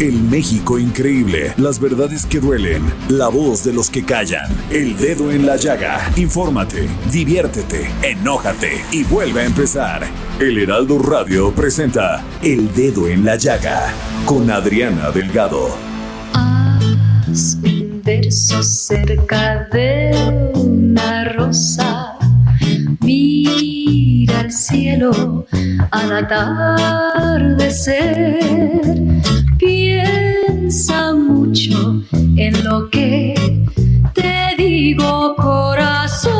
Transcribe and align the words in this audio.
El 0.00 0.22
México 0.22 0.78
increíble, 0.78 1.52
las 1.56 1.80
verdades 1.80 2.24
que 2.24 2.38
duelen, 2.38 2.84
la 3.08 3.26
voz 3.26 3.64
de 3.64 3.72
los 3.72 3.90
que 3.90 4.04
callan, 4.04 4.48
el 4.70 4.96
dedo 4.96 5.32
en 5.32 5.44
la 5.44 5.56
llaga. 5.56 5.98
Infórmate, 6.14 6.86
diviértete, 7.10 7.90
enójate 8.02 8.80
y 8.92 9.02
vuelve 9.02 9.40
a 9.40 9.46
empezar. 9.46 10.06
El 10.38 10.56
Heraldo 10.56 11.00
Radio 11.00 11.52
presenta 11.52 12.22
El 12.40 12.72
Dedo 12.74 13.08
en 13.08 13.24
la 13.24 13.34
Llaga 13.34 13.92
con 14.24 14.48
Adriana 14.52 15.10
Delgado. 15.10 15.70
Haz 16.32 17.58
un 17.64 18.00
verso 18.04 18.62
cerca 18.62 19.66
de 19.72 20.12
una 20.54 21.24
rosa. 21.32 22.16
Mira 23.00 24.38
al 24.38 24.52
cielo 24.52 25.44
al 25.90 26.24
atardecer. 26.24 29.07
Piensa 30.68 31.14
mucho 31.14 32.02
en 32.12 32.62
lo 32.62 32.90
que 32.90 33.34
te 34.12 34.54
digo, 34.58 35.34
corazón. 35.34 36.34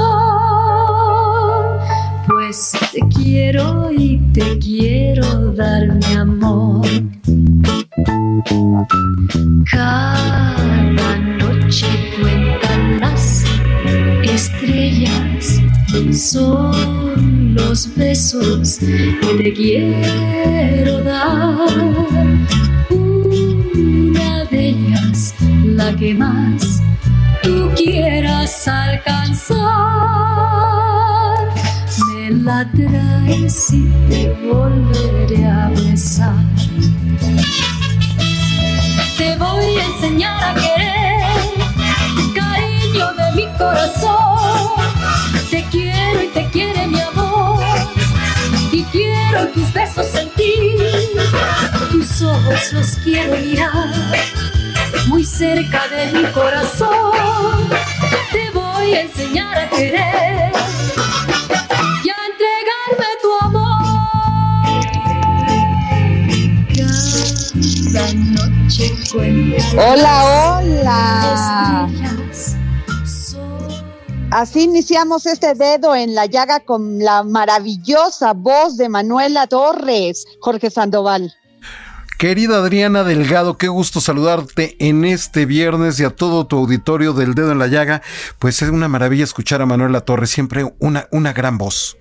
Pues 2.27 2.73
te 2.93 3.01
quiero 3.09 3.91
y 3.91 4.19
te 4.35 4.59
quiero 4.59 5.53
dar 5.53 5.95
mi 5.95 6.13
amor. 6.13 6.87
Cada 9.71 11.17
noche 11.17 11.87
cuentan 12.21 13.01
las 13.01 13.47
estrellas, 14.25 15.59
son 16.13 17.55
los 17.55 17.97
besos 17.97 18.79
que 18.79 19.43
te 19.43 19.55
quiero 19.55 21.03
dar. 21.03 22.58
La 25.79 25.95
que 25.95 26.13
más 26.13 26.83
tú 27.41 27.71
quieras 27.77 28.67
alcanzar, 28.67 29.59
me 32.09 32.31
la 32.31 32.69
traes 32.73 33.73
y 33.73 33.89
te 34.11 34.37
volveré 34.45 35.47
a 35.47 35.69
besar. 35.69 36.35
Te 39.17 39.37
voy 39.37 39.77
a 39.77 39.85
enseñar 39.85 40.43
a 40.43 40.55
querer, 40.55 41.21
cariño 42.35 43.07
de 43.15 43.33
mi 43.37 43.47
corazón. 43.57 44.73
Te 45.49 45.63
quiero 45.71 46.25
y 46.25 46.29
te 46.35 46.45
quiere 46.51 46.89
mi 46.89 47.01
amor. 47.01 47.63
Y 48.73 48.83
quiero 48.85 49.47
tus 49.55 49.73
besos 49.73 50.07
sentir. 50.07 50.77
Tus 51.93 52.21
ojos 52.23 52.73
los 52.73 52.97
quiero 53.05 53.37
mirar. 53.37 54.48
Cerca 55.37 55.87
de 55.89 56.07
mi 56.13 56.25
corazón. 56.33 57.69
Te 58.33 58.51
voy 58.51 58.95
a 58.95 59.03
enseñar 59.03 59.59
a 59.59 59.69
querer. 59.69 60.53
Y 62.03 62.09
a 62.09 62.17
entregarme 62.31 63.07
tu 63.23 63.31
amor. 63.43 63.79
Cada 67.93 68.13
noche 68.15 68.91
Hola, 69.77 70.15
hola. 70.61 71.89
Así 74.31 74.63
iniciamos 74.65 75.27
este 75.27 75.55
dedo 75.55 75.95
en 75.95 76.15
la 76.15 76.27
llaga 76.27 76.61
con 76.61 76.99
la 76.99 77.23
maravillosa 77.23 78.33
voz 78.33 78.77
de 78.77 78.89
Manuela 78.89 79.47
Torres, 79.47 80.25
Jorge 80.41 80.71
Sandoval. 80.71 81.35
Querida 82.19 82.57
Adriana 82.57 83.05
Delgado, 83.05 83.59
qué 83.59 83.69
gusto 83.69 84.01
saludarte 84.01 84.75
en 84.81 85.05
este 85.05 85.47
viernes 85.47 86.01
y 86.01 86.05
a 86.05 86.11
todo 86.11 86.49
tu 86.49 86.57
auditorio 86.59 87.13
del 87.13 87.37
dedo 87.37 87.53
en 87.53 87.61
la 87.61 87.69
llaga. 87.69 88.03
Pues 88.41 88.61
es 88.61 88.71
una 88.71 88.89
maravilla 88.89 89.23
escuchar 89.23 89.63
a 89.63 89.67
Manuela 89.67 90.01
Torres, 90.01 90.29
siempre 90.29 90.65
una, 90.81 91.07
una 91.13 91.33
gran 91.33 91.59
voz. 91.59 91.97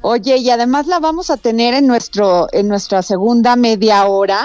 Oye, 0.00 0.38
y 0.38 0.50
además 0.50 0.88
la 0.88 0.98
vamos 0.98 1.30
a 1.30 1.36
tener 1.36 1.72
en 1.72 1.86
nuestro 1.86 2.48
en 2.50 2.66
nuestra 2.66 3.02
segunda 3.02 3.54
media 3.54 4.06
hora 4.06 4.44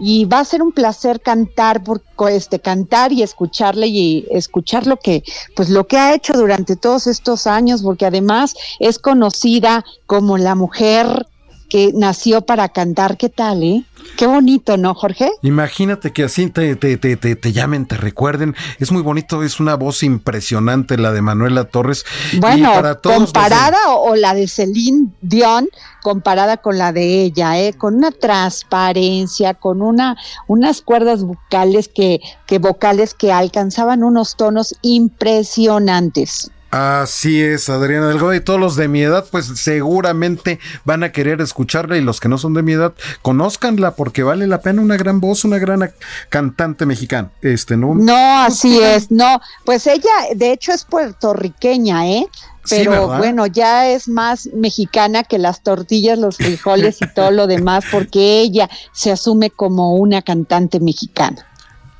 y 0.00 0.24
va 0.24 0.38
a 0.38 0.44
ser 0.46 0.62
un 0.62 0.72
placer 0.72 1.20
cantar 1.20 1.84
por 1.84 2.00
este 2.30 2.60
cantar 2.60 3.12
y 3.12 3.22
escucharle 3.22 3.88
y 3.88 4.26
escuchar 4.30 4.86
lo 4.86 4.96
que 4.96 5.22
pues 5.54 5.68
lo 5.68 5.86
que 5.86 5.98
ha 5.98 6.14
hecho 6.14 6.32
durante 6.32 6.76
todos 6.76 7.06
estos 7.08 7.46
años 7.46 7.82
porque 7.82 8.06
además 8.06 8.54
es 8.80 8.98
conocida 8.98 9.84
como 10.06 10.38
la 10.38 10.54
mujer 10.54 11.26
que 11.68 11.92
nació 11.92 12.42
para 12.42 12.68
cantar. 12.68 13.16
¿Qué 13.16 13.28
tal, 13.28 13.62
eh? 13.62 13.84
Qué 14.16 14.26
bonito, 14.26 14.76
¿no, 14.76 14.94
Jorge? 14.94 15.30
Imagínate 15.42 16.12
que 16.12 16.24
así 16.24 16.48
te, 16.48 16.76
te, 16.76 16.96
te, 16.96 17.16
te, 17.16 17.34
te 17.36 17.52
llamen, 17.52 17.86
te 17.86 17.96
recuerden. 17.96 18.54
Es 18.78 18.92
muy 18.92 19.02
bonito, 19.02 19.42
es 19.42 19.58
una 19.60 19.74
voz 19.74 20.02
impresionante 20.02 20.96
la 20.98 21.12
de 21.12 21.20
Manuela 21.22 21.64
Torres. 21.64 22.04
Bueno, 22.38 22.72
para 22.72 22.94
de- 22.94 23.00
comparada 23.00 23.78
o, 23.88 24.10
o 24.12 24.16
la 24.16 24.34
de 24.34 24.46
Celine 24.46 25.08
Dion, 25.20 25.68
comparada 26.02 26.58
con 26.58 26.78
la 26.78 26.92
de 26.92 27.22
ella, 27.22 27.58
¿eh? 27.60 27.72
con 27.72 27.94
una 27.96 28.10
transparencia, 28.12 29.54
con 29.54 29.82
una, 29.82 30.16
unas 30.46 30.80
cuerdas 30.82 31.24
vocales 31.24 31.88
que, 31.88 32.20
que 32.46 32.58
vocales 32.58 33.14
que 33.14 33.32
alcanzaban 33.32 34.04
unos 34.04 34.36
tonos 34.36 34.74
impresionantes. 34.82 36.50
Así 36.74 37.40
es, 37.40 37.68
Adriana 37.68 38.08
Delgado. 38.08 38.34
Y 38.34 38.40
todos 38.40 38.58
los 38.58 38.74
de 38.74 38.88
mi 38.88 39.00
edad, 39.00 39.24
pues 39.30 39.46
seguramente 39.54 40.58
van 40.84 41.04
a 41.04 41.12
querer 41.12 41.40
escucharla. 41.40 41.96
Y 41.96 42.00
los 42.00 42.18
que 42.18 42.28
no 42.28 42.36
son 42.36 42.52
de 42.52 42.64
mi 42.64 42.72
edad, 42.72 42.94
conózcanla 43.22 43.92
porque 43.92 44.24
vale 44.24 44.48
la 44.48 44.60
pena 44.60 44.82
una 44.82 44.96
gran 44.96 45.20
voz, 45.20 45.44
una 45.44 45.58
gran 45.58 45.92
cantante 46.30 46.84
mexicana. 46.84 47.30
Este, 47.42 47.76
¿no? 47.76 47.94
No, 47.94 48.42
así 48.42 48.80
es, 48.80 49.12
no, 49.12 49.40
pues 49.64 49.86
ella 49.86 50.10
de 50.34 50.50
hecho 50.50 50.72
es 50.72 50.84
puertorriqueña, 50.84 52.08
¿eh? 52.08 52.26
Pero 52.68 53.06
bueno, 53.18 53.46
ya 53.46 53.86
es 53.90 54.08
más 54.08 54.48
mexicana 54.52 55.22
que 55.22 55.38
las 55.38 55.62
tortillas, 55.62 56.18
los 56.18 56.38
frijoles 56.38 57.00
y 57.02 57.06
todo 57.14 57.30
lo 57.30 57.46
demás, 57.46 57.84
porque 57.92 58.40
ella 58.40 58.68
se 58.92 59.12
asume 59.12 59.50
como 59.50 59.94
una 59.94 60.22
cantante 60.22 60.80
mexicana. 60.80 61.46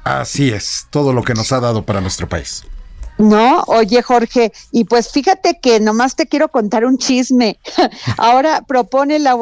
Así 0.03 0.51
es, 0.51 0.89
todo 0.91 1.13
lo 1.13 1.23
que 1.23 1.35
nos 1.35 1.53
ha 1.53 1.61
dado 1.61 1.85
para 1.85 2.01
nuestro 2.01 2.29
país. 2.29 2.65
No, 3.17 3.63
oye 3.69 4.03
Jorge, 4.03 4.53
y 4.73 4.85
pues 4.85 5.09
fíjate 5.09 5.61
que 5.61 5.79
nomás 5.79 6.17
te 6.17 6.27
quiero 6.27 6.49
contar 6.49 6.85
un 6.85 6.99
chisme. 6.99 7.59
Ahora 8.19 8.63
propone 8.67 9.21
la, 9.21 9.37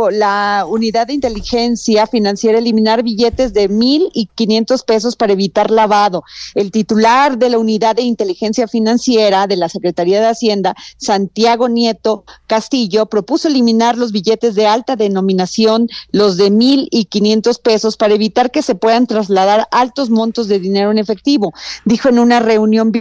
unidad 0.69 1.06
de 1.06 1.14
inteligencia 1.14 2.06
financiera 2.06 2.58
eliminar 2.58 3.02
billetes 3.02 3.54
de 3.54 3.69
mil 3.69 4.10
y 4.12 4.26
quinientos 4.26 4.82
pesos 4.82 5.16
para 5.16 5.32
evitar 5.32 5.70
lavado. 5.70 6.22
El 6.54 6.70
titular 6.70 7.38
de 7.38 7.48
la 7.48 7.58
unidad 7.58 7.96
de 7.96 8.02
inteligencia 8.02 8.69
financiera 8.69 9.46
de 9.46 9.56
la 9.56 9.70
Secretaría 9.70 10.20
de 10.20 10.28
Hacienda, 10.28 10.74
Santiago 10.98 11.69
Nieto 11.69 12.24
Castillo, 12.46 13.06
propuso 13.06 13.48
eliminar 13.48 13.96
los 13.96 14.12
billetes 14.12 14.54
de 14.54 14.66
alta 14.66 14.96
denominación, 14.96 15.88
los 16.10 16.36
de 16.36 16.50
mil 16.50 16.88
y 16.90 17.06
quinientos 17.06 17.58
pesos, 17.58 17.96
para 17.96 18.14
evitar 18.14 18.50
que 18.50 18.62
se 18.62 18.74
puedan 18.74 19.06
trasladar 19.06 19.66
altos 19.70 20.10
montos 20.10 20.46
de 20.48 20.58
dinero 20.58 20.90
en 20.90 20.98
efectivo. 20.98 21.54
Dijo 21.86 22.10
en 22.10 22.19
una 22.19 22.40
reunión 22.40 22.92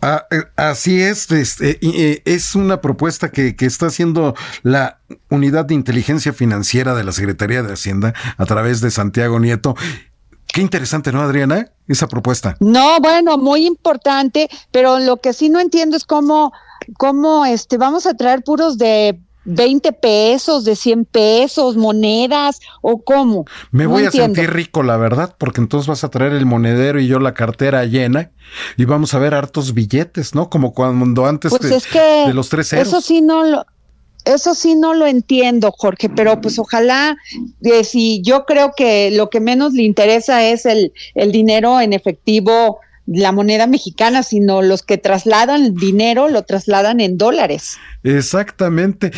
Ah, 0.00 0.26
eh, 0.30 0.44
así 0.56 1.00
es, 1.00 1.30
este, 1.30 1.78
eh, 1.82 2.22
es 2.24 2.54
una 2.54 2.80
propuesta 2.80 3.30
que, 3.30 3.56
que, 3.56 3.66
está 3.66 3.86
haciendo 3.86 4.34
la 4.62 5.00
Unidad 5.28 5.64
de 5.64 5.74
Inteligencia 5.74 6.32
Financiera 6.32 6.94
de 6.94 7.04
la 7.04 7.12
Secretaría 7.12 7.62
de 7.62 7.72
Hacienda 7.72 8.14
a 8.36 8.46
través 8.46 8.80
de 8.80 8.90
Santiago 8.90 9.40
Nieto. 9.40 9.74
Qué 10.52 10.60
interesante, 10.60 11.12
¿no, 11.12 11.20
Adriana? 11.20 11.70
Esa 11.88 12.06
propuesta. 12.06 12.56
No, 12.60 13.00
bueno, 13.00 13.38
muy 13.38 13.66
importante, 13.66 14.48
pero 14.70 14.98
lo 14.98 15.18
que 15.18 15.32
sí 15.32 15.48
no 15.48 15.60
entiendo 15.60 15.96
es 15.96 16.04
cómo, 16.04 16.52
cómo 16.96 17.44
este, 17.44 17.76
vamos 17.76 18.06
a 18.06 18.14
traer 18.14 18.42
puros 18.42 18.78
de 18.78 19.20
20 19.48 19.92
pesos, 19.92 20.64
de 20.64 20.76
100 20.76 21.06
pesos, 21.06 21.76
monedas 21.76 22.60
o 22.82 23.02
cómo. 23.02 23.46
Me 23.70 23.86
voy 23.86 24.04
a 24.04 24.10
sentir 24.10 24.50
rico, 24.50 24.82
la 24.82 24.96
verdad, 24.96 25.34
porque 25.38 25.60
entonces 25.60 25.88
vas 25.88 26.04
a 26.04 26.10
traer 26.10 26.32
el 26.32 26.46
monedero 26.46 27.00
y 27.00 27.06
yo 27.06 27.18
la 27.18 27.34
cartera 27.34 27.84
llena 27.86 28.30
y 28.76 28.84
vamos 28.84 29.14
a 29.14 29.18
ver 29.18 29.34
hartos 29.34 29.74
billetes, 29.74 30.34
¿no? 30.34 30.50
Como 30.50 30.74
cuando 30.74 31.26
antes 31.26 31.50
pues 31.50 31.62
de, 31.62 31.76
es 31.76 31.86
que 31.86 32.24
de 32.26 32.34
los 32.34 32.48
tres. 32.48 32.72
Eso 32.74 33.00
sí 33.00 33.20
no 33.20 33.44
lo 33.44 33.64
eso 34.24 34.54
sí 34.54 34.74
no 34.74 34.92
lo 34.92 35.06
entiendo, 35.06 35.72
Jorge, 35.72 36.10
pero 36.10 36.38
pues 36.42 36.58
ojalá, 36.58 37.16
eh, 37.62 37.82
si 37.82 38.20
yo 38.20 38.44
creo 38.44 38.72
que 38.76 39.10
lo 39.10 39.30
que 39.30 39.40
menos 39.40 39.72
le 39.72 39.84
interesa 39.84 40.44
es 40.44 40.66
el, 40.66 40.92
el 41.14 41.32
dinero 41.32 41.80
en 41.80 41.94
efectivo 41.94 42.80
la 43.08 43.32
moneda 43.32 43.66
mexicana, 43.66 44.22
sino 44.22 44.60
los 44.60 44.82
que 44.82 44.98
trasladan 44.98 45.74
dinero 45.74 46.28
lo 46.28 46.42
trasladan 46.42 47.00
en 47.00 47.16
dólares. 47.16 47.78
Exactamente. 48.02 49.12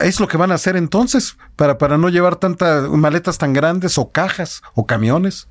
Es 0.00 0.20
lo 0.20 0.26
que 0.26 0.36
van 0.36 0.50
a 0.50 0.56
hacer 0.56 0.76
entonces 0.76 1.36
para, 1.56 1.78
para 1.78 1.96
no 1.96 2.08
llevar 2.08 2.36
tantas 2.36 2.88
maletas 2.90 3.38
tan 3.38 3.52
grandes 3.52 3.98
o 3.98 4.10
cajas 4.10 4.62
o 4.74 4.86
camiones. 4.86 5.46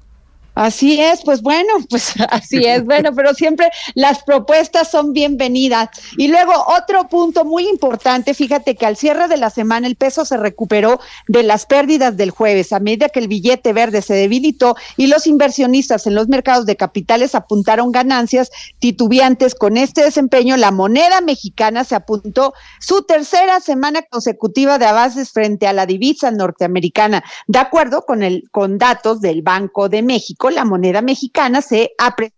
Así 0.58 1.00
es, 1.00 1.22
pues 1.24 1.44
bueno, 1.44 1.72
pues 1.90 2.16
así 2.32 2.66
es, 2.66 2.84
bueno, 2.84 3.12
pero 3.16 3.36
siempre 3.36 3.70
las 3.94 4.24
propuestas 4.24 4.90
son 4.90 5.14
bienvenidas. 5.14 5.90
Y 6.18 6.30
luego 6.30 6.52
otro 6.76 7.08
punto 7.08 7.46
muy 7.46 7.68
importante, 7.70 8.34
fíjate 8.34 8.76
que 8.76 8.88
al 8.88 8.98
cierre 8.98 9.28
de 9.28 9.38
la 9.38 9.52
semana 9.52 9.86
el 9.86 9.96
peso 9.96 10.26
se 10.26 10.36
recuperó 10.36 11.00
de 11.28 11.44
las 11.44 11.68
pérdidas 11.68 12.18
del 12.18 12.32
jueves 12.32 12.74
a 12.74 12.80
medida 12.80 13.10
que 13.10 13.20
el 13.20 13.28
billete 13.28 13.72
verde 13.72 14.02
se 14.02 14.16
debilitó 14.16 14.76
y 14.96 15.06
los 15.06 15.28
inversionistas 15.28 16.08
en 16.08 16.16
los 16.16 16.28
mercados 16.28 16.66
de 16.66 16.76
capitales 16.76 17.36
apuntaron 17.36 17.92
ganancias 17.92 18.50
titubeantes 18.80 19.54
con 19.54 19.78
este 19.78 20.04
desempeño. 20.04 20.58
La 20.58 20.72
moneda 20.72 21.22
mexicana 21.22 21.84
se 21.84 21.94
apuntó 21.94 22.56
su 22.80 23.04
tercera 23.04 23.60
semana 23.60 24.02
consecutiva 24.02 24.80
de 24.80 24.88
avances 24.88 25.32
frente 25.32 25.68
a 25.68 25.74
la 25.74 25.86
divisa 25.86 26.32
norteamericana, 26.32 27.24
de 27.46 27.60
acuerdo 27.60 28.02
con 28.02 28.24
el 28.24 28.46
con 28.52 28.80
datos 28.80 29.22
del 29.22 29.44
Banco 29.44 29.88
de 29.88 30.02
México 30.02 30.47
la 30.50 30.66
moneda 30.66 31.02
mexicana 31.02 31.62
se 31.62 31.92
apreció 31.98 32.36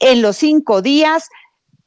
en 0.00 0.22
los 0.22 0.36
cinco 0.36 0.82
días 0.82 1.28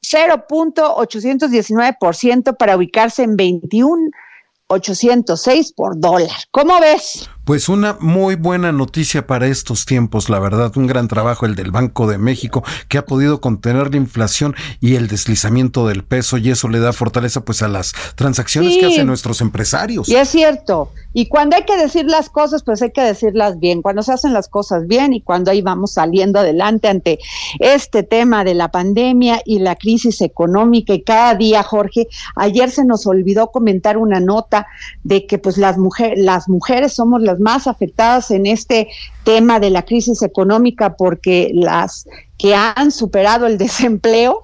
0.819% 0.01 2.57
para 2.57 2.77
ubicarse 2.77 3.23
en 3.23 3.35
21.806 3.37 5.73
por 5.75 5.99
dólar. 5.99 6.37
¿Cómo 6.51 6.79
ves? 6.79 7.29
Pues 7.49 7.67
una 7.67 7.97
muy 7.99 8.35
buena 8.35 8.71
noticia 8.71 9.25
para 9.25 9.47
estos 9.47 9.87
tiempos, 9.87 10.29
la 10.29 10.37
verdad, 10.37 10.71
un 10.77 10.85
gran 10.85 11.07
trabajo 11.07 11.47
el 11.47 11.55
del 11.55 11.71
Banco 11.71 12.05
de 12.05 12.19
México 12.19 12.63
que 12.89 12.99
ha 12.99 13.07
podido 13.07 13.41
contener 13.41 13.89
la 13.89 13.97
inflación 13.97 14.53
y 14.81 14.93
el 14.93 15.07
deslizamiento 15.07 15.87
del 15.87 16.03
peso 16.03 16.37
y 16.37 16.51
eso 16.51 16.69
le 16.69 16.77
da 16.77 16.93
fortaleza 16.93 17.43
pues 17.43 17.63
a 17.63 17.67
las 17.67 17.95
transacciones 18.13 18.75
Sí. 18.75 18.79
que 18.79 18.85
hacen 18.85 19.07
nuestros 19.07 19.41
empresarios. 19.41 20.07
Y 20.07 20.15
es 20.15 20.29
cierto. 20.29 20.91
Y 21.11 21.25
cuando 21.25 21.55
hay 21.55 21.63
que 21.63 21.75
decir 21.75 22.05
las 22.05 22.29
cosas, 22.29 22.61
pues 22.61 22.83
hay 22.83 22.91
que 22.91 23.01
decirlas 23.01 23.59
bien. 23.59 23.81
Cuando 23.81 24.03
se 24.03 24.13
hacen 24.13 24.31
las 24.31 24.47
cosas 24.47 24.85
bien 24.85 25.13
y 25.13 25.21
cuando 25.21 25.49
ahí 25.49 25.63
vamos 25.63 25.93
saliendo 25.93 26.37
adelante 26.37 26.87
ante 26.87 27.17
este 27.57 28.03
tema 28.03 28.43
de 28.43 28.53
la 28.53 28.69
pandemia 28.69 29.41
y 29.43 29.57
la 29.57 29.75
crisis 29.75 30.21
económica. 30.21 30.93
Y 30.93 31.01
cada 31.01 31.33
día, 31.33 31.63
Jorge, 31.63 32.07
ayer 32.35 32.69
se 32.69 32.85
nos 32.85 33.07
olvidó 33.07 33.47
comentar 33.47 33.97
una 33.97 34.19
nota 34.19 34.67
de 35.03 35.25
que 35.25 35.39
pues 35.39 35.57
las 35.57 35.79
mujeres, 35.79 36.23
las 36.23 36.47
mujeres 36.47 36.93
somos 36.93 37.23
las 37.23 37.38
más 37.39 37.67
afectadas 37.67 38.31
en 38.31 38.45
este 38.45 38.87
tema 39.23 39.59
de 39.59 39.69
la 39.69 39.83
crisis 39.83 40.21
económica 40.21 40.95
porque 40.95 41.51
las 41.53 42.07
que 42.37 42.55
han 42.55 42.91
superado 42.91 43.47
el 43.47 43.57
desempleo, 43.57 44.41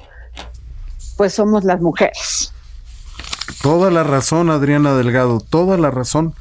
pues 1.17 1.33
somos 1.33 1.63
las 1.63 1.81
mujeres. 1.81 2.51
Toda 3.61 3.89
la 3.91 4.03
razón, 4.03 4.49
Adriana 4.49 4.95
Delgado, 4.95 5.39
toda 5.39 5.77
la 5.77 5.91
razón. 5.91 6.33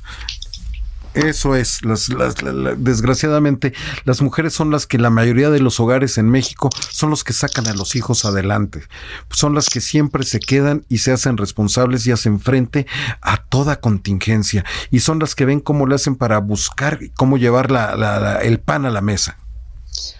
Eso 1.15 1.55
es, 1.55 1.85
las, 1.85 2.09
las- 2.09 2.43
la- 2.43 2.53
la- 2.53 2.75
desgraciadamente 2.77 3.73
las 4.05 4.21
mujeres 4.21 4.53
son 4.53 4.71
las 4.71 4.87
que 4.87 4.99
la 4.99 5.11
mayoría 5.11 5.51
de 5.51 5.61
los 5.61 5.79
hogares 5.81 6.19
en 6.19 6.29
México 6.29 6.71
son 6.91 7.11
los 7.11 7.23
que 7.25 7.33
sacan 7.33 7.67
a 7.69 7.73
los 7.75 7.95
hijos 7.95 8.25
adelante, 8.25 8.83
son 9.31 9.55
las 9.55 9.69
que 9.71 9.81
siempre 9.81 10.25
se 10.25 10.41
quedan 10.41 10.85
y 10.89 10.99
se 10.99 11.13
hacen 11.13 11.37
responsables 11.37 12.07
y 12.07 12.13
hacen 12.13 12.41
frente 12.41 12.87
a 13.23 13.37
toda 13.45 13.81
contingencia 13.81 14.65
y 14.91 15.01
son 15.01 15.19
las 15.21 15.35
que 15.35 15.45
ven 15.45 15.61
cómo 15.61 15.87
le 15.87 15.95
hacen 15.95 16.17
para 16.17 16.39
buscar 16.39 16.99
cómo 17.17 17.39
llevar 17.39 17.71
la- 17.71 17.95
la- 17.97 18.19
la- 18.19 18.39
el 18.41 18.59
pan 18.61 18.85
a 18.87 18.91
la 18.91 19.01
mesa. 19.01 19.39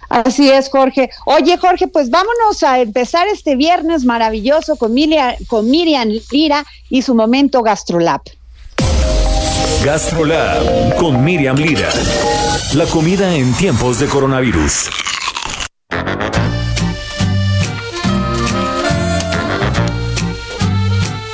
Así 0.09 0.49
es, 0.49 0.69
Jorge. 0.71 1.11
Oye, 1.27 1.59
Jorge, 1.59 1.89
pues 1.89 2.09
vámonos 2.09 2.63
a 2.63 2.79
empezar 2.79 3.27
este 3.27 3.57
viernes 3.57 4.05
maravilloso 4.05 4.77
con 4.77 4.95
Miriam, 4.95 5.35
con 5.49 5.69
Miriam 5.69 6.09
Lira 6.31 6.65
y 6.89 7.03
su 7.03 7.15
momento 7.17 7.63
GastroLab. 7.63 8.21
GastroLab 9.83 10.97
con 10.97 11.25
Miriam 11.25 11.57
Lira. 11.57 11.89
La 12.75 12.85
comida 12.85 13.35
en 13.35 13.55
tiempos 13.55 13.99
de 13.99 14.07
coronavirus. 14.07 14.91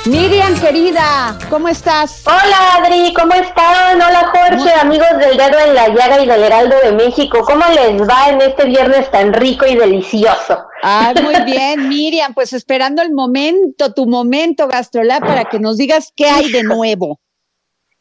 Miriam, 0.05 0.59
querida, 0.59 1.37
¿cómo 1.49 1.67
estás? 1.67 2.23
Hola 2.25 2.75
Adri, 2.75 3.13
¿cómo 3.13 3.33
están? 3.33 3.97
Hola 3.97 4.31
Jorge, 4.33 4.73
amigos 4.79 5.07
del 5.19 5.37
dedo 5.37 5.59
en 5.59 5.75
la 5.75 5.89
llaga 5.89 6.21
y 6.21 6.27
del 6.27 6.43
Heraldo 6.43 6.75
de 6.83 6.91
México. 6.93 7.41
¿Cómo 7.45 7.63
les 7.67 8.01
va 8.01 8.29
en 8.29 8.41
este 8.41 8.65
viernes 8.65 9.11
tan 9.11 9.33
rico 9.33 9.65
y 9.65 9.75
delicioso? 9.75 10.65
Ah, 10.83 11.13
muy 11.21 11.35
bien, 11.45 11.87
Miriam, 11.87 12.33
pues 12.33 12.53
esperando 12.53 13.01
el 13.01 13.13
momento, 13.13 13.93
tu 13.93 14.07
momento 14.07 14.67
GastroLab 14.67 15.21
para 15.21 15.45
que 15.45 15.59
nos 15.59 15.77
digas 15.77 16.11
qué 16.15 16.25
hay 16.25 16.51
de 16.51 16.63
nuevo. 16.63 17.19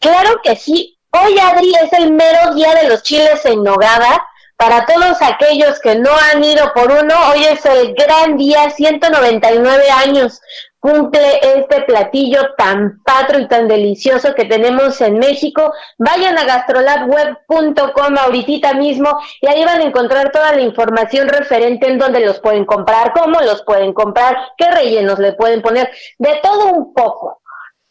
Claro 0.00 0.41
que 0.43 0.56
sí. 0.56 0.99
Hoy 1.12 1.38
Adri 1.38 1.73
es 1.82 1.93
el 1.93 2.12
mero 2.12 2.55
día 2.55 2.75
de 2.75 2.88
los 2.88 3.02
chiles 3.02 3.44
en 3.44 3.62
nogada. 3.62 4.26
Para 4.56 4.87
todos 4.87 5.20
aquellos 5.23 5.79
que 5.81 5.97
no 5.97 6.11
han 6.11 6.43
ido 6.43 6.73
por 6.75 6.91
uno, 6.91 7.14
hoy 7.31 7.44
es 7.44 7.64
el 7.64 7.94
gran 7.94 8.37
día, 8.37 8.70
199 8.70 9.91
años 9.91 10.41
cumple 10.81 11.41
este 11.56 11.82
platillo 11.82 12.55
tan 12.56 13.02
patro 13.05 13.38
y 13.38 13.47
tan 13.47 13.69
delicioso 13.69 14.35
que 14.35 14.47
tenemos 14.47 15.00
en 15.02 15.19
México. 15.19 15.73
Vayan 15.99 16.38
a 16.38 16.45
gastrolabweb.com 16.45 18.19
ahorita 18.19 18.75
mismo 18.75 19.19
y 19.42 19.47
ahí 19.47 19.64
van 19.64 19.83
a 19.83 19.85
encontrar 19.85 20.33
toda 20.33 20.52
la 20.52 20.62
información 20.62 21.28
referente 21.28 21.87
en 21.87 21.99
dónde 21.99 22.21
los 22.21 22.40
pueden 22.40 22.64
comprar, 22.64 23.12
cómo 23.12 23.40
los 23.40 23.62
pueden 23.62 23.92
comprar, 23.92 24.37
qué 24.57 24.71
rellenos 24.71 25.19
le 25.19 25.35
pueden 25.35 25.61
poner, 25.61 25.90
de 26.19 26.40
todo 26.42 26.71
un 26.71 26.95
poco. 26.95 27.39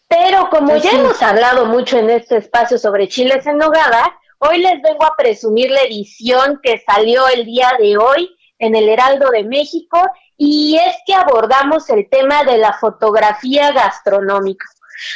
Pero 0.10 0.50
como 0.50 0.76
ya 0.76 0.90
Sí. 0.90 0.96
hemos 0.98 1.22
hablado 1.22 1.66
mucho 1.68 1.98
en 1.98 2.10
este 2.10 2.38
espacio 2.38 2.78
sobre 2.78 3.08
chiles 3.08 3.46
en 3.46 3.58
nogada, 3.58 4.12
hoy 4.40 4.58
les 4.58 4.82
vengo 4.82 5.06
a 5.06 5.16
presumir 5.16 5.70
la 5.70 5.84
edición 5.84 6.60
que 6.64 6.84
salió 6.86 7.28
el 7.28 7.46
día 7.46 7.72
de 7.80 7.96
hoy 7.98 8.36
en 8.58 8.76
el 8.76 8.90
Heraldo 8.90 9.30
de 9.30 9.44
México 9.44 10.02
y 10.36 10.78
es 10.78 10.98
que 11.06 11.14
abordamos 11.14 11.90
el 11.90 12.10
tema 12.10 12.44
de 12.44 12.58
la 12.58 12.74
fotografía 12.74 13.72
gastronómica. 13.72 14.66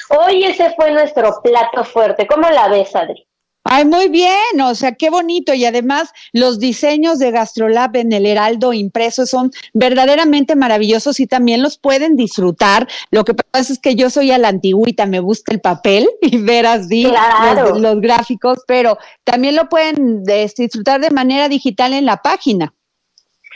Hoy 0.09 0.45
ese 0.45 0.73
fue 0.75 0.91
nuestro 0.91 1.41
plato 1.41 1.83
fuerte. 1.83 2.27
¿Cómo 2.27 2.47
la 2.49 2.67
ves, 2.67 2.95
Adri? 2.95 3.27
Ay, 3.65 3.85
muy 3.85 4.09
bien, 4.09 4.59
o 4.61 4.75
sea, 4.75 4.93
qué 4.95 5.09
bonito. 5.09 5.53
Y 5.53 5.63
además, 5.65 6.09
los 6.33 6.59
diseños 6.59 7.17
de 7.19 7.31
GastroLab 7.31 7.95
en 7.95 8.11
el 8.11 8.25
Heraldo 8.25 8.73
impreso 8.73 9.25
son 9.25 9.51
verdaderamente 9.73 10.55
maravillosos 10.55 11.19
y 11.19 11.27
también 11.27 11.61
los 11.63 11.77
pueden 11.77 12.15
disfrutar. 12.17 12.87
Lo 13.11 13.23
que 13.23 13.33
pasa 13.33 13.71
es 13.73 13.79
que 13.79 13.95
yo 13.95 14.09
soy 14.09 14.31
a 14.31 14.37
la 14.37 14.49
antigüita, 14.49 15.05
me 15.05 15.19
gusta 15.21 15.53
el 15.53 15.61
papel 15.61 16.09
y 16.21 16.37
ver 16.37 16.65
así 16.65 17.05
Claro. 17.05 17.69
los, 17.69 17.81
los 17.81 18.01
gráficos, 18.01 18.59
pero 18.67 18.97
también 19.23 19.55
lo 19.55 19.69
pueden 19.69 20.23
des- 20.23 20.55
disfrutar 20.55 20.99
de 21.01 21.11
manera 21.11 21.47
digital 21.47 21.93
en 21.93 22.05
la 22.05 22.17
página. 22.17 22.73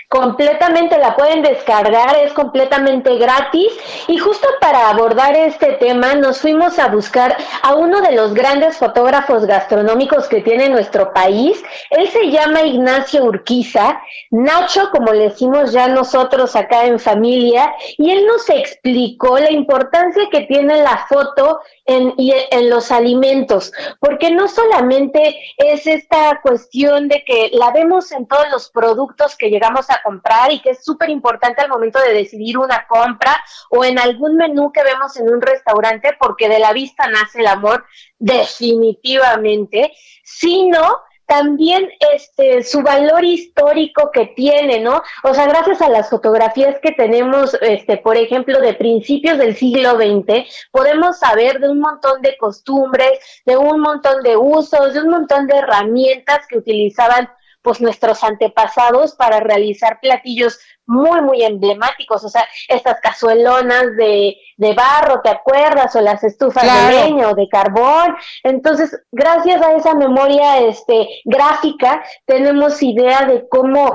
Completamente 0.09 0.97
la 0.97 1.17
pueden 1.17 1.41
descargar, 1.41 2.15
es 2.23 2.31
completamente 2.31 3.17
gratis. 3.17 3.73
Y 4.07 4.17
justo 4.17 4.47
para 4.61 4.89
abordar 4.89 5.35
este 5.35 5.73
tema 5.73 6.15
nos 6.15 6.39
fuimos 6.39 6.79
a 6.79 6.87
buscar 6.87 7.35
a 7.61 7.75
uno 7.75 7.99
de 7.99 8.13
los 8.13 8.33
grandes 8.33 8.77
fotógrafos 8.77 9.45
gastronómicos 9.45 10.29
que 10.29 10.39
tiene 10.39 10.69
nuestro 10.69 11.11
país. 11.11 11.61
Él 11.89 12.07
se 12.07 12.31
llama 12.31 12.61
Ignacio 12.61 13.25
Urquiza, 13.25 14.01
Nacho, 14.31 14.91
como 14.91 15.11
le 15.11 15.25
decimos 15.25 15.73
ya 15.73 15.89
nosotros 15.89 16.55
acá 16.55 16.85
en 16.85 16.99
familia, 16.99 17.75
y 17.97 18.09
él 18.09 18.25
nos 18.25 18.49
explicó 18.49 19.37
la 19.39 19.51
importancia 19.51 20.23
que 20.31 20.41
tiene 20.43 20.83
la 20.83 21.05
foto 21.09 21.59
en, 21.87 22.13
y 22.17 22.33
en 22.51 22.69
los 22.69 22.91
alimentos, 22.91 23.71
porque 23.99 24.29
no 24.29 24.47
solamente 24.47 25.39
es 25.57 25.87
esta 25.87 26.41
cuestión 26.41 27.07
de 27.07 27.23
que 27.25 27.49
la 27.53 27.71
vemos 27.71 28.11
en 28.11 28.27
todos 28.27 28.45
los 28.51 28.69
productos 28.69 29.35
que 29.35 29.49
llegamos 29.49 29.89
a 29.89 30.01
comprar 30.03 30.51
y 30.51 30.59
que 30.59 30.71
es 30.71 30.83
súper 30.83 31.09
importante 31.09 31.61
al 31.61 31.69
momento 31.69 31.99
de 31.99 32.13
decidir 32.13 32.57
una 32.57 32.85
compra 32.87 33.35
o 33.71 33.85
en 33.85 33.97
algún 33.97 34.35
menú 34.35 34.71
que 34.71 34.83
vemos 34.83 35.17
en 35.17 35.29
un 35.29 35.41
restaurante, 35.41 36.15
porque 36.19 36.49
de 36.49 36.59
la 36.59 36.73
vista 36.73 37.07
nace 37.07 37.39
el 37.39 37.47
amor 37.47 37.85
definitivamente, 38.19 39.93
sino 40.23 41.06
también 41.27 41.89
este 42.13 42.63
su 42.63 42.81
valor 42.81 43.23
histórico 43.23 44.09
que 44.11 44.27
tiene, 44.27 44.79
¿no? 44.79 45.03
O 45.23 45.33
sea, 45.33 45.45
gracias 45.45 45.81
a 45.81 45.89
las 45.89 46.09
fotografías 46.09 46.77
que 46.81 46.93
tenemos, 46.93 47.55
este, 47.61 47.97
por 47.97 48.17
ejemplo, 48.17 48.59
de 48.61 48.73
principios 48.73 49.37
del 49.37 49.55
siglo 49.55 49.97
XX, 49.97 50.45
podemos 50.71 51.19
saber 51.19 51.59
de 51.59 51.69
un 51.69 51.79
montón 51.79 52.21
de 52.21 52.37
costumbres, 52.37 53.19
de 53.45 53.57
un 53.57 53.81
montón 53.81 54.23
de 54.23 54.37
usos, 54.37 54.93
de 54.93 55.01
un 55.01 55.09
montón 55.09 55.47
de 55.47 55.57
herramientas 55.57 56.47
que 56.47 56.57
utilizaban 56.57 57.29
pues 57.67 57.81
nuestros 57.81 58.23
antepasados 58.23 59.13
para 59.13 59.41
realizar 59.41 59.99
platillos 59.99 60.57
muy, 60.85 61.21
muy 61.21 61.43
emblemáticos, 61.43 62.23
o 62.23 62.29
sea, 62.29 62.47
estas 62.69 63.01
cazuelonas 63.01 63.97
de, 63.97 64.37
de 64.55 64.73
barro, 64.73 65.19
¿te 65.21 65.29
acuerdas? 65.29 65.93
O 65.97 65.99
las 65.99 66.23
estufas 66.23 66.63
de 66.63 66.95
leña 66.95 67.27
o 67.27 67.35
de 67.35 67.49
carbón. 67.49 68.15
Entonces, 68.41 68.97
gracias 69.11 69.61
a 69.61 69.73
esa 69.73 69.95
memoria 69.95 70.59
este, 70.59 71.09
gráfica, 71.25 72.01
tenemos 72.25 72.81
idea 72.81 73.25
de 73.25 73.49
cómo 73.49 73.93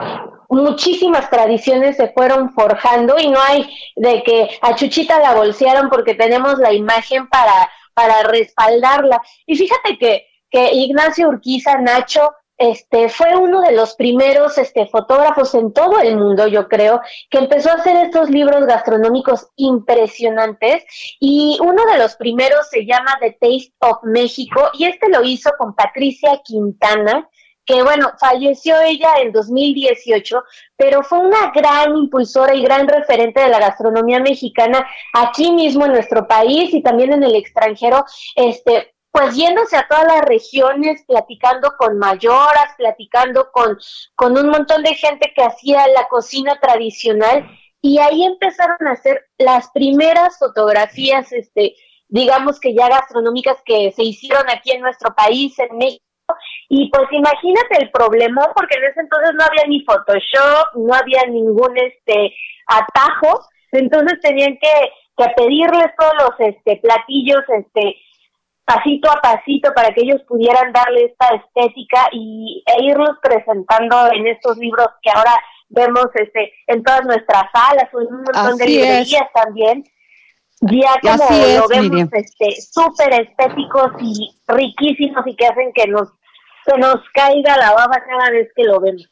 muchísimas 0.51 1.31
tradiciones 1.31 1.97
se 1.97 2.09
fueron 2.09 2.53
forjando 2.53 3.19
y 3.19 3.31
no 3.31 3.41
hay 3.41 3.75
de 3.97 4.23
que 4.23 4.51
a 4.61 4.75
Chuchita 4.75 5.19
la 5.19 5.33
bolsearon 5.33 5.89
porque 5.89 6.15
tenemos 6.15 6.59
la 6.59 6.75
imagen 6.75 7.27
para, 7.31 7.71
para 7.95 8.23
respaldarla. 8.25 9.23
Y 9.47 9.57
fíjate 9.57 9.97
que, 9.97 10.27
que 10.51 10.75
Ignacio 10.75 11.31
Urquiza, 11.31 11.79
Nacho, 11.79 12.35
este, 12.63 13.09
fue 13.09 13.37
uno 13.37 13.61
de 13.61 13.73
los 13.73 13.97
primeros 13.97 14.57
este, 14.57 14.87
fotógrafos 14.87 15.53
en 15.57 15.73
todo 15.73 15.99
el 15.99 16.17
mundo, 16.17 16.47
yo 16.47 16.69
creo, 16.69 17.01
que 17.29 17.39
empezó 17.39 17.71
a 17.71 17.75
hacer 17.75 17.97
estos 17.97 18.31
libros 18.31 18.67
gastronómicos 18.67 19.49
impresionantes. 19.57 20.85
Y 21.19 21.59
uno 21.61 21.85
de 21.87 21.99
los 21.99 22.15
primeros 22.15 22.69
se 22.71 22.87
llama 22.87 23.19
The 23.21 23.33
Taste 23.33 23.75
of 23.81 24.05
México 24.05 24.71
y 24.75 24.85
este 24.85 25.09
lo 25.09 25.25
hizo 25.25 25.51
con 25.59 25.75
Patricia 25.75 26.41
Quintana, 26.45 27.29
que 27.65 27.83
bueno, 27.83 28.13
falleció 28.21 28.81
ella 28.81 29.15
en 29.21 29.33
2018, 29.33 30.45
pero 30.77 31.03
fue 31.03 31.19
una 31.19 31.51
gran 31.53 31.97
impulsora 31.97 32.55
y 32.55 32.63
gran 32.63 32.87
referente 32.87 33.41
de 33.41 33.49
la 33.49 33.59
gastronomía 33.59 34.21
mexicana 34.21 34.87
aquí 35.13 35.51
mismo 35.51 35.87
en 35.87 35.93
nuestro 35.93 36.29
país 36.29 36.73
y 36.73 36.81
también 36.81 37.13
en 37.13 37.25
el 37.25 37.35
extranjero, 37.35 38.05
este, 38.37 38.95
pues 39.13 39.37
yéndose 39.37 39.77
a 39.77 39.87
todas 39.87 40.07
las 40.07 40.23
regiones, 40.23 41.05
platicando 41.07 41.75
con 41.79 41.99
mayoras, 41.99 42.75
platicando 42.79 43.51
con, 43.53 43.79
con 44.17 44.39
un 44.39 44.49
montón 44.49 44.83
de 44.83 44.95
gente 44.95 45.33
que 45.37 45.43
hacía 45.43 45.87
la 45.89 46.09
cocina 46.09 46.59
tradicional 46.59 47.47
y 47.83 47.99
ahí 47.99 48.25
empezaron 48.25 48.79
a 48.87 48.93
hacer 48.93 49.27
las 49.37 49.71
primeras 49.73 50.39
fotografías, 50.39 51.31
este, 51.33 51.75
digamos 52.09 52.59
que 52.59 52.75
ya 52.75 52.89
gastronómicas 52.89 53.59
que 53.67 53.93
se 53.93 54.03
hicieron 54.03 54.49
aquí 54.49 54.71
en 54.71 54.81
nuestro 54.81 55.15
país, 55.15 55.59
en 55.59 55.77
México. 55.77 56.05
Y 56.71 56.89
pues 56.89 57.05
imagínate 57.11 57.83
el 57.83 57.91
problema, 57.91 58.51
porque 58.55 58.79
en 58.79 58.85
ese 58.85 59.01
entonces 59.01 59.35
no 59.35 59.45
había 59.45 59.67
ni 59.67 59.85
Photoshop, 59.85 60.75
no 60.77 60.95
había 60.95 61.27
ningún 61.27 61.77
este 61.77 62.33
atajo, 62.67 63.45
entonces 63.73 64.21
tenían 64.23 64.59
que, 64.59 64.93
que 65.19 65.29
pedirles 65.37 65.91
todos 65.99 66.15
los 66.19 66.49
este 66.49 66.77
platillos 66.77 67.43
este 67.49 67.97
pasito 68.65 69.11
a 69.11 69.21
pasito 69.21 69.73
para 69.75 69.93
que 69.93 70.03
ellos 70.03 70.23
pudieran 70.29 70.73
darle 70.73 71.05
esta 71.05 71.29
estética 71.35 72.09
y, 72.13 72.63
e 72.67 72.85
irlos 72.85 73.17
presentando 73.23 74.13
en 74.13 74.27
estos 74.27 74.57
libros 74.59 74.87
que 75.03 75.11
ahora 75.11 75.35
vemos 75.69 76.07
este 76.15 76.53
en 76.67 76.83
todas 76.83 77.05
nuestras 77.05 77.45
salas 77.53 77.89
o 77.93 78.01
en 78.01 78.07
un 78.09 78.23
montón 78.23 78.57
de 78.57 78.67
librerías 78.67 79.29
también. 79.35 79.85
Ya 80.61 81.01
como 81.01 81.29
lo 81.59 81.67
vemos 81.69 82.09
este 82.13 82.61
súper 82.61 83.21
estéticos 83.21 83.91
y 84.01 84.31
riquísimos 84.47 85.27
y 85.27 85.35
que 85.35 85.47
hacen 85.47 85.73
que 85.75 85.89
nos 85.89 86.09
que 86.65 86.79
nos 86.79 87.01
caiga 87.13 87.57
la 87.57 87.73
baba 87.73 88.01
cada 88.07 88.31
vez 88.31 88.49
que 88.55 88.63
lo 88.63 88.81
vemos. 88.81 89.09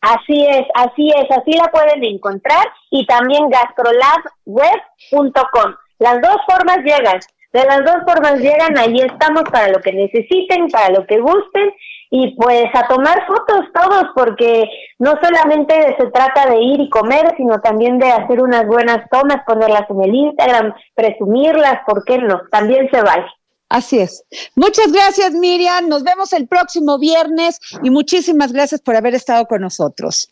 Así 0.00 0.46
es, 0.46 0.62
así 0.74 1.08
es, 1.08 1.28
así 1.30 1.52
la 1.52 1.70
pueden 1.72 2.04
encontrar 2.04 2.66
y 2.90 3.06
también 3.06 3.48
gastrolabweb.com. 3.48 5.74
Las 5.98 6.20
dos 6.22 6.36
formas 6.48 6.78
llegan, 6.78 7.18
de 7.52 7.64
las 7.64 7.84
dos 7.84 7.96
formas 8.06 8.38
llegan, 8.38 8.78
ahí 8.78 9.00
estamos 9.00 9.42
para 9.50 9.72
lo 9.72 9.80
que 9.80 9.92
necesiten, 9.92 10.68
para 10.68 10.90
lo 10.90 11.04
que 11.04 11.18
gusten 11.18 11.72
y 12.10 12.34
pues 12.36 12.66
a 12.74 12.86
tomar 12.88 13.26
fotos 13.26 13.66
todos, 13.74 14.04
porque 14.14 14.64
no 14.98 15.12
solamente 15.22 15.96
se 15.98 16.06
trata 16.10 16.48
de 16.50 16.60
ir 16.60 16.80
y 16.80 16.90
comer, 16.90 17.34
sino 17.36 17.60
también 17.60 17.98
de 17.98 18.10
hacer 18.10 18.40
unas 18.42 18.66
buenas 18.66 19.08
tomas, 19.10 19.44
ponerlas 19.46 19.88
en 19.90 20.02
el 20.02 20.14
Instagram, 20.14 20.74
presumirlas, 20.94 21.80
¿por 21.86 22.04
qué 22.04 22.18
no? 22.18 22.40
También 22.50 22.88
se 22.90 23.02
vale. 23.02 23.26
Así 23.68 23.98
es. 23.98 24.24
Muchas 24.54 24.90
gracias, 24.90 25.32
Miriam. 25.32 25.88
Nos 25.88 26.02
vemos 26.02 26.32
el 26.32 26.48
próximo 26.48 26.98
viernes 26.98 27.58
y 27.82 27.90
muchísimas 27.90 28.52
gracias 28.52 28.80
por 28.80 28.96
haber 28.96 29.14
estado 29.14 29.46
con 29.46 29.60
nosotros. 29.60 30.30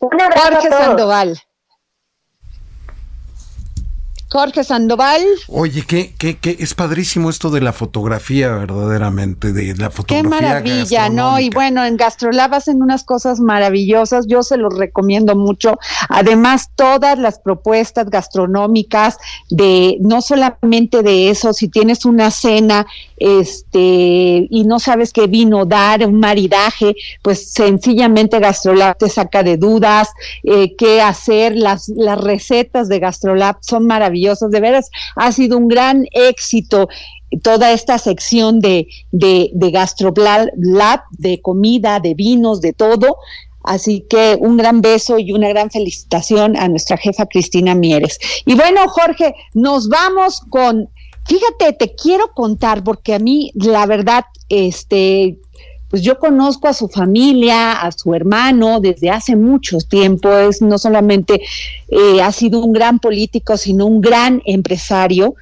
Un 0.00 0.20
abrazo 0.20 0.54
Jorge 0.54 0.68
Sandoval. 0.70 1.38
Jorge 4.34 4.64
Sandoval. 4.64 5.22
Oye, 5.46 5.84
qué, 5.86 6.12
qué, 6.18 6.38
qué, 6.38 6.56
es 6.58 6.74
padrísimo 6.74 7.30
esto 7.30 7.50
de 7.50 7.60
la 7.60 7.72
fotografía, 7.72 8.50
verdaderamente, 8.50 9.52
de 9.52 9.76
la 9.76 9.90
fotografía. 9.90 10.22
Qué 10.22 10.28
maravilla, 10.28 11.08
¿no? 11.08 11.38
Y 11.38 11.50
bueno, 11.50 11.84
en 11.84 11.96
Gastrolab 11.96 12.52
hacen 12.52 12.82
unas 12.82 13.04
cosas 13.04 13.38
maravillosas, 13.38 14.26
yo 14.26 14.42
se 14.42 14.56
los 14.56 14.76
recomiendo 14.76 15.36
mucho. 15.36 15.78
Además, 16.08 16.70
todas 16.74 17.16
las 17.16 17.38
propuestas 17.38 18.10
gastronómicas 18.10 19.18
de, 19.50 19.98
no 20.00 20.20
solamente 20.20 21.04
de 21.04 21.30
eso, 21.30 21.52
si 21.52 21.68
tienes 21.68 22.04
una 22.04 22.32
cena, 22.32 22.88
este, 23.16 23.78
y 24.50 24.64
no 24.66 24.80
sabes 24.80 25.12
qué 25.12 25.28
vino 25.28 25.64
dar, 25.64 26.04
un 26.04 26.18
maridaje, 26.18 26.96
pues 27.22 27.52
sencillamente 27.52 28.40
Gastrolab 28.40 28.98
te 28.98 29.08
saca 29.08 29.44
de 29.44 29.58
dudas, 29.58 30.08
eh, 30.42 30.74
qué 30.74 31.00
hacer, 31.00 31.54
las, 31.54 31.88
las 31.88 32.20
recetas 32.20 32.88
de 32.88 32.98
Gastrolab 32.98 33.58
son 33.60 33.86
maravillosas 33.86 34.23
de 34.50 34.60
veras, 34.60 34.90
ha 35.16 35.32
sido 35.32 35.58
un 35.58 35.68
gran 35.68 36.06
éxito 36.12 36.88
toda 37.42 37.72
esta 37.72 37.98
sección 37.98 38.60
de, 38.60 38.86
de, 39.10 39.50
de 39.54 39.72
de 41.18 41.40
comida, 41.42 42.00
de 42.00 42.14
vinos, 42.14 42.60
de 42.60 42.72
todo. 42.72 43.16
Así 43.62 44.04
que 44.08 44.36
un 44.38 44.58
gran 44.58 44.82
beso 44.82 45.18
y 45.18 45.32
una 45.32 45.48
gran 45.48 45.70
felicitación 45.70 46.56
a 46.56 46.68
nuestra 46.68 46.98
jefa 46.98 47.26
Cristina 47.26 47.74
Mieres. 47.74 48.18
Y 48.44 48.54
bueno, 48.54 48.86
Jorge, 48.88 49.34
nos 49.54 49.88
vamos 49.88 50.42
con, 50.50 50.90
fíjate, 51.26 51.72
te 51.72 51.94
quiero 51.94 52.32
contar, 52.34 52.84
porque 52.84 53.14
a 53.14 53.18
mí, 53.18 53.52
la 53.54 53.86
verdad, 53.86 54.24
este, 54.50 55.38
pues 55.94 56.02
yo 56.02 56.18
conozco 56.18 56.66
a 56.66 56.72
su 56.72 56.88
familia, 56.88 57.70
a 57.70 57.92
su 57.92 58.16
hermano 58.16 58.80
desde 58.80 59.10
hace 59.10 59.36
mucho 59.36 59.78
tiempo, 59.78 60.36
es 60.36 60.60
no 60.60 60.76
solamente 60.76 61.40
eh, 61.86 62.20
ha 62.20 62.32
sido 62.32 62.58
un 62.58 62.72
gran 62.72 62.98
político, 62.98 63.56
sino 63.56 63.86
un 63.86 64.00
gran 64.00 64.42
empresario, 64.44 65.36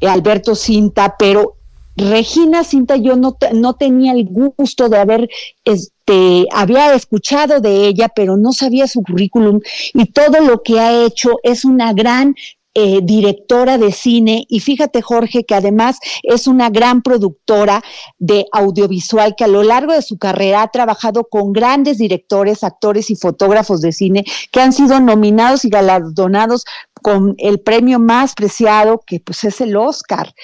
eh, 0.00 0.06
Alberto 0.06 0.54
Cinta, 0.54 1.16
pero 1.18 1.56
Regina 1.96 2.62
Cinta 2.62 2.94
yo 2.94 3.16
no, 3.16 3.36
no 3.52 3.74
tenía 3.74 4.12
el 4.12 4.26
gusto 4.26 4.88
de 4.88 4.96
haber, 4.96 5.28
este, 5.64 6.46
había 6.52 6.94
escuchado 6.94 7.58
de 7.58 7.88
ella, 7.88 8.08
pero 8.08 8.36
no 8.36 8.52
sabía 8.52 8.86
su 8.86 9.02
currículum 9.02 9.58
y 9.92 10.06
todo 10.06 10.40
lo 10.40 10.62
que 10.62 10.78
ha 10.78 11.04
hecho 11.04 11.40
es 11.42 11.64
una 11.64 11.92
gran 11.92 12.36
eh, 12.78 13.00
directora 13.02 13.78
de 13.78 13.90
cine 13.90 14.44
y 14.50 14.60
fíjate 14.60 15.00
Jorge 15.00 15.44
que 15.44 15.54
además 15.54 15.98
es 16.22 16.46
una 16.46 16.68
gran 16.68 17.00
productora 17.00 17.82
de 18.18 18.44
audiovisual 18.52 19.34
que 19.34 19.44
a 19.44 19.48
lo 19.48 19.62
largo 19.62 19.94
de 19.94 20.02
su 20.02 20.18
carrera 20.18 20.60
ha 20.60 20.68
trabajado 20.68 21.24
con 21.24 21.54
grandes 21.54 21.96
directores, 21.96 22.62
actores 22.62 23.08
y 23.08 23.16
fotógrafos 23.16 23.80
de 23.80 23.92
cine 23.92 24.26
que 24.52 24.60
han 24.60 24.74
sido 24.74 25.00
nominados 25.00 25.64
y 25.64 25.70
galardonados 25.70 26.66
con 27.00 27.34
el 27.38 27.60
premio 27.60 27.98
más 27.98 28.34
preciado 28.34 29.00
que 29.06 29.20
pues 29.20 29.44
es 29.44 29.62
el 29.62 29.74
Oscar. 29.74 30.34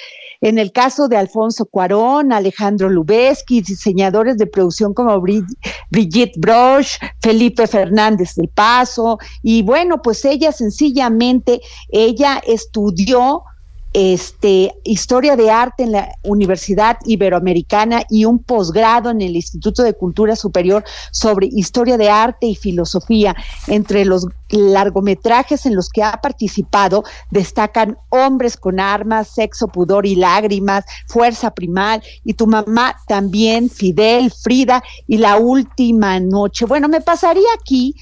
En 0.42 0.58
el 0.58 0.72
caso 0.72 1.06
de 1.06 1.16
Alfonso 1.16 1.66
Cuarón, 1.66 2.32
Alejandro 2.32 2.90
Lubeski, 2.90 3.62
diseñadores 3.62 4.36
de 4.36 4.46
producción 4.48 4.92
como 4.92 5.20
Brigitte 5.20 6.36
Broch, 6.36 6.98
Felipe 7.20 7.68
Fernández 7.68 8.34
del 8.34 8.48
Paso, 8.48 9.18
y 9.42 9.62
bueno, 9.62 10.02
pues 10.02 10.24
ella 10.24 10.50
sencillamente, 10.50 11.60
ella 11.90 12.42
estudió 12.44 13.44
este, 13.92 14.74
historia 14.84 15.36
de 15.36 15.50
arte 15.50 15.82
en 15.82 15.92
la 15.92 16.08
Universidad 16.22 16.98
Iberoamericana 17.04 18.04
y 18.08 18.24
un 18.24 18.38
posgrado 18.38 19.10
en 19.10 19.20
el 19.20 19.36
Instituto 19.36 19.82
de 19.82 19.94
Cultura 19.94 20.36
Superior 20.36 20.84
sobre 21.10 21.48
historia 21.50 21.96
de 21.96 22.08
arte 22.08 22.46
y 22.46 22.54
filosofía. 22.54 23.36
Entre 23.66 24.04
los 24.04 24.26
largometrajes 24.48 25.66
en 25.66 25.74
los 25.74 25.88
que 25.88 26.02
ha 26.02 26.20
participado 26.22 27.04
destacan 27.30 27.98
Hombres 28.10 28.56
con 28.56 28.80
armas, 28.80 29.28
Sexo, 29.28 29.68
Pudor 29.68 30.06
y 30.06 30.14
Lágrimas, 30.14 30.84
Fuerza 31.06 31.52
Primal 31.52 32.02
y 32.24 32.34
tu 32.34 32.46
mamá 32.46 32.96
también, 33.08 33.70
Fidel, 33.70 34.30
Frida 34.30 34.82
y 35.06 35.18
La 35.18 35.36
Última 35.36 36.18
Noche. 36.20 36.66
Bueno, 36.66 36.88
me 36.88 37.00
pasaría 37.00 37.48
aquí 37.58 37.94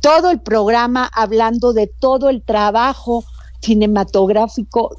todo 0.00 0.30
el 0.30 0.40
programa 0.40 1.10
hablando 1.12 1.72
de 1.72 1.86
todo 1.86 2.28
el 2.28 2.42
trabajo 2.42 3.24
cinematográfico 3.66 4.96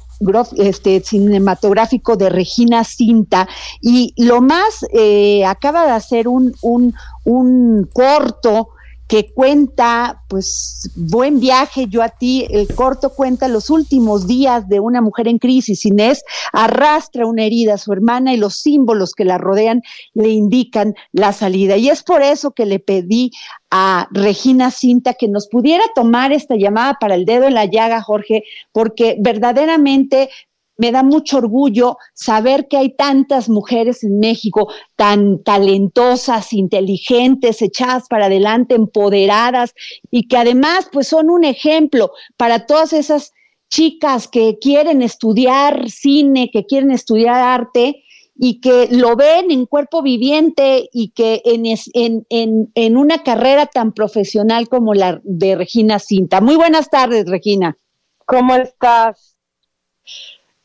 este 0.56 1.00
cinematográfico 1.00 2.16
de 2.16 2.28
Regina 2.28 2.84
Cinta. 2.84 3.48
Y 3.80 4.12
lo 4.16 4.40
más 4.40 4.84
eh, 4.92 5.44
acaba 5.44 5.86
de 5.86 5.92
hacer 5.92 6.28
un, 6.28 6.54
un, 6.62 6.94
un 7.24 7.88
corto 7.92 8.70
que 9.08 9.32
cuenta, 9.32 10.22
pues, 10.28 10.90
buen 10.94 11.40
viaje 11.40 11.86
yo 11.88 12.02
a 12.02 12.10
ti, 12.10 12.46
el 12.50 12.68
corto 12.74 13.14
cuenta 13.14 13.48
los 13.48 13.70
últimos 13.70 14.26
días 14.26 14.68
de 14.68 14.80
una 14.80 15.00
mujer 15.00 15.28
en 15.28 15.38
crisis. 15.38 15.86
Inés 15.86 16.22
arrastra 16.52 17.26
una 17.26 17.44
herida 17.44 17.74
a 17.74 17.78
su 17.78 17.90
hermana 17.90 18.34
y 18.34 18.36
los 18.36 18.56
símbolos 18.56 19.14
que 19.14 19.24
la 19.24 19.38
rodean 19.38 19.80
le 20.12 20.28
indican 20.28 20.94
la 21.12 21.32
salida. 21.32 21.78
Y 21.78 21.88
es 21.88 22.02
por 22.02 22.22
eso 22.22 22.50
que 22.50 22.66
le 22.66 22.80
pedí 22.80 23.30
a 23.70 24.08
Regina 24.10 24.70
Cinta 24.70 25.14
que 25.14 25.28
nos 25.28 25.48
pudiera 25.48 25.84
tomar 25.94 26.32
esta 26.32 26.56
llamada 26.56 26.98
para 27.00 27.14
el 27.14 27.24
dedo 27.24 27.46
en 27.46 27.54
la 27.54 27.64
llaga, 27.64 28.02
Jorge, 28.02 28.44
porque 28.72 29.16
verdaderamente 29.20 30.28
me 30.78 30.92
da 30.92 31.02
mucho 31.02 31.38
orgullo 31.38 31.98
saber 32.14 32.68
que 32.68 32.78
hay 32.78 32.94
tantas 32.94 33.48
mujeres 33.48 34.04
en 34.04 34.18
México 34.20 34.72
tan 34.96 35.42
talentosas, 35.42 36.52
inteligentes, 36.52 37.60
echadas 37.60 38.06
para 38.08 38.26
adelante, 38.26 38.76
empoderadas 38.76 39.74
y 40.10 40.28
que 40.28 40.36
además 40.36 40.88
pues 40.90 41.08
son 41.08 41.30
un 41.30 41.44
ejemplo 41.44 42.12
para 42.36 42.64
todas 42.64 42.92
esas 42.92 43.32
chicas 43.68 44.28
que 44.28 44.58
quieren 44.60 45.02
estudiar 45.02 45.90
cine, 45.90 46.48
que 46.50 46.64
quieren 46.64 46.92
estudiar 46.92 47.34
arte 47.36 48.04
y 48.40 48.60
que 48.60 48.86
lo 48.92 49.16
ven 49.16 49.50
en 49.50 49.66
cuerpo 49.66 50.00
viviente 50.00 50.88
y 50.92 51.10
que 51.10 51.42
en, 51.44 51.64
en, 51.66 52.24
en, 52.30 52.70
en 52.74 52.96
una 52.96 53.24
carrera 53.24 53.66
tan 53.66 53.92
profesional 53.92 54.68
como 54.68 54.94
la 54.94 55.20
de 55.24 55.56
Regina 55.56 55.98
Cinta. 55.98 56.40
Muy 56.40 56.54
buenas 56.54 56.88
tardes, 56.88 57.28
Regina. 57.28 57.76
¿Cómo 58.24 58.54
estás? 58.54 59.36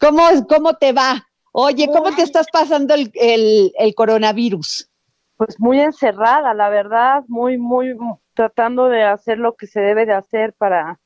¿Cómo, 0.04 0.24
cómo 0.50 0.74
te 0.74 0.92
va? 0.92 1.26
Oye, 1.54 1.88
¿cómo 1.88 2.14
te 2.14 2.24
estás 2.24 2.48
pasando 2.52 2.94
el, 2.94 3.10
el, 3.14 3.96
coronavirus? 3.96 4.92
Pues 5.38 5.58
muy 5.60 5.80
encerrada, 5.80 6.54
la 6.54 6.68
verdad, 6.68 7.24
muy, 7.30 7.58
muy 7.58 7.96
tratando 8.34 8.90
de 8.90 9.04
hacer 9.04 9.38
lo 9.38 9.56
que 9.56 9.66
se 9.66 9.80
debe 9.80 10.06
de 10.06 10.12
hacer 10.12 10.54
para, 10.54 11.00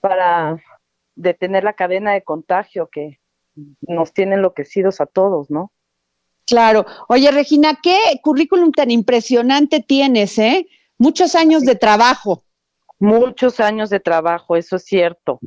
para 0.00 0.56
detener 1.14 1.62
la 1.62 1.74
cadena 1.74 2.12
de 2.12 2.24
contagio 2.24 2.88
que 2.88 3.20
nos 3.82 4.12
tiene 4.12 4.34
enloquecidos 4.34 5.00
a 5.00 5.06
todos, 5.06 5.48
¿no? 5.48 5.70
Claro. 6.46 6.86
Oye, 7.08 7.30
Regina, 7.30 7.78
¿qué 7.80 7.96
currículum 8.24 8.72
tan 8.72 8.90
impresionante 8.90 9.84
tienes, 9.86 10.36
eh? 10.38 10.66
Muchos 10.98 11.36
años 11.36 11.62
de 11.62 11.76
trabajo. 11.76 12.42
Muchos 12.98 13.60
años 13.60 13.88
de 13.88 14.00
trabajo, 14.00 14.56
eso 14.56 14.76
es 14.76 14.84
cierto 14.84 15.38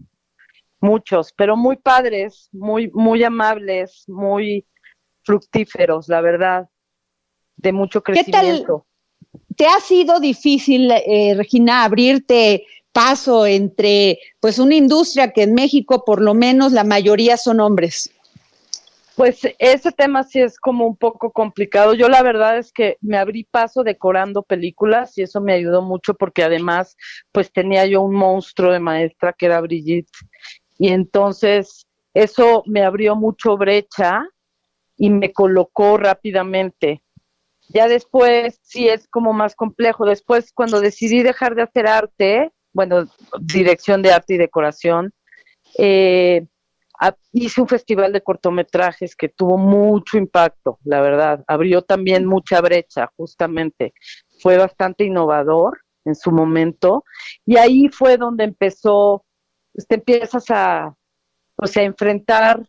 muchos, 0.83 1.33
pero 1.35 1.55
muy 1.55 1.77
padres, 1.77 2.49
muy, 2.51 2.91
muy 2.91 3.23
amables, 3.23 4.03
muy 4.07 4.67
fructíferos, 5.23 6.09
la 6.09 6.21
verdad, 6.21 6.67
de 7.55 7.71
mucho 7.71 8.03
crecimiento. 8.03 8.85
¿Qué 9.31 9.39
tal? 9.39 9.55
¿Te 9.55 9.65
ha 9.65 9.79
sido 9.79 10.19
difícil, 10.19 10.91
eh, 10.91 11.33
Regina, 11.35 11.85
abrirte 11.85 12.65
paso 12.91 13.47
entre 13.47 14.19
pues 14.39 14.59
una 14.59 14.75
industria 14.75 15.31
que 15.31 15.43
en 15.43 15.55
México 15.55 16.03
por 16.05 16.21
lo 16.21 16.35
menos 16.35 16.73
la 16.73 16.83
mayoría 16.83 17.37
son 17.37 17.59
hombres? 17.59 18.11
Pues 19.15 19.41
ese 19.59 19.91
tema 19.91 20.23
sí 20.23 20.41
es 20.41 20.59
como 20.59 20.87
un 20.87 20.95
poco 20.95 21.31
complicado. 21.31 21.93
Yo 21.93 22.09
la 22.09 22.23
verdad 22.23 22.57
es 22.57 22.71
que 22.71 22.97
me 23.01 23.17
abrí 23.17 23.43
paso 23.43 23.83
decorando 23.83 24.41
películas 24.41 25.17
y 25.17 25.21
eso 25.21 25.39
me 25.39 25.53
ayudó 25.53 25.83
mucho 25.83 26.15
porque 26.15 26.43
además 26.43 26.97
pues 27.31 27.51
tenía 27.51 27.85
yo 27.85 28.01
un 28.01 28.15
monstruo 28.15 28.71
de 28.71 28.79
maestra 28.79 29.33
que 29.33 29.45
era 29.45 29.61
Brigitte 29.61 30.09
y 30.77 30.89
entonces 30.89 31.85
eso 32.13 32.63
me 32.65 32.83
abrió 32.83 33.15
mucho 33.15 33.57
brecha 33.57 34.27
y 34.97 35.09
me 35.09 35.31
colocó 35.31 35.97
rápidamente. 35.97 37.03
Ya 37.69 37.87
después 37.87 38.59
sí 38.61 38.87
es 38.87 39.07
como 39.07 39.33
más 39.33 39.55
complejo. 39.55 40.05
Después 40.05 40.51
cuando 40.53 40.81
decidí 40.81 41.23
dejar 41.23 41.55
de 41.55 41.63
hacer 41.63 41.87
arte, 41.87 42.51
bueno, 42.73 43.07
dirección 43.39 44.01
de 44.01 44.11
arte 44.11 44.35
y 44.35 44.37
decoración, 44.37 45.11
eh, 45.77 46.45
hice 47.31 47.61
un 47.61 47.67
festival 47.67 48.13
de 48.13 48.21
cortometrajes 48.21 49.15
que 49.15 49.29
tuvo 49.29 49.57
mucho 49.57 50.17
impacto, 50.17 50.79
la 50.83 51.01
verdad. 51.01 51.43
Abrió 51.47 51.81
también 51.81 52.25
mucha 52.25 52.61
brecha, 52.61 53.09
justamente. 53.17 53.93
Fue 54.39 54.57
bastante 54.57 55.03
innovador 55.05 55.81
en 56.05 56.15
su 56.15 56.31
momento. 56.31 57.03
Y 57.45 57.57
ahí 57.57 57.89
fue 57.89 58.17
donde 58.17 58.43
empezó 58.43 59.25
pues, 59.73 59.87
te 59.87 59.95
empiezas 59.95 60.45
a, 60.49 60.95
sea, 61.65 61.83
a 61.83 61.85
enfrentar 61.85 62.65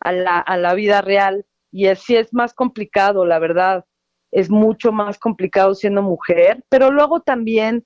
a 0.00 0.12
la, 0.12 0.38
a 0.38 0.56
la 0.56 0.74
vida 0.74 1.00
real. 1.00 1.46
Y 1.70 1.86
así 1.86 2.16
es 2.16 2.32
más 2.32 2.54
complicado, 2.54 3.26
la 3.26 3.38
verdad, 3.38 3.84
es 4.30 4.50
mucho 4.50 4.92
más 4.92 5.18
complicado 5.18 5.74
siendo 5.74 6.02
mujer, 6.02 6.64
pero 6.68 6.90
luego 6.90 7.20
también 7.20 7.84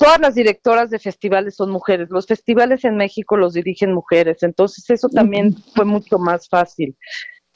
todas 0.00 0.18
las 0.18 0.34
directoras 0.34 0.88
de 0.88 0.98
festivales 0.98 1.56
son 1.56 1.70
mujeres, 1.70 2.08
los 2.10 2.26
festivales 2.26 2.84
en 2.84 2.96
México 2.96 3.36
los 3.36 3.52
dirigen 3.52 3.92
mujeres, 3.92 4.42
entonces 4.42 4.88
eso 4.88 5.08
también 5.10 5.54
fue 5.74 5.84
mucho 5.84 6.18
más 6.18 6.48
fácil. 6.48 6.96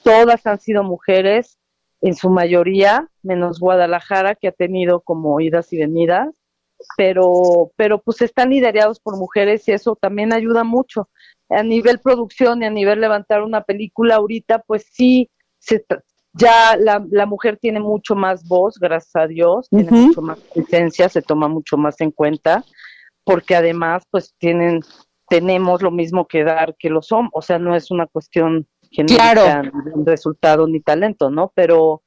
Todas 0.02 0.46
han 0.46 0.60
sido 0.60 0.82
mujeres, 0.82 1.58
en 2.02 2.14
su 2.14 2.28
mayoría, 2.28 3.08
menos 3.22 3.60
Guadalajara, 3.60 4.34
que 4.34 4.48
ha 4.48 4.52
tenido 4.52 5.00
como 5.00 5.40
idas 5.40 5.72
y 5.72 5.78
venidas, 5.78 6.28
pero, 6.96 7.70
pero 7.76 8.00
pues 8.00 8.22
están 8.22 8.50
liderados 8.50 9.00
por 9.00 9.16
mujeres 9.16 9.66
y 9.68 9.72
eso 9.72 9.96
también 9.96 10.32
ayuda 10.32 10.64
mucho. 10.64 11.08
A 11.48 11.62
nivel 11.62 11.98
producción 12.00 12.62
y 12.62 12.66
a 12.66 12.70
nivel 12.70 13.00
levantar 13.00 13.42
una 13.42 13.62
película 13.62 14.16
ahorita, 14.16 14.62
pues 14.66 14.86
sí, 14.90 15.30
se, 15.58 15.84
ya 16.32 16.76
la, 16.76 17.04
la, 17.10 17.26
mujer 17.26 17.58
tiene 17.58 17.80
mucho 17.80 18.14
más 18.14 18.46
voz, 18.46 18.78
gracias 18.78 19.14
a 19.14 19.26
Dios, 19.26 19.68
tiene 19.70 19.90
mucho 19.90 20.20
más 20.20 20.38
presencia, 20.52 21.08
se 21.08 21.22
toma 21.22 21.48
mucho 21.48 21.76
más 21.76 22.00
en 22.00 22.10
cuenta, 22.10 22.64
porque 23.24 23.54
además 23.54 24.02
pues 24.10 24.34
tienen, 24.38 24.80
tenemos 25.28 25.80
lo 25.80 25.90
mismo 25.90 26.26
que 26.26 26.44
dar 26.44 26.74
que 26.78 26.90
los 26.90 27.12
hombres, 27.12 27.32
o 27.34 27.42
sea, 27.42 27.58
no 27.58 27.76
es 27.76 27.90
una 27.90 28.06
cuestión 28.06 28.66
que 28.90 29.04
claro. 29.04 29.70
resultado 30.04 30.66
ni 30.66 30.80
talento, 30.80 31.30
¿no? 31.30 31.52
Pero 31.54 32.02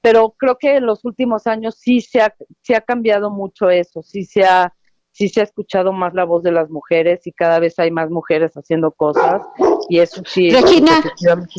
pero 0.00 0.34
creo 0.38 0.56
que 0.58 0.76
en 0.76 0.86
los 0.86 1.04
últimos 1.04 1.46
años 1.46 1.76
sí 1.78 2.00
se 2.00 2.20
ha, 2.20 2.34
se 2.62 2.74
ha 2.74 2.80
cambiado 2.80 3.30
mucho 3.30 3.70
eso, 3.70 4.02
sí 4.02 4.24
se 4.24 4.44
ha 4.44 4.74
sí 5.12 5.28
se 5.28 5.40
ha 5.40 5.44
escuchado 5.44 5.92
más 5.92 6.14
la 6.14 6.24
voz 6.24 6.42
de 6.42 6.52
las 6.52 6.70
mujeres 6.70 7.26
y 7.26 7.32
cada 7.32 7.58
vez 7.58 7.78
hay 7.78 7.90
más 7.90 8.10
mujeres 8.10 8.52
haciendo 8.54 8.90
cosas 8.92 9.42
y 9.88 9.98
eso 9.98 10.22
sí. 10.24 10.50
Regina, 10.50 11.02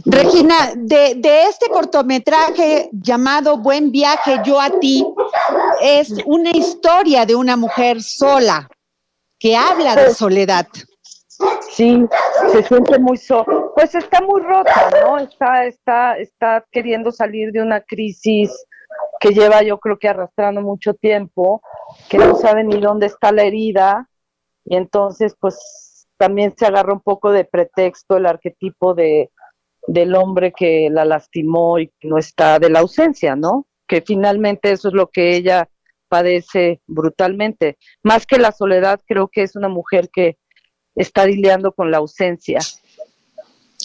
Regina, 0.05 0.71
de, 0.75 1.15
de 1.15 1.43
este 1.43 1.69
cortometraje 1.69 2.89
llamado 2.91 3.57
Buen 3.57 3.91
viaje 3.91 4.39
yo 4.45 4.59
a 4.59 4.79
ti, 4.79 5.05
es 5.81 6.13
una 6.25 6.51
historia 6.51 7.25
de 7.25 7.35
una 7.35 7.57
mujer 7.57 8.01
sola 8.01 8.69
que 9.37 9.55
habla 9.55 9.95
de 9.95 10.13
soledad. 10.13 10.67
Sí, 11.69 12.05
se 12.51 12.63
siente 12.63 12.99
muy 12.99 13.17
so 13.17 13.45
pues 13.75 13.95
está 13.95 14.21
muy 14.21 14.41
rota, 14.41 14.89
¿no? 15.01 15.17
Está, 15.17 15.65
está, 15.65 16.17
está 16.17 16.65
queriendo 16.71 17.11
salir 17.11 17.51
de 17.51 17.61
una 17.61 17.81
crisis 17.81 18.65
que 19.19 19.29
lleva 19.29 19.61
yo 19.61 19.79
creo 19.79 19.97
que 19.97 20.09
arrastrando 20.09 20.61
mucho 20.61 20.93
tiempo, 20.93 21.61
que 22.09 22.17
no 22.17 22.35
sabe 22.35 22.63
ni 22.63 22.79
dónde 22.79 23.05
está 23.05 23.31
la 23.31 23.43
herida, 23.43 24.09
y 24.65 24.75
entonces 24.75 25.35
pues 25.39 26.07
también 26.17 26.53
se 26.57 26.65
agarra 26.65 26.93
un 26.93 27.01
poco 27.01 27.31
de 27.31 27.45
pretexto 27.45 28.17
el 28.17 28.25
arquetipo 28.25 28.93
de 28.93 29.31
del 29.87 30.15
hombre 30.15 30.53
que 30.55 30.89
la 30.91 31.05
lastimó 31.05 31.79
y 31.79 31.91
no 32.03 32.19
está 32.19 32.59
de 32.59 32.69
la 32.69 32.79
ausencia, 32.79 33.35
¿no? 33.35 33.65
Que 33.87 34.01
finalmente 34.01 34.71
eso 34.71 34.89
es 34.89 34.93
lo 34.93 35.09
que 35.09 35.35
ella 35.35 35.69
padece 36.07 36.81
brutalmente. 36.85 37.79
Más 38.03 38.27
que 38.27 38.37
la 38.37 38.51
soledad, 38.51 38.99
creo 39.07 39.27
que 39.27 39.41
es 39.41 39.55
una 39.55 39.69
mujer 39.69 40.09
que 40.13 40.37
está 40.95 41.25
lidiando 41.25 41.71
con 41.71 41.91
la 41.91 41.97
ausencia. 41.97 42.59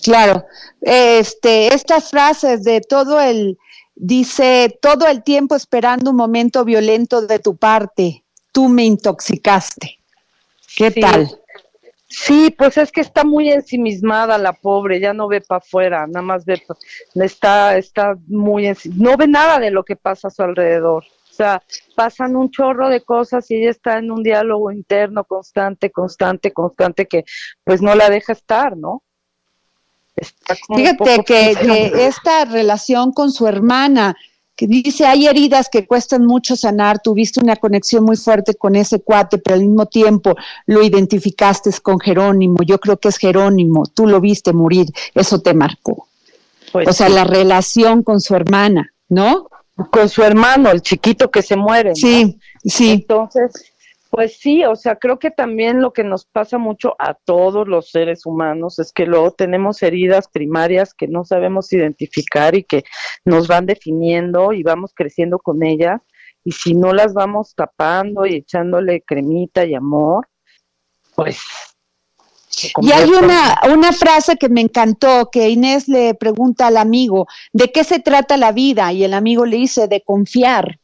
Claro, 0.02 0.46
este, 0.82 1.74
estas 1.74 2.10
frases 2.10 2.62
de 2.62 2.80
todo 2.80 3.20
el, 3.20 3.58
dice, 3.94 4.78
todo 4.80 5.06
el 5.06 5.22
tiempo 5.22 5.56
esperando 5.56 6.10
un 6.10 6.16
momento 6.16 6.64
violento 6.64 7.26
de 7.26 7.38
tu 7.38 7.56
parte, 7.56 8.22
tú 8.52 8.68
me 8.68 8.84
intoxicaste. 8.84 9.98
¿Qué 10.76 10.90
tal? 10.90 11.28
Sí, 12.08 12.54
pues 12.56 12.76
es 12.76 12.92
que 12.92 13.00
está 13.00 13.24
muy 13.24 13.50
ensimismada 13.50 14.38
la 14.38 14.52
pobre, 14.52 15.00
ya 15.00 15.12
no 15.12 15.26
ve 15.26 15.40
para 15.40 15.58
afuera, 15.58 16.06
nada 16.06 16.22
más 16.22 16.44
ve, 16.44 16.62
está, 17.16 17.76
está 17.76 18.16
muy, 18.28 18.72
no 18.94 19.16
ve 19.16 19.26
nada 19.26 19.58
de 19.58 19.72
lo 19.72 19.84
que 19.84 19.96
pasa 19.96 20.28
a 20.28 20.30
su 20.30 20.42
alrededor. 20.42 21.04
O 21.36 21.42
sea, 21.44 21.62
pasan 21.94 22.34
un 22.34 22.50
chorro 22.50 22.88
de 22.88 23.02
cosas 23.02 23.50
y 23.50 23.56
ella 23.56 23.70
está 23.70 23.98
en 23.98 24.10
un 24.10 24.22
diálogo 24.22 24.72
interno 24.72 25.22
constante, 25.24 25.90
constante, 25.90 26.50
constante 26.50 27.06
que 27.06 27.26
pues 27.62 27.82
no 27.82 27.94
la 27.94 28.08
deja 28.08 28.32
estar, 28.32 28.74
¿no? 28.74 29.02
Fíjate 30.74 31.24
que, 31.26 32.06
esta 32.06 32.46
relación 32.46 33.12
con 33.12 33.30
su 33.30 33.46
hermana, 33.46 34.16
que 34.54 34.66
dice, 34.66 35.04
hay 35.04 35.26
heridas 35.26 35.68
que 35.70 35.86
cuestan 35.86 36.24
mucho 36.24 36.56
sanar, 36.56 37.00
tuviste 37.02 37.40
una 37.40 37.56
conexión 37.56 38.02
muy 38.04 38.16
fuerte 38.16 38.54
con 38.54 38.74
ese 38.74 39.02
cuate, 39.02 39.36
pero 39.36 39.56
al 39.56 39.60
mismo 39.60 39.84
tiempo 39.84 40.36
lo 40.64 40.82
identificaste 40.82 41.70
con 41.82 42.00
Jerónimo, 42.00 42.62
yo 42.64 42.80
creo 42.80 42.96
que 42.96 43.08
es 43.08 43.18
Jerónimo, 43.18 43.84
tú 43.92 44.06
lo 44.06 44.22
viste 44.22 44.54
morir, 44.54 44.86
eso 45.14 45.42
te 45.42 45.52
marcó. 45.52 46.08
Pues 46.72 46.88
o 46.88 46.92
sea, 46.94 47.10
la 47.10 47.24
relación 47.24 48.02
con 48.02 48.22
su 48.22 48.34
hermana, 48.34 48.94
¿no? 49.10 49.50
Con 49.90 50.08
su 50.08 50.22
hermano, 50.22 50.70
el 50.70 50.80
chiquito 50.80 51.30
que 51.30 51.42
se 51.42 51.56
muere. 51.56 51.94
Sí, 51.94 52.38
sí. 52.64 52.92
Entonces, 52.92 53.74
pues 54.10 54.38
sí, 54.38 54.64
o 54.64 54.76
sea, 54.76 54.96
creo 54.96 55.18
que 55.18 55.30
también 55.30 55.82
lo 55.82 55.92
que 55.92 56.02
nos 56.02 56.24
pasa 56.24 56.56
mucho 56.56 56.96
a 56.98 57.12
todos 57.12 57.68
los 57.68 57.90
seres 57.90 58.24
humanos 58.24 58.78
es 58.78 58.92
que 58.92 59.04
luego 59.04 59.32
tenemos 59.32 59.82
heridas 59.82 60.28
primarias 60.28 60.94
que 60.94 61.06
no 61.06 61.24
sabemos 61.24 61.70
identificar 61.72 62.54
y 62.54 62.64
que 62.64 62.84
nos 63.26 63.48
van 63.48 63.66
definiendo 63.66 64.54
y 64.54 64.62
vamos 64.62 64.92
creciendo 64.94 65.38
con 65.38 65.62
ellas. 65.62 66.00
Y 66.44 66.52
si 66.52 66.74
no 66.74 66.94
las 66.94 67.12
vamos 67.12 67.54
tapando 67.54 68.24
y 68.24 68.36
echándole 68.36 69.02
cremita 69.02 69.66
y 69.66 69.74
amor, 69.74 70.26
pues 71.14 71.40
y 72.80 72.92
hay 72.92 73.10
una, 73.10 73.60
una 73.72 73.92
frase 73.92 74.36
que 74.36 74.48
me 74.48 74.60
encantó, 74.60 75.30
que 75.30 75.48
Inés 75.48 75.88
le 75.88 76.14
pregunta 76.14 76.68
al 76.68 76.76
amigo, 76.76 77.26
¿de 77.52 77.70
qué 77.70 77.84
se 77.84 78.00
trata 78.00 78.36
la 78.36 78.52
vida? 78.52 78.92
Y 78.92 79.04
el 79.04 79.14
amigo 79.14 79.44
le 79.44 79.56
dice, 79.56 79.88
de 79.88 80.00
confiar. 80.02 80.78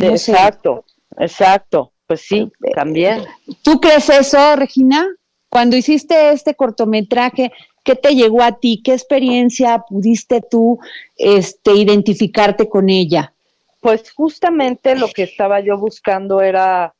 exacto, 0.00 0.84
exacto. 1.18 1.92
Pues 2.06 2.20
sí, 2.20 2.52
también. 2.74 3.24
¿Tú 3.62 3.80
crees 3.80 4.08
eso, 4.08 4.54
Regina? 4.54 5.06
Cuando 5.48 5.76
hiciste 5.76 6.30
este 6.30 6.54
cortometraje, 6.54 7.52
¿qué 7.82 7.96
te 7.96 8.14
llegó 8.14 8.42
a 8.42 8.58
ti? 8.60 8.80
¿Qué 8.84 8.92
experiencia 8.92 9.82
pudiste 9.88 10.40
tú 10.48 10.78
este, 11.16 11.72
identificarte 11.74 12.68
con 12.68 12.90
ella? 12.90 13.32
Pues 13.80 14.12
justamente 14.12 14.94
lo 14.94 15.08
que 15.08 15.24
estaba 15.24 15.60
yo 15.60 15.78
buscando 15.78 16.40
era, 16.40 16.94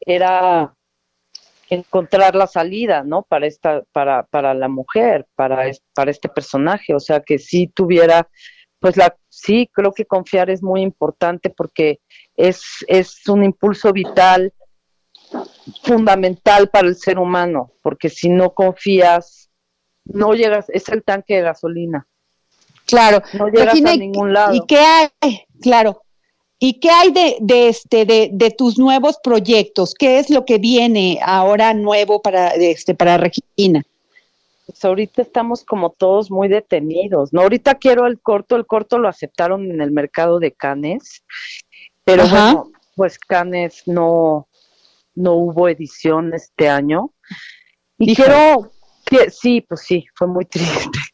era 0.00 0.74
encontrar 1.70 2.34
la 2.34 2.46
salida, 2.46 3.02
¿no? 3.04 3.22
Para 3.22 3.46
esta, 3.46 3.82
para, 3.92 4.24
para 4.24 4.52
la 4.54 4.68
mujer, 4.68 5.26
para, 5.36 5.70
para 5.94 6.10
este 6.10 6.28
personaje. 6.28 6.94
O 6.94 7.00
sea, 7.00 7.20
que 7.20 7.38
sí 7.38 7.68
tuviera, 7.68 8.28
pues 8.80 8.96
la, 8.96 9.16
sí, 9.28 9.70
creo 9.72 9.92
que 9.92 10.04
confiar 10.04 10.50
es 10.50 10.62
muy 10.62 10.82
importante 10.82 11.48
porque 11.48 12.00
es, 12.36 12.84
es 12.88 13.26
un 13.28 13.44
impulso 13.44 13.92
vital 13.92 14.52
fundamental 15.84 16.68
para 16.70 16.88
el 16.88 16.96
ser 16.96 17.18
humano, 17.18 17.72
porque 17.82 18.08
si 18.08 18.28
no 18.28 18.52
confías, 18.52 19.48
no 20.04 20.32
llegas, 20.34 20.68
es 20.70 20.88
el 20.88 21.04
tanque 21.04 21.36
de 21.36 21.42
gasolina. 21.42 22.06
Claro. 22.84 23.22
No 23.34 23.48
llegas 23.48 23.80
a 23.84 23.96
ningún 23.96 24.32
lado. 24.32 24.54
¿Y 24.54 24.66
qué 24.66 24.78
hay? 24.78 25.46
Claro. 25.62 26.02
¿Y 26.62 26.74
qué 26.74 26.90
hay 26.90 27.10
de, 27.10 27.36
de 27.40 27.68
este 27.68 28.04
de, 28.04 28.28
de, 28.32 28.50
tus 28.50 28.78
nuevos 28.78 29.18
proyectos? 29.22 29.94
¿Qué 29.98 30.18
es 30.18 30.28
lo 30.28 30.44
que 30.44 30.58
viene 30.58 31.18
ahora 31.24 31.72
nuevo 31.72 32.20
para 32.20 32.48
este 32.50 32.94
para 32.94 33.16
Regina? 33.16 33.82
Pues 34.66 34.84
ahorita 34.84 35.22
estamos 35.22 35.64
como 35.64 35.88
todos 35.88 36.30
muy 36.30 36.48
detenidos, 36.48 37.32
¿no? 37.32 37.40
Ahorita 37.40 37.76
quiero 37.76 38.06
el 38.06 38.20
corto, 38.20 38.56
el 38.56 38.66
corto 38.66 38.98
lo 38.98 39.08
aceptaron 39.08 39.70
en 39.70 39.80
el 39.80 39.90
mercado 39.90 40.38
de 40.38 40.52
Canes, 40.52 41.24
pero 42.04 42.28
bueno, 42.28 42.70
pues 42.94 43.18
Canes 43.18 43.82
no 43.86 44.46
no 45.14 45.32
hubo 45.36 45.66
edición 45.66 46.34
este 46.34 46.68
año. 46.68 47.10
Y 47.96 48.14
quiero, 48.14 48.70
que, 49.06 49.30
sí, 49.30 49.62
pues 49.62 49.80
sí, 49.80 50.06
fue 50.14 50.26
muy 50.26 50.44
triste. 50.44 50.98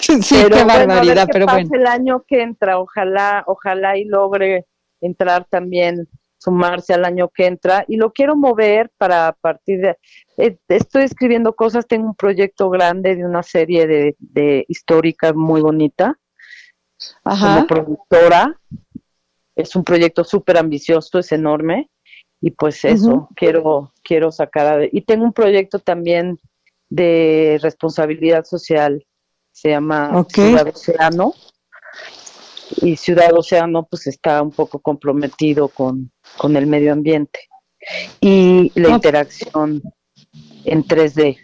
Sí, 0.00 0.14
pero 0.30 0.58
qué 0.58 0.64
barbaridad, 0.64 1.28
pero 1.32 1.46
bueno. 1.46 1.68
el 1.72 1.84
año 1.84 2.22
que 2.24 2.40
entra, 2.40 2.78
ojalá, 2.78 3.42
ojalá 3.48 3.98
y 3.98 4.04
logre 4.04 4.64
entrar 5.00 5.46
también, 5.48 6.08
sumarse 6.38 6.94
al 6.94 7.04
año 7.04 7.28
que 7.28 7.46
entra, 7.46 7.84
y 7.88 7.96
lo 7.96 8.12
quiero 8.12 8.36
mover 8.36 8.90
para 8.96 9.32
partir 9.40 9.80
de, 9.80 9.96
eh, 10.36 10.56
estoy 10.68 11.02
escribiendo 11.02 11.54
cosas, 11.54 11.86
tengo 11.86 12.06
un 12.06 12.14
proyecto 12.14 12.70
grande 12.70 13.16
de 13.16 13.24
una 13.24 13.42
serie 13.42 13.86
de, 13.86 14.16
de 14.18 14.64
histórica 14.68 15.32
muy 15.32 15.60
bonita, 15.60 16.18
como 17.22 17.66
productora, 17.66 18.60
es 19.54 19.74
un 19.76 19.84
proyecto 19.84 20.24
súper 20.24 20.58
ambicioso, 20.58 21.18
es 21.18 21.32
enorme, 21.32 21.90
y 22.40 22.52
pues 22.52 22.84
eso 22.84 23.28
quiero 23.34 23.92
quiero 24.02 24.30
sacar 24.30 24.88
y 24.92 25.00
tengo 25.02 25.24
un 25.24 25.32
proyecto 25.32 25.78
también 25.78 26.38
de 26.88 27.58
responsabilidad 27.62 28.44
social 28.44 29.04
se 29.52 29.70
llama 29.70 30.24
Ciudad 30.28 30.68
Océano 30.68 31.34
y 32.76 32.96
Ciudad 32.96 33.32
Océano 33.34 33.86
pues 33.88 34.06
está 34.06 34.42
un 34.42 34.50
poco 34.50 34.78
comprometido 34.80 35.68
con, 35.68 36.10
con 36.36 36.56
el 36.56 36.66
medio 36.66 36.92
ambiente 36.92 37.40
y 38.20 38.72
la 38.74 38.90
interacción 38.90 39.82
en 40.64 40.84
3D. 40.84 41.38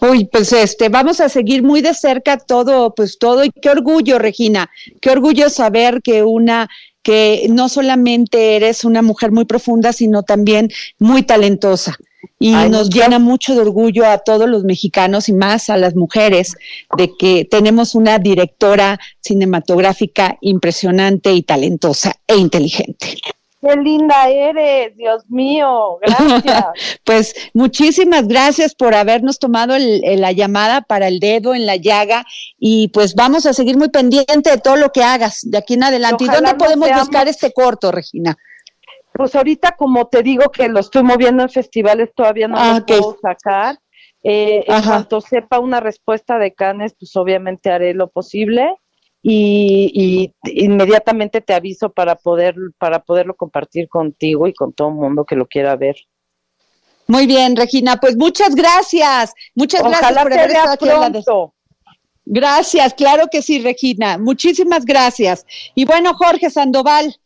Uy, 0.00 0.26
pues 0.26 0.52
este, 0.52 0.88
vamos 0.88 1.20
a 1.20 1.28
seguir 1.28 1.62
muy 1.62 1.80
de 1.80 1.92
cerca 1.92 2.38
todo, 2.38 2.94
pues 2.94 3.18
todo, 3.18 3.44
y 3.44 3.50
qué 3.50 3.70
orgullo, 3.70 4.18
Regina, 4.18 4.70
qué 5.00 5.10
orgullo 5.10 5.50
saber 5.50 6.02
que 6.02 6.22
una 6.22 6.68
que 7.02 7.46
no 7.48 7.68
solamente 7.68 8.56
eres 8.56 8.84
una 8.84 9.02
mujer 9.02 9.32
muy 9.32 9.44
profunda, 9.44 9.92
sino 9.92 10.22
también 10.22 10.68
muy 10.98 11.22
talentosa. 11.22 11.96
Y 12.40 12.52
nos 12.52 12.88
llena 12.90 13.18
mucho 13.18 13.54
de 13.54 13.62
orgullo 13.62 14.06
a 14.06 14.18
todos 14.18 14.48
los 14.48 14.62
mexicanos 14.62 15.28
y 15.28 15.32
más 15.32 15.70
a 15.70 15.76
las 15.76 15.96
mujeres 15.96 16.54
de 16.96 17.10
que 17.18 17.44
tenemos 17.44 17.96
una 17.96 18.18
directora 18.18 19.00
cinematográfica 19.20 20.38
impresionante 20.40 21.32
y 21.32 21.42
talentosa 21.42 22.14
e 22.28 22.36
inteligente. 22.36 23.18
Qué 23.60 23.74
linda 23.74 24.28
eres, 24.28 24.96
Dios 24.96 25.24
mío, 25.28 25.98
gracias. 26.00 26.64
pues 27.04 27.34
muchísimas 27.54 28.28
gracias 28.28 28.72
por 28.72 28.94
habernos 28.94 29.40
tomado 29.40 29.76
la 29.78 30.30
llamada 30.30 30.82
para 30.82 31.08
el 31.08 31.18
dedo 31.18 31.56
en 31.56 31.66
la 31.66 31.74
llaga 31.74 32.24
y 32.56 32.88
pues 32.88 33.16
vamos 33.16 33.46
a 33.46 33.52
seguir 33.52 33.76
muy 33.76 33.88
pendiente 33.88 34.50
de 34.50 34.58
todo 34.58 34.76
lo 34.76 34.92
que 34.92 35.02
hagas 35.02 35.40
de 35.42 35.58
aquí 35.58 35.74
en 35.74 35.82
adelante. 35.82 36.24
¿Y 36.24 36.28
dónde 36.28 36.54
podemos 36.54 36.88
buscar 37.00 37.26
este 37.26 37.52
corto, 37.52 37.90
Regina? 37.90 38.38
Pues 39.18 39.34
ahorita, 39.34 39.74
como 39.76 40.06
te 40.06 40.22
digo 40.22 40.48
que 40.52 40.68
lo 40.68 40.78
estoy 40.78 41.02
moviendo 41.02 41.42
en 41.42 41.48
festivales, 41.48 42.12
todavía 42.14 42.46
no 42.46 42.54
lo 42.56 42.86
puedo 42.86 43.18
sacar. 43.20 43.76
Eh, 44.22 44.62
en 44.64 44.82
cuanto 44.84 45.20
sepa 45.20 45.58
una 45.58 45.80
respuesta 45.80 46.38
de 46.38 46.54
Canes, 46.54 46.94
pues 46.96 47.16
obviamente 47.16 47.68
haré 47.68 47.94
lo 47.94 48.10
posible 48.10 48.76
y, 49.20 50.32
inmediatamente 50.44 51.40
te 51.40 51.52
aviso 51.52 51.90
para 51.90 52.14
poder 52.14 52.54
para 52.78 53.00
poderlo 53.00 53.34
compartir 53.34 53.88
contigo 53.88 54.46
y 54.46 54.54
con 54.54 54.72
todo 54.72 54.90
el 54.90 54.94
mundo 54.94 55.24
que 55.24 55.34
lo 55.34 55.48
quiera 55.48 55.74
ver. 55.74 55.96
Muy 57.08 57.26
bien, 57.26 57.56
Regina, 57.56 57.96
pues 57.96 58.16
muchas 58.16 58.54
gracias. 58.54 59.34
Muchas 59.56 59.82
gracias 59.82 60.12
por 60.12 60.32
haber 60.32 60.50
estado 60.50 61.02
aquí. 61.02 61.52
Gracias, 62.24 62.94
claro 62.94 63.26
que 63.28 63.42
sí, 63.42 63.58
Regina. 63.58 64.16
Muchísimas 64.16 64.84
gracias. 64.84 65.44
Y 65.74 65.86
bueno, 65.86 66.14
Jorge 66.14 66.50
Sandoval, 66.50 67.16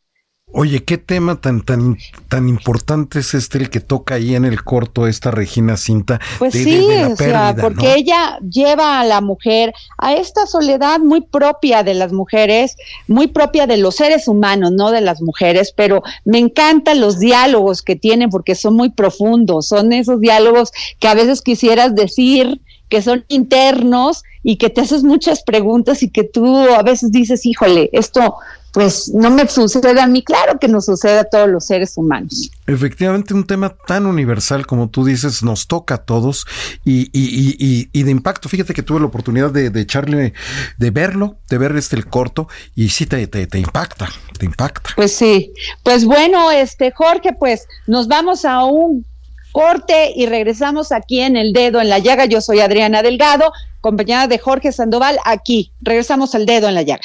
Oye, 0.54 0.84
qué 0.84 0.98
tema 0.98 1.40
tan 1.40 1.62
tan 1.62 1.96
tan 2.28 2.48
importante 2.48 3.20
es 3.20 3.32
este 3.32 3.58
el 3.58 3.70
que 3.70 3.80
toca 3.80 4.16
ahí 4.16 4.34
en 4.34 4.44
el 4.44 4.62
corto 4.62 5.06
esta 5.06 5.30
Regina 5.30 5.78
Cinta. 5.78 6.20
Pues 6.38 6.52
sí, 6.52 6.88
o 7.10 7.16
sea, 7.16 7.56
porque 7.58 7.94
ella 7.94 8.38
lleva 8.40 9.00
a 9.00 9.04
la 9.04 9.22
mujer 9.22 9.72
a 9.96 10.12
esta 10.12 10.46
soledad 10.46 11.00
muy 11.00 11.22
propia 11.22 11.82
de 11.82 11.94
las 11.94 12.12
mujeres, 12.12 12.76
muy 13.08 13.28
propia 13.28 13.66
de 13.66 13.78
los 13.78 13.96
seres 13.96 14.28
humanos, 14.28 14.72
no 14.72 14.90
de 14.90 15.00
las 15.00 15.22
mujeres, 15.22 15.72
pero 15.74 16.02
me 16.26 16.38
encantan 16.38 17.00
los 17.00 17.18
diálogos 17.18 17.80
que 17.80 17.96
tienen 17.96 18.28
porque 18.28 18.54
son 18.54 18.74
muy 18.74 18.90
profundos, 18.90 19.68
son 19.68 19.92
esos 19.94 20.20
diálogos 20.20 20.70
que 20.98 21.08
a 21.08 21.14
veces 21.14 21.40
quisieras 21.40 21.94
decir 21.94 22.60
que 22.90 23.00
son 23.00 23.24
internos 23.28 24.22
y 24.42 24.56
que 24.56 24.68
te 24.68 24.82
haces 24.82 25.02
muchas 25.02 25.42
preguntas 25.42 26.02
y 26.02 26.10
que 26.10 26.24
tú 26.24 26.58
a 26.58 26.82
veces 26.82 27.10
dices, 27.10 27.46
híjole, 27.46 27.88
esto 27.94 28.36
pues 28.72 29.10
no 29.14 29.30
me 29.30 29.46
sucede 29.48 30.00
a 30.00 30.06
mí, 30.06 30.22
claro 30.24 30.58
que 30.58 30.66
nos 30.66 30.86
sucede 30.86 31.18
a 31.18 31.24
todos 31.24 31.48
los 31.48 31.66
seres 31.66 31.92
humanos. 31.96 32.50
Efectivamente, 32.66 33.34
un 33.34 33.46
tema 33.46 33.74
tan 33.86 34.06
universal 34.06 34.66
como 34.66 34.88
tú 34.88 35.04
dices, 35.04 35.42
nos 35.42 35.66
toca 35.66 35.96
a 35.96 35.98
todos 35.98 36.46
y, 36.84 37.02
y, 37.12 37.56
y, 37.58 37.90
y 37.92 38.02
de 38.02 38.10
impacto. 38.10 38.48
Fíjate 38.48 38.72
que 38.72 38.82
tuve 38.82 39.00
la 39.00 39.06
oportunidad 39.06 39.50
de, 39.50 39.70
de, 39.70 39.80
echarle, 39.80 40.32
de 40.78 40.90
verlo, 40.90 41.36
de 41.48 41.58
ver 41.58 41.76
este 41.76 41.96
el 41.96 42.06
corto 42.06 42.48
y 42.74 42.88
sí 42.88 43.04
te, 43.04 43.26
te, 43.26 43.46
te 43.46 43.58
impacta, 43.58 44.08
te 44.38 44.46
impacta. 44.46 44.90
Pues 44.96 45.12
sí, 45.12 45.52
pues 45.82 46.06
bueno, 46.06 46.50
este 46.50 46.92
Jorge, 46.92 47.34
pues 47.38 47.66
nos 47.86 48.08
vamos 48.08 48.44
a 48.44 48.64
un 48.64 49.04
corte 49.52 50.12
y 50.16 50.26
regresamos 50.26 50.92
aquí 50.92 51.20
en 51.20 51.36
el 51.36 51.52
dedo 51.52 51.80
en 51.80 51.90
la 51.90 51.98
llaga. 51.98 52.24
Yo 52.24 52.40
soy 52.40 52.60
Adriana 52.60 53.02
Delgado, 53.02 53.52
acompañada 53.78 54.26
de 54.26 54.38
Jorge 54.38 54.72
Sandoval, 54.72 55.18
aquí. 55.24 55.72
Regresamos 55.82 56.34
al 56.34 56.46
dedo 56.46 56.68
en 56.68 56.74
la 56.74 56.82
llaga. 56.82 57.04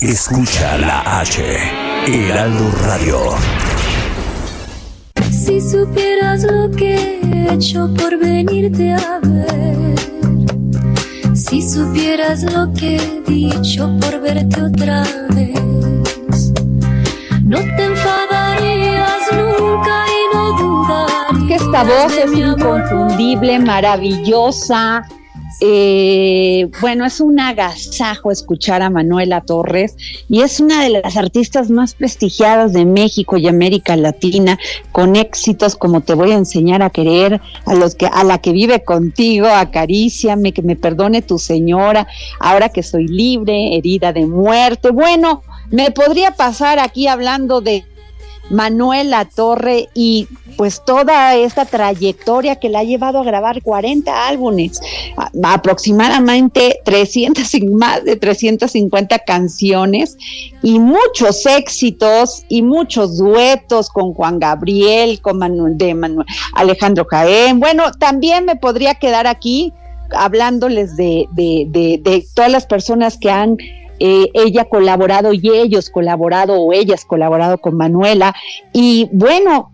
Escucha 0.00 0.78
la 0.78 1.00
H, 1.18 1.42
Heraldo 2.06 2.70
Radio. 2.82 3.18
Si 5.28 5.60
supieras 5.60 6.44
lo 6.44 6.70
que 6.70 7.18
he 7.20 7.52
hecho 7.52 7.92
por 7.94 8.16
venirte 8.16 8.92
a 8.92 9.18
ver. 9.20 9.96
Si 11.34 11.60
supieras 11.68 12.44
lo 12.44 12.72
que 12.74 12.94
he 12.94 13.22
dicho 13.22 13.90
por 14.00 14.20
verte 14.20 14.62
otra 14.62 15.02
vez. 15.30 16.52
No 17.42 17.58
te 17.58 17.84
enfadarías 17.86 19.32
nunca 19.32 20.04
y 20.06 20.36
no 20.36 20.58
dudarías. 20.58 21.48
Que 21.48 21.54
esta 21.56 21.82
voz 21.82 22.12
es 22.16 22.32
inconfundible, 22.32 23.58
maravillosa 23.58 25.04
eh, 25.60 26.70
bueno, 26.80 27.04
es 27.04 27.20
un 27.20 27.40
agasajo 27.40 28.30
escuchar 28.30 28.80
a 28.80 28.90
Manuela 28.90 29.40
Torres 29.40 29.96
y 30.28 30.42
es 30.42 30.60
una 30.60 30.84
de 30.84 30.90
las 30.90 31.16
artistas 31.16 31.68
más 31.68 31.94
prestigiadas 31.94 32.72
de 32.72 32.84
México 32.84 33.36
y 33.36 33.48
América 33.48 33.96
Latina, 33.96 34.58
con 34.92 35.16
éxitos 35.16 35.74
como 35.74 36.00
Te 36.00 36.14
voy 36.14 36.30
a 36.30 36.36
enseñar 36.36 36.82
a 36.82 36.90
querer, 36.90 37.40
a 37.66 37.74
los 37.74 37.96
que 37.96 38.06
a 38.06 38.22
la 38.22 38.38
que 38.38 38.52
vive 38.52 38.84
contigo, 38.84 39.48
acaríciame, 39.48 40.52
que 40.52 40.62
me 40.62 40.76
perdone 40.76 41.22
tu 41.22 41.38
señora, 41.38 42.06
ahora 42.38 42.68
que 42.68 42.84
soy 42.84 43.08
libre, 43.08 43.76
herida 43.76 44.12
de 44.12 44.26
muerte. 44.26 44.90
Bueno, 44.90 45.42
me 45.70 45.90
podría 45.90 46.30
pasar 46.30 46.78
aquí 46.78 47.08
hablando 47.08 47.60
de 47.60 47.84
Manuela 48.50 49.24
Torre 49.24 49.88
y 49.94 50.26
pues 50.56 50.82
toda 50.84 51.36
esta 51.36 51.64
trayectoria 51.64 52.56
que 52.56 52.68
la 52.68 52.80
ha 52.80 52.84
llevado 52.84 53.20
a 53.20 53.24
grabar 53.24 53.62
40 53.62 54.26
álbumes, 54.28 54.80
aproximadamente 55.44 56.80
300 56.84 57.44
más 57.72 58.04
de 58.04 58.16
350 58.16 59.20
canciones 59.20 60.16
y 60.62 60.80
muchos 60.80 61.46
éxitos 61.46 62.44
y 62.48 62.62
muchos 62.62 63.18
duetos 63.18 63.88
con 63.88 64.14
Juan 64.14 64.40
Gabriel, 64.40 65.20
con 65.20 65.38
Manuel, 65.38 65.78
de 65.78 65.94
Manuel, 65.94 66.26
Alejandro 66.54 67.06
Jaén. 67.08 67.60
Bueno, 67.60 67.92
también 67.92 68.44
me 68.44 68.56
podría 68.56 68.96
quedar 68.96 69.28
aquí 69.28 69.72
hablándoles 70.10 70.96
de, 70.96 71.26
de, 71.32 71.66
de 72.02 72.26
todas 72.34 72.50
las 72.50 72.66
personas 72.66 73.18
que 73.18 73.30
han 73.30 73.56
eh, 73.98 74.30
ella 74.34 74.64
colaborado 74.64 75.32
y 75.32 75.50
ellos 75.50 75.90
colaborado 75.90 76.60
o 76.60 76.72
ellas 76.72 77.04
colaborado 77.04 77.58
con 77.58 77.76
Manuela. 77.76 78.34
Y 78.72 79.08
bueno, 79.12 79.72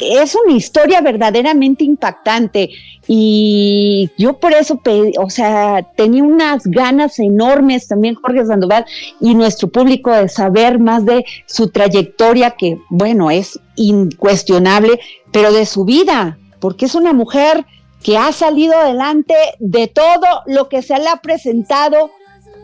es 0.00 0.34
una 0.34 0.56
historia 0.56 1.00
verdaderamente 1.00 1.84
impactante 1.84 2.70
y 3.06 4.10
yo 4.16 4.34
por 4.34 4.52
eso, 4.52 4.80
o 5.18 5.30
sea, 5.30 5.82
tenía 5.96 6.22
unas 6.22 6.64
ganas 6.66 7.18
enormes 7.18 7.88
también 7.88 8.14
Jorge 8.14 8.46
Sandoval 8.46 8.86
y 9.20 9.34
nuestro 9.34 9.68
público 9.68 10.12
de 10.12 10.28
saber 10.28 10.78
más 10.78 11.04
de 11.04 11.24
su 11.46 11.68
trayectoria 11.68 12.52
que, 12.52 12.78
bueno, 12.88 13.30
es 13.30 13.58
incuestionable, 13.76 15.00
pero 15.32 15.52
de 15.52 15.66
su 15.66 15.84
vida, 15.84 16.38
porque 16.60 16.84
es 16.84 16.94
una 16.94 17.12
mujer 17.12 17.66
que 18.02 18.16
ha 18.16 18.32
salido 18.32 18.74
adelante 18.74 19.34
de 19.58 19.88
todo 19.88 20.42
lo 20.46 20.68
que 20.68 20.82
se 20.82 20.96
le 20.98 21.08
ha 21.08 21.16
presentado 21.16 22.10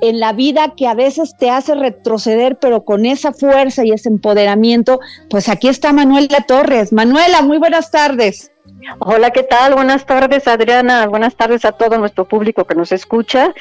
en 0.01 0.21
la 0.21 0.33
vida 0.33 0.75
que 0.77 0.87
a 0.87 0.95
veces 0.95 1.37
te 1.39 1.51
hace 1.51 1.75
retroceder, 1.75 2.59
pero 2.59 2.85
con 2.85 3.07
esa 3.07 3.33
fuerza 3.33 3.85
y 3.85 3.93
ese 3.93 4.09
empoderamiento, 4.09 5.01
pues 5.31 5.49
aquí 5.49 5.69
está 5.69 5.93
Manuela 5.93 6.45
Torres. 6.47 6.93
Manuela, 6.93 7.43
muy 7.43 7.59
buenas 7.59 7.91
tardes. 7.91 8.53
Hola, 8.99 9.31
¿qué 9.31 9.43
tal? 9.43 9.75
Buenas 9.75 10.07
tardes, 10.07 10.47
Adriana. 10.49 11.07
Buenas 11.07 11.37
tardes 11.37 11.65
a 11.65 11.73
todo 11.73 11.99
nuestro 11.99 12.27
público 12.27 12.65
que 12.65 12.75
nos 12.75 12.93
escucha. 12.93 13.55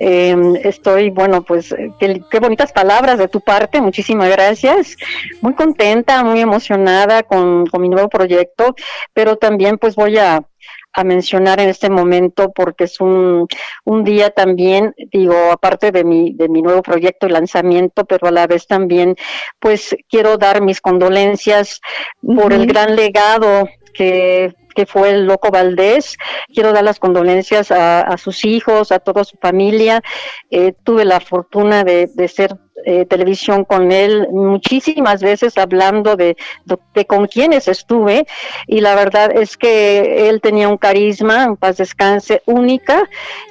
Eh, 0.00 0.34
estoy, 0.64 1.10
bueno, 1.10 1.42
pues, 1.42 1.74
qué, 1.98 2.22
qué, 2.30 2.40
bonitas 2.40 2.72
palabras 2.72 3.18
de 3.18 3.28
tu 3.28 3.40
parte. 3.40 3.80
Muchísimas 3.80 4.30
gracias. 4.30 4.96
Muy 5.40 5.54
contenta, 5.54 6.22
muy 6.24 6.40
emocionada 6.40 7.22
con 7.22 7.64
mi 7.78 7.88
nuevo 7.88 8.08
proyecto, 8.08 8.74
pero 9.12 9.36
también, 9.36 9.78
pues, 9.78 9.94
voy 9.94 10.18
a 10.18 10.42
a 10.96 11.04
mencionar 11.04 11.60
en 11.60 11.68
este 11.68 11.90
momento 11.90 12.52
porque 12.52 12.84
es 12.84 13.00
un, 13.00 13.46
un 13.84 14.02
día 14.02 14.30
también, 14.30 14.94
digo, 15.12 15.34
aparte 15.52 15.92
de 15.92 16.04
mi, 16.04 16.32
de 16.32 16.48
mi 16.48 16.62
nuevo 16.62 16.82
proyecto 16.82 17.26
y 17.26 17.30
lanzamiento, 17.30 18.06
pero 18.06 18.28
a 18.28 18.30
la 18.30 18.46
vez 18.46 18.66
también, 18.66 19.14
pues 19.60 19.94
quiero 20.08 20.38
dar 20.38 20.62
mis 20.62 20.80
condolencias 20.80 21.80
por 22.22 22.54
el 22.54 22.66
gran 22.66 22.96
legado 22.96 23.68
que 23.92 24.54
que 24.76 24.86
fue 24.86 25.10
el 25.10 25.26
Loco 25.26 25.50
Valdés. 25.50 26.16
Quiero 26.54 26.72
dar 26.72 26.84
las 26.84 27.00
condolencias 27.00 27.72
a, 27.72 28.16
sus 28.18 28.44
hijos, 28.44 28.92
a 28.92 29.00
toda 29.00 29.24
su 29.24 29.36
familia. 29.38 30.02
Eh, 30.50 30.74
tuve 30.84 31.04
la 31.04 31.18
fortuna 31.18 31.82
de, 31.82 32.08
de 32.14 32.28
ser 32.28 32.56
eh, 32.84 33.06
televisión 33.06 33.64
con 33.64 33.90
él 33.90 34.28
muchísimas 34.30 35.22
veces 35.22 35.56
hablando 35.56 36.14
de, 36.14 36.36
de, 36.94 37.06
con 37.06 37.26
quienes 37.26 37.68
estuve 37.68 38.26
y 38.66 38.80
la 38.80 38.94
verdad 38.94 39.34
es 39.34 39.56
que 39.56 40.28
él 40.28 40.40
tenía 40.40 40.68
un 40.68 40.76
carisma, 40.76 41.44
en 41.44 41.56
paz 41.56 41.78
descanse, 41.78 42.42
única 42.44 43.08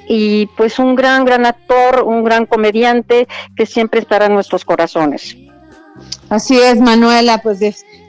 y 0.08 0.46
pues 0.56 0.78
un 0.78 0.94
gran, 0.94 1.24
gran 1.24 1.44
actor, 1.44 2.04
un 2.04 2.22
gran 2.22 2.46
comediante 2.46 3.26
que 3.56 3.66
siempre 3.66 4.00
estará 4.00 4.26
en 4.26 4.34
nuestros 4.34 4.64
corazones. 4.64 5.36
Así 6.30 6.58
es, 6.58 6.80
Manuela, 6.80 7.38
pues 7.42 7.58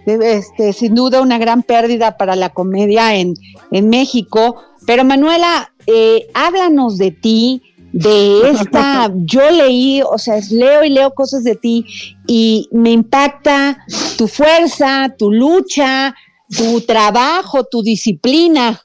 este, 0.08 0.74
sin 0.74 0.96
duda 0.96 1.22
una 1.22 1.38
gran 1.38 1.64
pérdida 1.64 2.18
para 2.18 2.36
la 2.36 2.50
comedia 2.50 3.16
en, 3.16 3.34
en 3.72 3.90
México. 3.90 4.64
Pero 4.86 5.04
Manuela, 5.04 5.74
eh, 5.86 6.28
háblanos 6.34 6.98
de 6.98 7.12
ti, 7.12 7.62
de 7.92 8.52
esta, 8.52 9.12
yo 9.16 9.50
leí, 9.52 10.02
o 10.02 10.18
sea, 10.18 10.40
leo 10.50 10.84
y 10.84 10.90
leo 10.90 11.14
cosas 11.14 11.44
de 11.44 11.56
ti 11.56 11.86
y 12.26 12.70
me 12.72 12.92
impacta 12.92 13.86
tu 14.18 14.28
fuerza, 14.28 15.14
tu 15.18 15.32
lucha, 15.32 16.16
tu 16.56 16.82
trabajo, 16.82 17.66
tu 17.66 17.84
disciplina. 17.84 18.82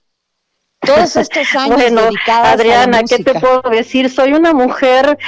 Todos 0.80 1.14
estos 1.14 1.46
años 1.56 1.76
bueno, 1.76 2.02
Adriana, 2.26 3.02
¿qué 3.04 3.22
te 3.22 3.38
puedo 3.38 3.62
decir? 3.70 4.11
Soy 4.11 4.32
una 4.32 4.52
mujer, 4.52 5.18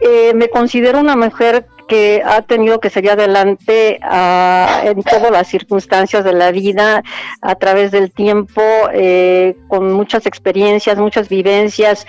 eh, 0.00 0.32
me 0.34 0.48
considero 0.48 1.00
una 1.00 1.16
mujer 1.16 1.66
que 1.88 2.22
ha 2.24 2.42
tenido 2.42 2.80
que 2.80 2.90
seguir 2.90 3.12
adelante 3.12 3.98
ah, 4.02 4.82
en 4.84 5.02
todas 5.02 5.30
las 5.30 5.48
circunstancias 5.48 6.24
de 6.24 6.32
la 6.32 6.50
vida, 6.50 7.02
a 7.40 7.54
través 7.56 7.90
del 7.90 8.10
tiempo, 8.10 8.62
eh, 8.92 9.56
con 9.68 9.92
muchas 9.92 10.26
experiencias, 10.26 10.98
muchas 10.98 11.28
vivencias, 11.28 12.06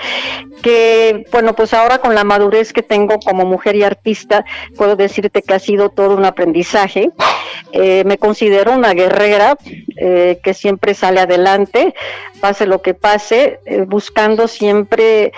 que 0.62 1.26
bueno, 1.32 1.54
pues 1.54 1.74
ahora 1.74 2.00
con 2.00 2.16
la 2.16 2.24
madurez 2.24 2.74
que 2.74 2.84
tengo 2.84 3.20
como 3.20 3.46
mujer 3.46 3.76
y 3.76 3.84
artista, 3.84 4.46
puedo 4.78 4.96
decirte 4.96 5.42
que 5.42 5.54
ha 5.54 5.60
sido 5.60 5.90
todo 5.90 6.16
un 6.16 6.26
aprendizaje. 6.26 7.12
Eh, 7.72 8.04
me 8.06 8.18
considero 8.18 8.74
una 8.74 8.94
guerrera 8.94 9.58
eh, 9.98 10.40
que 10.44 10.54
siempre 10.54 10.94
sale 10.94 11.20
adelante, 11.20 11.94
pase 12.40 12.66
lo 12.66 12.82
que 12.82 12.94
pase, 12.94 13.60
buscando 13.88 14.48
siempre, 14.48 15.32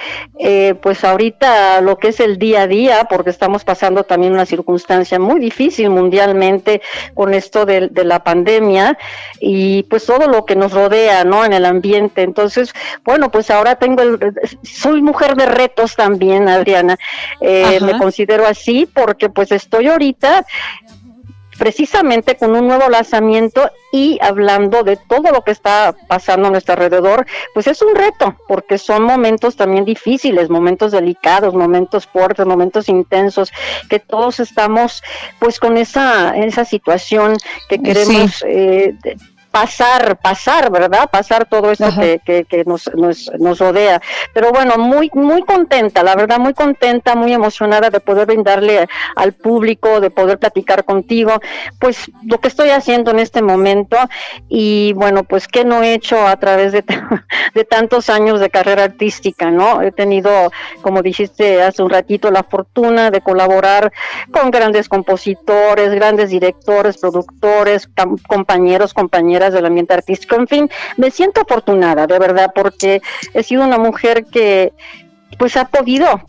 pues 0.82 1.04
ahorita 1.04 1.80
lo 1.82 1.98
que 1.98 2.10
es 2.10 2.20
el 2.20 2.38
día 2.38 2.64
a 2.64 2.68
día, 2.68 3.08
porque 3.10 3.30
estamos 3.30 3.64
pasando 3.64 4.04
también 4.04 4.34
una 4.34 4.46
circunstancia 4.46 5.20
muy 5.20 5.40
difícil 5.40 5.90
mundialmente 5.90 6.82
con 7.14 7.34
esto 7.34 7.66
de, 7.66 7.90
la 8.04 8.24
pandemia 8.24 8.98
y 9.40 9.84
pues 9.84 10.06
todo 10.06 10.28
lo 10.28 10.46
que 10.46 10.56
nos 10.56 10.72
rodea, 10.72 11.24
¿no? 11.24 11.46
En 11.46 11.54
el 11.54 11.66
ambiente. 11.66 12.22
Entonces, 12.22 12.74
bueno, 13.04 13.32
pues 13.32 13.50
ahora 13.50 13.76
tengo 13.76 14.02
el, 14.02 14.20
soy 14.64 15.02
mujer 15.02 15.36
de 15.36 15.46
retos 15.46 15.96
también, 15.96 16.48
Adriana. 16.50 16.98
Eh, 17.42 17.80
me 17.82 17.98
considero 17.98 18.46
así 18.46 18.86
porque 18.86 19.30
pues 19.30 19.52
estoy 19.52 19.88
ahorita 19.88 20.46
precisamente 21.58 22.36
con 22.38 22.56
un 22.56 22.68
nuevo 22.68 22.90
lanzamiento 22.90 23.70
y 23.92 24.20
hablando 24.22 24.84
de 24.84 24.98
todo 24.98 25.32
lo 25.32 25.44
que 25.44 25.52
está 25.52 25.96
pasando 26.08 26.48
a 26.48 26.52
nuestro 26.52 26.74
alrededor, 26.74 27.26
pues 27.54 27.68
es 27.68 27.82
un 27.82 27.96
reto, 27.96 28.36
porque 28.48 28.78
son 28.78 29.04
momentos 29.04 29.56
también 29.56 29.86
difíciles, 29.86 30.50
momentos 30.50 30.92
delicados, 30.92 31.54
momentos 31.54 32.06
fuertes, 32.06 32.46
momentos 32.46 32.90
intensos, 32.90 33.52
que 33.90 34.00
todos 34.00 34.40
estamos 34.40 35.04
pues 35.40 35.60
con 35.60 35.78
esa, 35.78 36.38
esa 36.38 36.66
situación 36.66 37.38
que 37.70 37.82
queremos 37.82 38.44
eh, 38.48 38.96
pasar, 39.52 40.18
pasar, 40.18 40.72
¿verdad? 40.72 41.10
Pasar 41.10 41.46
todo 41.46 41.72
esto 41.72 41.88
que, 42.00 42.46
que, 42.46 42.64
nos, 42.66 42.90
nos, 42.96 43.32
nos, 43.40 43.60
rodea. 43.60 44.02
Pero 44.34 44.52
bueno, 44.52 44.78
muy, 44.78 45.10
muy 45.14 45.42
contenta, 45.44 46.04
la 46.04 46.16
verdad, 46.16 46.40
muy 46.40 46.54
contenta, 46.54 47.16
muy 47.16 47.34
emocionada 47.34 47.90
de 47.90 48.00
poder 48.00 48.28
brindarle 48.28 48.88
al 49.16 49.34
público, 49.34 50.00
de 50.00 50.10
poder 50.10 50.38
platicar 50.38 50.84
contigo, 50.84 51.40
pues 51.80 52.12
lo 52.26 52.40
que 52.40 52.48
estoy 52.48 52.70
haciendo 52.70 53.12
en 53.12 53.20
este 53.20 53.42
momento 53.42 53.98
y 54.50 54.94
bueno, 54.94 55.24
pues 55.24 55.48
qué 55.48 55.64
no 55.66 55.84
he 55.84 55.94
hecho 55.94 56.28
a 56.28 56.36
través 56.38 56.72
de, 56.72 56.84
de 57.54 57.64
tantos 57.64 58.10
años 58.10 58.40
de 58.40 58.50
carrera 58.50 58.84
artística, 58.84 59.50
¿no? 59.50 59.82
He 59.82 59.92
tenido, 59.92 60.52
como 60.82 61.02
dijiste 61.02 61.62
hace 61.62 61.82
un 61.84 61.90
ratito, 61.90 62.32
la 62.32 62.44
fortuna 62.44 63.12
de 63.12 63.22
colaborar 63.22 63.92
con 64.32 64.52
grandes 64.52 64.90
compositores, 64.90 65.92
grandes 65.92 66.30
directores, 66.30 66.98
productores, 66.98 67.90
compañeros, 68.28 68.94
compañeras 68.94 69.37
del 69.40 69.66
ambiente 69.66 69.94
artístico. 69.94 70.36
En 70.36 70.48
fin, 70.48 70.70
me 70.98 71.12
siento 71.12 71.42
afortunada, 71.42 72.08
de 72.08 72.20
verdad, 72.20 72.52
porque 72.54 73.02
he 73.34 73.44
sido 73.44 73.64
una 73.64 73.78
mujer 73.78 74.26
que 74.26 74.74
pues 75.38 75.56
ha 75.58 75.66
podido 75.66 76.22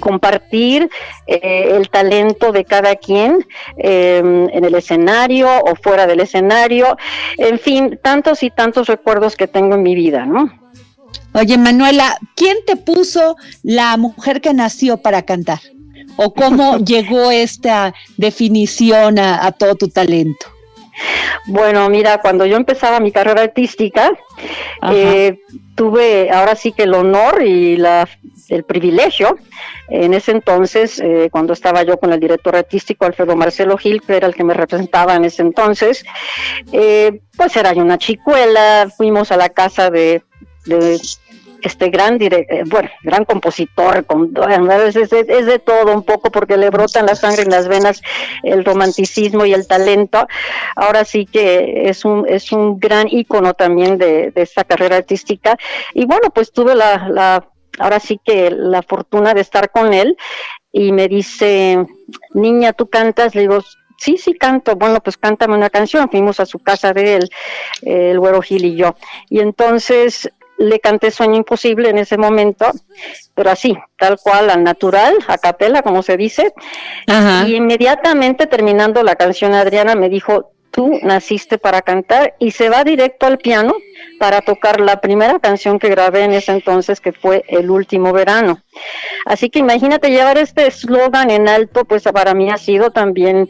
compartir 0.00 0.88
eh, 1.26 1.72
el 1.76 1.88
talento 1.88 2.52
de 2.52 2.64
cada 2.64 2.96
quien 2.96 3.44
em, 3.76 4.48
en 4.50 4.64
el 4.64 4.74
escenario 4.74 5.48
o 5.48 5.74
fuera 5.74 6.06
del 6.06 6.20
escenario, 6.20 6.96
en 7.36 7.58
fin, 7.58 7.98
tantos 8.02 8.42
y 8.42 8.50
tantos 8.50 8.86
recuerdos 8.86 9.34
que 9.34 9.48
tengo 9.48 9.74
en 9.74 9.82
mi 9.82 9.94
vida, 9.94 10.24
¿no? 10.24 10.52
Oye, 11.34 11.58
Manuela, 11.58 12.18
¿quién 12.36 12.58
te 12.66 12.76
puso 12.76 13.36
la 13.62 13.96
mujer 13.96 14.40
que 14.40 14.54
nació 14.54 14.98
para 14.98 15.22
cantar? 15.22 15.60
¿O 16.16 16.32
cómo 16.32 16.78
llegó 16.84 17.30
esta 17.30 17.94
definición 18.16 19.18
a 19.18 19.50
todo 19.52 19.74
tu 19.74 19.88
talento? 19.88 20.57
Bueno, 21.46 21.88
mira, 21.88 22.20
cuando 22.20 22.46
yo 22.46 22.56
empezaba 22.56 23.00
mi 23.00 23.12
carrera 23.12 23.42
artística, 23.42 24.12
eh, 24.92 25.38
tuve 25.74 26.30
ahora 26.30 26.54
sí 26.54 26.72
que 26.72 26.84
el 26.84 26.94
honor 26.94 27.42
y 27.42 27.76
la, 27.76 28.08
el 28.48 28.64
privilegio, 28.64 29.38
en 29.88 30.14
ese 30.14 30.32
entonces, 30.32 31.00
eh, 31.00 31.28
cuando 31.30 31.52
estaba 31.52 31.82
yo 31.82 31.98
con 31.98 32.12
el 32.12 32.20
director 32.20 32.54
artístico 32.56 33.06
Alfredo 33.06 33.36
Marcelo 33.36 33.78
Gil, 33.78 34.02
que 34.02 34.16
era 34.16 34.26
el 34.26 34.34
que 34.34 34.44
me 34.44 34.54
representaba 34.54 35.14
en 35.14 35.24
ese 35.24 35.42
entonces, 35.42 36.04
eh, 36.72 37.20
pues 37.36 37.56
era 37.56 37.72
yo 37.72 37.82
una 37.82 37.98
chicuela, 37.98 38.88
fuimos 38.94 39.32
a 39.32 39.36
la 39.36 39.48
casa 39.48 39.90
de 39.90 40.22
este 41.62 41.90
gran 41.90 42.18
eh, 42.20 42.62
bueno, 42.66 42.88
gran 43.02 43.24
compositor, 43.24 44.04
con, 44.04 44.32
es, 44.86 44.96
es, 44.96 45.12
es, 45.12 45.46
de 45.46 45.58
todo 45.58 45.92
un 45.92 46.02
poco 46.02 46.30
porque 46.30 46.56
le 46.56 46.70
brotan 46.70 47.06
la 47.06 47.14
sangre 47.14 47.42
en 47.42 47.50
las 47.50 47.68
venas 47.68 48.00
el 48.42 48.64
romanticismo 48.64 49.44
y 49.44 49.52
el 49.52 49.66
talento. 49.66 50.26
Ahora 50.76 51.04
sí 51.04 51.26
que 51.26 51.88
es 51.88 52.04
un, 52.04 52.26
es 52.28 52.52
un 52.52 52.78
gran 52.78 53.08
ícono 53.08 53.54
también 53.54 53.98
de, 53.98 54.30
de 54.30 54.42
esta 54.42 54.64
carrera 54.64 54.96
artística. 54.96 55.56
Y 55.94 56.06
bueno, 56.06 56.30
pues 56.30 56.52
tuve 56.52 56.74
la, 56.74 57.44
ahora 57.78 58.00
sí 58.00 58.20
que 58.22 58.50
la 58.50 58.82
fortuna 58.82 59.34
de 59.34 59.40
estar 59.40 59.70
con 59.70 59.92
él 59.92 60.16
y 60.72 60.92
me 60.92 61.08
dice, 61.08 61.86
niña, 62.34 62.72
tú 62.72 62.88
cantas, 62.88 63.34
le 63.34 63.42
digo, 63.42 63.60
sí, 63.96 64.16
sí 64.16 64.34
canto, 64.34 64.76
bueno, 64.76 65.00
pues 65.00 65.16
cántame 65.16 65.54
una 65.54 65.70
canción, 65.70 66.10
fuimos 66.10 66.40
a 66.40 66.46
su 66.46 66.58
casa 66.58 66.92
de 66.92 67.16
él, 67.16 67.30
el 67.82 68.18
güero 68.20 68.42
Gil 68.42 68.64
y 68.64 68.76
yo. 68.76 68.94
Y 69.28 69.40
entonces 69.40 70.30
le 70.58 70.80
canté 70.80 71.10
Sueño 71.10 71.36
Imposible 71.36 71.88
en 71.88 71.98
ese 71.98 72.18
momento, 72.18 72.70
pero 73.34 73.50
así, 73.50 73.76
tal 73.96 74.18
cual, 74.22 74.50
al 74.50 74.64
natural, 74.64 75.16
a 75.28 75.38
capela, 75.38 75.82
como 75.82 76.02
se 76.02 76.16
dice. 76.16 76.52
Y 77.46 77.54
inmediatamente 77.54 78.46
terminando 78.46 79.02
la 79.02 79.16
canción, 79.16 79.54
Adriana 79.54 79.94
me 79.94 80.08
dijo, 80.08 80.52
tú 80.70 80.98
naciste 81.02 81.58
para 81.58 81.82
cantar 81.82 82.34
y 82.38 82.50
se 82.50 82.68
va 82.68 82.84
directo 82.84 83.26
al 83.26 83.38
piano 83.38 83.74
para 84.18 84.42
tocar 84.42 84.80
la 84.80 85.00
primera 85.00 85.38
canción 85.38 85.78
que 85.78 85.88
grabé 85.88 86.24
en 86.24 86.32
ese 86.32 86.52
entonces, 86.52 87.00
que 87.00 87.12
fue 87.12 87.44
El 87.48 87.70
último 87.70 88.12
verano. 88.12 88.60
Así 89.24 89.50
que 89.50 89.60
imagínate 89.60 90.10
llevar 90.10 90.38
este 90.38 90.66
eslogan 90.66 91.30
en 91.30 91.48
alto, 91.48 91.84
pues 91.84 92.02
para 92.02 92.34
mí 92.34 92.50
ha 92.50 92.58
sido 92.58 92.90
también, 92.90 93.48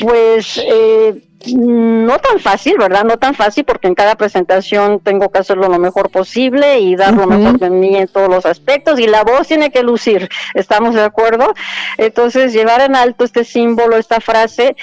pues, 0.00 0.58
eh, 0.58 1.27
no 1.46 2.18
tan 2.18 2.40
fácil, 2.40 2.76
¿verdad? 2.78 3.04
No 3.04 3.16
tan 3.16 3.34
fácil 3.34 3.64
porque 3.64 3.86
en 3.86 3.94
cada 3.94 4.16
presentación 4.16 5.00
tengo 5.00 5.30
que 5.30 5.38
hacerlo 5.38 5.68
lo 5.68 5.78
mejor 5.78 6.10
posible 6.10 6.80
y 6.80 6.96
dar 6.96 7.14
lo 7.14 7.26
mejor 7.26 7.58
de 7.58 7.70
mí 7.70 7.96
en 7.96 8.08
todos 8.08 8.28
los 8.28 8.44
aspectos 8.44 8.98
y 8.98 9.06
la 9.06 9.22
voz 9.22 9.46
tiene 9.46 9.70
que 9.70 9.82
lucir, 9.82 10.28
¿estamos 10.54 10.94
de 10.94 11.02
acuerdo? 11.02 11.54
Entonces, 11.96 12.52
llevar 12.52 12.80
en 12.80 12.96
alto 12.96 13.24
este 13.24 13.44
símbolo, 13.44 13.96
esta 13.96 14.20
frase, 14.20 14.76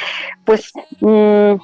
pues 0.46 0.72
mm, 1.02 1.56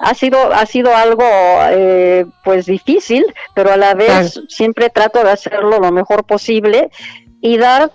ha 0.00 0.14
sido 0.14 0.52
ha 0.52 0.66
sido 0.66 0.94
algo 0.94 1.24
eh, 1.70 2.26
pues 2.44 2.66
difícil, 2.66 3.24
pero 3.54 3.72
a 3.72 3.76
la 3.76 3.94
vez 3.94 4.40
siempre 4.48 4.90
trato 4.90 5.24
de 5.24 5.30
hacerlo 5.30 5.78
lo 5.80 5.90
mejor 5.90 6.24
posible 6.24 6.90
y 7.40 7.56
dar 7.58 7.90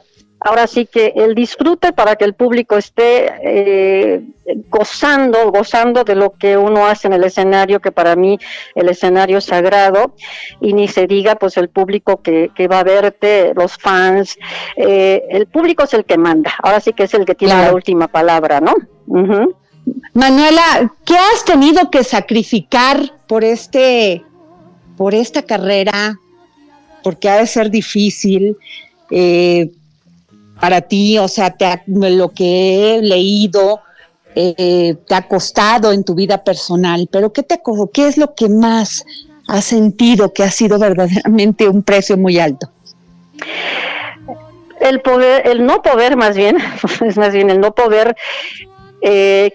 ahora 0.48 0.68
sí 0.68 0.86
que 0.86 1.14
el 1.16 1.36
disfrute 1.36 1.94
para 1.94 2.16
que 2.16 2.26
el 2.26 2.34
público 2.34 2.78
esté 2.78 3.32
eh, 3.44 4.22
gozando, 4.70 5.52
gozando 5.52 6.04
de 6.04 6.16
lo 6.16 6.32
que 6.32 6.58
uno 6.58 6.88
hace 6.88 7.08
en 7.08 7.14
el 7.14 7.24
escenario, 7.24 7.82
que 7.82 7.92
para 7.92 8.16
mí 8.16 8.40
el 8.76 8.90
escenario 8.90 9.40
es 9.40 9.46
sagrado, 9.46 10.16
y 10.62 10.74
ni 10.74 10.88
se 10.88 11.08
diga 11.08 11.36
pues 11.36 11.58
el 11.58 11.70
público 11.70 12.22
que, 12.22 12.52
que 12.56 12.68
va 12.68 12.80
a 12.80 12.84
verte, 12.84 13.54
los 13.56 13.78
fans, 13.78 14.38
eh, 14.78 15.24
el 15.30 15.48
público 15.48 15.84
es 15.84 15.94
el 15.94 16.06
que 16.06 16.18
manda, 16.18 16.54
ahora 16.64 16.80
sí 16.80 16.94
que 16.94 17.04
es 17.04 17.14
el 17.14 17.26
que 17.26 17.36
tiene 17.36 17.54
la 17.54 17.74
última 17.74 18.08
palabra, 18.08 18.62
¿no? 18.62 18.74
Manuela, 20.14 20.94
¿qué 21.06 21.16
has 21.16 21.46
tenido 21.46 21.90
que 21.90 22.04
sacrificar 22.04 23.14
por 23.28 23.44
este 23.44 24.24
por 24.98 25.14
esta 25.14 25.44
carrera, 25.44 26.20
porque 27.04 27.30
ha 27.30 27.38
de 27.38 27.48
ser 27.48 27.70
difícil 27.70 28.58
eh, 29.12 29.72
para 30.60 30.82
ti, 30.82 31.18
o 31.18 31.28
sea, 31.28 31.52
te 31.52 31.84
lo 31.88 32.30
que 32.30 32.98
he 32.98 33.02
leído, 33.02 33.82
eh, 34.36 34.96
te 35.08 35.16
ha 35.16 35.28
costado 35.28 35.92
en 35.92 36.04
tu 36.04 36.16
vida 36.16 36.44
personal, 36.44 37.08
pero 37.12 37.34
¿qué, 37.34 37.44
te, 37.44 37.60
¿qué 37.94 38.08
es 38.08 38.18
lo 38.18 38.36
que 38.36 38.50
más 38.50 39.06
has 39.48 39.66
sentido 39.66 40.34
que 40.34 40.44
ha 40.44 40.52
sido 40.52 40.78
verdaderamente 40.78 41.68
un 41.68 41.84
precio 41.84 42.18
muy 42.18 42.40
alto? 42.40 42.70
El 44.80 45.02
poder, 45.02 45.48
el 45.48 45.66
no 45.66 45.82
poder 45.82 46.18
más 46.18 46.36
bien, 46.36 46.58
es 47.06 47.18
más 47.18 47.34
bien 47.34 47.50
el 47.50 47.60
no 47.60 47.74
poder 47.74 48.16
eh, 49.02 49.54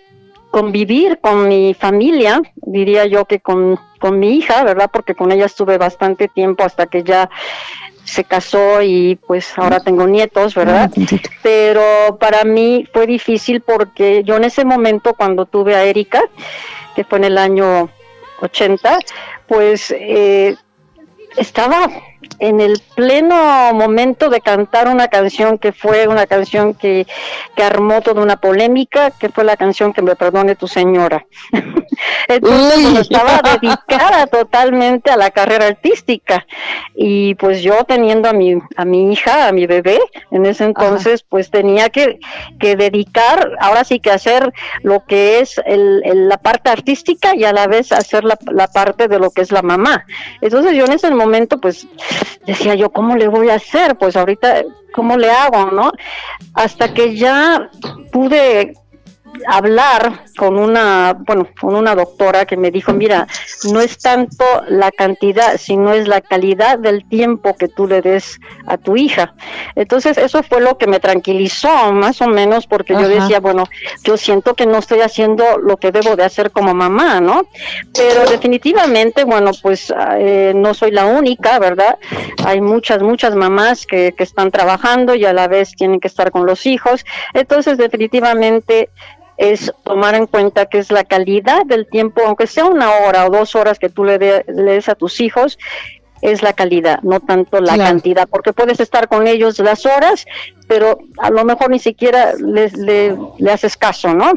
convivir 0.51 1.19
con 1.21 1.49
mi 1.49 1.75
familia, 1.75 2.43
diría 2.57 3.07
yo 3.07 3.25
que 3.25 3.41
con, 3.41 3.79
con 3.99 4.19
mi 4.19 4.37
hija, 4.37 4.65
¿verdad? 4.65 4.91
Porque 4.93 5.15
con 5.15 5.33
ella 5.33 5.47
estuve 5.47 5.79
bastante 5.79 6.29
tiempo 6.29 6.65
hasta 6.65 6.87
que 6.87 7.03
ya 7.05 7.31
se 8.05 8.25
casó 8.25 8.83
y 8.83 9.19
pues 9.27 9.57
ahora 9.57 9.81
tengo 9.81 10.07
nietos, 10.07 10.55
¿verdad? 10.55 10.91
Pero 11.43 12.19
para 12.19 12.45
mí 12.45 12.87
fue 12.93 13.07
difícil 13.07 13.61
porque 13.61 14.23
yo 14.25 14.37
en 14.37 14.45
ese 14.45 14.65
momento 14.65 15.15
cuando 15.15 15.47
tuve 15.47 15.75
a 15.75 15.85
Erika, 15.85 16.23
que 16.95 17.05
fue 17.05 17.19
en 17.19 17.25
el 17.25 17.39
año 17.39 17.89
80, 18.41 18.99
pues 19.47 19.95
eh, 19.97 20.57
estaba 21.37 21.89
en 22.39 22.61
el 22.61 22.81
pleno 22.95 23.73
momento 23.73 24.29
de 24.29 24.41
cantar 24.41 24.89
una 24.89 25.09
canción 25.09 25.59
que 25.59 25.73
fue 25.73 26.09
una 26.09 26.27
canción 26.27 26.75
que, 26.75 27.07
que 27.55 27.63
armó 27.63 28.01
toda 28.01 28.23
una 28.23 28.37
polémica, 28.37 29.11
que 29.11 29.29
fue 29.29 29.45
la 29.45 29.57
canción 29.57 29.93
que 29.93 30.03
me 30.03 30.17
perdone 30.17 30.57
tu 30.57 30.67
señora. 30.69 31.25
Entonces 32.29 33.01
estaba 33.01 33.41
dedicada 33.43 34.27
totalmente 34.27 35.11
a 35.11 35.17
la 35.17 35.31
carrera 35.31 35.67
artística 35.67 36.47
y 36.95 37.35
pues 37.37 37.63
yo 37.63 37.85
teniendo 37.85 38.29
a 38.29 38.33
mi, 38.33 38.59
a 38.77 38.85
mi 38.85 39.13
hija, 39.13 39.49
a 39.49 39.53
mi 39.53 39.67
bebé, 39.67 40.01
en 40.31 40.47
ese 40.47 40.65
entonces 40.65 41.25
pues 41.29 41.51
tenía 41.51 41.91
que, 41.91 42.19
que, 42.59 42.77
dedicar, 42.77 43.53
ahora 43.61 43.85
sí 43.85 44.01
que 44.01 44.11
hacer 44.11 44.53
lo 44.83 45.05
que 45.05 45.41
es 45.41 45.61
el, 45.65 46.03
la 46.29 46.39
parte 46.39 46.71
artística 46.71 47.35
y 47.35 47.45
a 47.45 47.53
la 47.53 47.67
vez 47.67 47.93
hacer 47.93 48.25
la, 48.25 48.39
la 48.51 48.69
parte 48.69 49.09
de 49.09 49.19
lo 49.19 49.31
que 49.31 49.43
es 49.43 49.53
la 49.53 49.63
mamá. 49.63 50.07
Entonces 50.41 50.75
yo 50.75 50.85
en 50.85 50.93
ese 50.93 51.11
momento 51.11 51.59
pues 51.59 51.87
decía 52.47 52.75
yo, 52.75 52.91
¿cómo 52.91 53.17
le 53.17 53.29
voy 53.29 53.51
a 53.51 53.55
hacer? 53.55 53.97
Pues 53.97 54.17
ahorita, 54.17 54.63
¿cómo 54.93 55.17
le 55.17 55.31
hago, 55.31 55.71
no? 55.71 55.93
Hasta 56.55 56.93
que 56.93 57.17
ya 57.17 57.71
pude 58.13 58.75
hablar 59.47 60.25
con 60.37 60.59
una, 60.59 61.15
bueno, 61.19 61.49
con 61.61 61.75
una 61.75 61.95
doctora 61.95 62.45
que 62.47 62.57
me 62.57 62.71
dijo, 62.71 62.93
mira, 62.93 63.27
no 63.73 63.81
es 63.81 63.99
tanto 63.99 64.45
la 64.69 64.91
cantidad, 64.91 65.57
sino 65.59 65.93
es 65.93 66.09
la 66.09 66.21
calidad 66.21 66.79
del 66.79 67.09
tiempo 67.09 67.55
que 67.55 67.69
tú 67.69 67.87
le 67.87 68.03
des 68.03 68.41
a 68.67 68.77
tu 68.77 68.97
hija. 68.97 69.35
Entonces, 69.75 70.19
eso 70.19 70.43
fue 70.43 70.61
lo 70.61 70.79
que 70.79 70.87
me 70.87 71.01
tranquilizó, 71.01 71.93
más 71.93 72.21
o 72.21 72.29
menos, 72.29 72.67
porque 72.67 72.95
yo 72.95 73.09
decía, 73.09 73.41
bueno, 73.41 73.65
yo 74.05 74.17
siento 74.17 74.55
que 74.55 74.67
no 74.67 74.79
estoy 74.79 75.01
haciendo 75.01 75.59
lo 75.59 75.77
que 75.77 75.93
debo 75.93 76.17
de 76.17 76.25
hacer 76.25 76.51
como 76.51 76.75
mamá, 76.75 77.21
¿no? 77.21 77.43
Pero 77.95 78.25
definitivamente, 78.29 79.25
bueno, 79.25 79.51
pues 79.61 79.93
eh, 80.19 80.53
no 80.55 80.75
soy 80.75 80.91
la 80.91 81.07
única, 81.07 81.59
¿verdad? 81.59 81.99
Hay 82.45 82.61
muchas, 82.61 83.03
muchas 83.03 83.35
mamás 83.35 83.87
que, 83.87 84.13
que 84.13 84.23
están 84.23 84.51
trabajando 84.51 85.15
y 85.15 85.25
a 85.25 85.33
la 85.33 85.49
vez 85.49 85.73
tienen 85.75 86.01
que 86.01 86.09
estar 86.09 86.31
con 86.31 86.47
los 86.47 86.67
hijos. 86.67 87.05
Entonces, 87.35 87.79
definitivamente, 87.79 88.91
es 89.43 89.73
tomar 89.83 90.15
en 90.15 90.27
cuenta 90.27 90.67
que 90.67 90.79
es 90.79 90.93
la 90.93 91.03
calidad 91.03 91.67
del 91.67 91.89
tiempo, 91.89 92.23
aunque 92.25 92.47
sea 92.47 92.67
una 92.67 92.91
hora 92.99 93.27
o 93.27 93.31
dos 93.31 93.57
horas 93.57 93.81
que 93.81 93.89
tú 93.89 94.05
le, 94.05 94.17
des 94.19 94.89
a 94.89 94.95
tus 94.95 95.21
hijos, 95.21 95.59
es 96.21 96.43
la 96.43 96.53
calidad, 96.53 97.01
no 97.03 97.19
tanto 97.19 97.61
la 97.61 97.77
cantidad, 97.77 98.29
porque 98.29 98.53
puedes 98.53 98.79
estar 98.79 99.09
con 99.09 99.27
ellos 99.27 99.59
las 99.59 99.85
horas, 99.85 100.27
pero 100.73 101.01
a 101.19 101.29
lo 101.29 101.45
mejor 101.45 101.69
ni 101.69 101.79
siquiera 101.79 102.33
le, 102.33 102.71
le, 102.71 103.53
haces 103.53 103.77
caso, 103.77 104.15
¿no? 104.15 104.33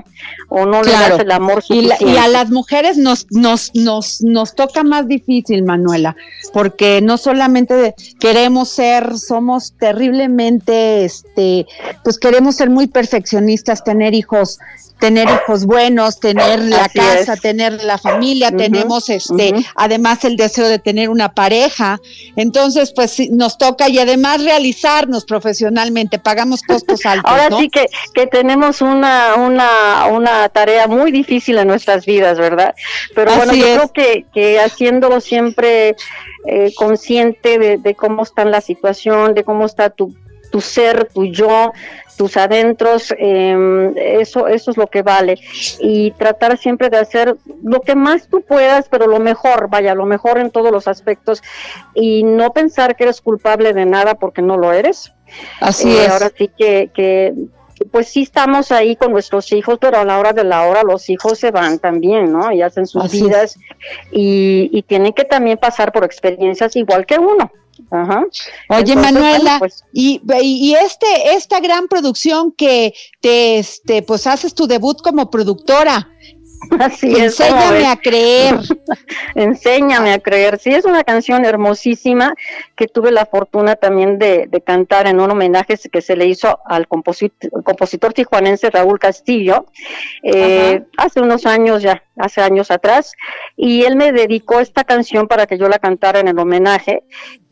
O 0.50 0.66
no 0.66 0.84
le 0.84 0.92
das 0.92 1.18
el 1.18 1.32
amor 1.32 1.64
suficiente. 1.64 2.04
Y, 2.04 2.12
y, 2.12 2.18
a 2.18 2.28
las 2.28 2.52
mujeres 2.52 2.98
nos, 2.98 3.26
nos, 3.32 3.72
nos, 3.74 4.22
nos 4.22 4.54
toca 4.54 4.84
más 4.84 5.08
difícil, 5.08 5.64
Manuela, 5.64 6.18
porque 6.52 7.00
no 7.02 7.18
solamente 7.18 7.96
queremos 8.20 8.68
ser, 8.68 9.18
somos 9.18 9.76
terriblemente, 9.80 11.06
este, 11.06 11.68
pues 12.04 12.20
queremos 12.20 12.56
ser 12.56 12.70
muy 12.70 12.88
perfeccionistas, 12.88 13.86
tener 13.86 14.14
hijos 14.14 14.60
tener 15.00 15.28
hijos 15.28 15.66
buenos, 15.66 16.20
tener 16.20 16.60
la 16.60 16.88
casa, 16.90 17.36
tener 17.36 17.84
la 17.84 17.98
familia, 17.98 18.52
tenemos 18.52 19.10
este, 19.10 19.54
además 19.76 20.24
el 20.24 20.38
deseo 20.38 20.68
de 20.68 20.80
tener 20.80 21.10
una 21.10 21.34
pareja. 21.34 22.00
Entonces, 22.36 22.94
pues 22.94 23.20
nos 23.30 23.58
toca 23.58 23.90
y 23.90 24.00
además 24.00 24.44
realizarnos 24.44 25.26
profesionalmente, 25.26 26.18
pagamos 26.26 26.64
costos 26.64 27.06
altos. 27.06 27.32
Ahora 27.32 27.56
sí 27.56 27.70
que, 27.70 27.86
que 28.16 28.26
tenemos 28.26 28.82
una, 28.82 29.36
una, 29.36 30.08
una 30.08 30.50
tarea 30.50 30.88
muy 30.88 31.12
difícil 31.12 31.60
en 31.60 31.68
nuestras 31.68 32.06
vidas, 32.08 32.40
¿verdad? 32.40 32.74
Pero 33.14 33.36
bueno, 33.36 33.54
yo 33.54 33.64
creo 33.64 33.94
que, 33.94 34.26
que 34.34 34.60
haciéndolo 34.60 35.22
siempre 35.22 35.96
eh, 36.48 36.74
consciente 36.76 37.60
de, 37.60 37.78
de 37.78 37.94
cómo 37.94 38.24
está 38.24 38.44
la 38.44 38.62
situación, 38.62 39.36
de 39.36 39.44
cómo 39.44 39.68
está 39.68 39.92
tu, 39.92 40.16
tu 40.52 40.62
ser, 40.62 41.10
tu 41.14 41.26
yo, 41.26 41.74
tus 42.16 42.38
adentros, 42.38 43.14
eh, 43.18 43.94
eso, 44.20 44.48
eso 44.48 44.72
es 44.72 44.78
lo 44.78 44.88
que 44.88 45.02
vale. 45.02 45.40
Y 45.80 46.12
tratar 46.12 46.58
siempre 46.58 46.90
de 46.90 46.98
hacer 46.98 47.36
lo 47.64 47.82
que 47.82 47.96
más 47.96 48.28
tú 48.28 48.42
puedas, 48.42 48.88
pero 48.90 49.08
lo 49.08 49.20
mejor, 49.20 49.70
vaya, 49.70 49.96
lo 49.96 50.06
mejor 50.06 50.38
en 50.38 50.52
todos 50.52 50.72
los 50.72 50.88
aspectos. 50.88 51.44
Y 51.94 52.24
no 52.24 52.54
pensar 52.54 52.96
que 52.96 53.04
eres 53.04 53.22
culpable 53.22 53.74
de 53.74 53.86
nada 53.86 54.16
porque 54.16 54.42
no 54.42 54.58
lo 54.58 54.72
eres. 54.72 55.14
Así 55.60 55.90
eh, 55.90 56.06
es. 56.06 56.10
Ahora 56.10 56.32
sí 56.36 56.50
que, 56.58 56.90
que 56.94 57.34
pues 57.92 58.08
sí 58.08 58.24
estamos 58.24 58.72
ahí 58.72 58.96
con 58.96 59.12
nuestros 59.12 59.52
hijos, 59.52 59.78
pero 59.80 59.98
a 59.98 60.06
la 60.06 60.18
hora 60.18 60.32
de 60.32 60.44
la 60.44 60.64
hora 60.64 60.84
los 60.84 61.10
hijos 61.10 61.38
se 61.38 61.52
van 61.52 61.80
también, 61.80 62.32
¿no? 62.32 62.52
Y 62.52 62.62
hacen 62.62 62.88
sus 62.88 63.12
vidas 63.12 63.58
y, 64.12 64.70
y, 64.72 64.82
tienen 64.84 65.12
que 65.12 65.26
también 65.26 65.58
pasar 65.58 65.92
por 65.92 66.06
experiencias 66.06 66.76
igual 66.76 67.06
que 67.06 67.18
uno. 67.18 67.52
Ajá. 67.92 68.26
Oye, 68.70 68.96
Manuela, 68.96 69.58
pues 69.60 69.84
y, 69.94 70.22
y, 70.42 70.76
este, 70.76 71.36
esta 71.36 71.60
gran 71.60 71.88
producción 71.88 72.52
que 72.52 72.94
te, 73.22 73.60
este, 73.60 74.02
pues 74.02 74.28
haces 74.28 74.56
tu 74.56 74.68
debut 74.68 75.02
como 75.02 75.30
productora, 75.30 76.08
Así 76.80 77.12
es. 77.14 77.40
Enséñame 77.40 77.88
a 77.88 77.96
creer. 77.96 78.56
Enséñame 79.36 80.14
a 80.14 80.20
creer. 80.20 80.60
Sí, 80.60 80.72
es 80.72 80.86
una 80.86 81.04
canción 81.04 81.46
hermosísima 81.46 82.34
que 82.76 82.88
tuve 82.88 83.12
la 83.12 83.26
fortuna 83.26 83.76
también 83.76 84.20
de, 84.20 84.50
cantar 84.66 85.08
en 85.08 85.20
un 85.20 85.30
homenaje 85.30 85.78
que 85.92 86.02
se 86.02 86.16
le 86.16 86.26
hizo 86.26 86.60
al 86.66 86.88
compositor, 86.88 87.64
compositor 87.64 88.14
tijuanense 88.14 88.70
Raúl 88.72 88.98
Castillo 88.98 89.66
eh, 90.24 90.84
hace 90.98 91.22
unos 91.22 91.46
años 91.46 91.84
ya, 91.84 92.02
hace 92.18 92.42
años 92.42 92.72
atrás. 92.72 93.14
Y 93.56 93.84
él 93.84 93.96
me 93.96 94.12
dedicó 94.12 94.60
esta 94.60 94.84
canción 94.84 95.28
para 95.28 95.46
que 95.48 95.58
yo 95.58 95.68
la 95.68 95.80
cantara 95.80 96.20
en 96.20 96.28
el 96.28 96.40
homenaje. 96.40 97.04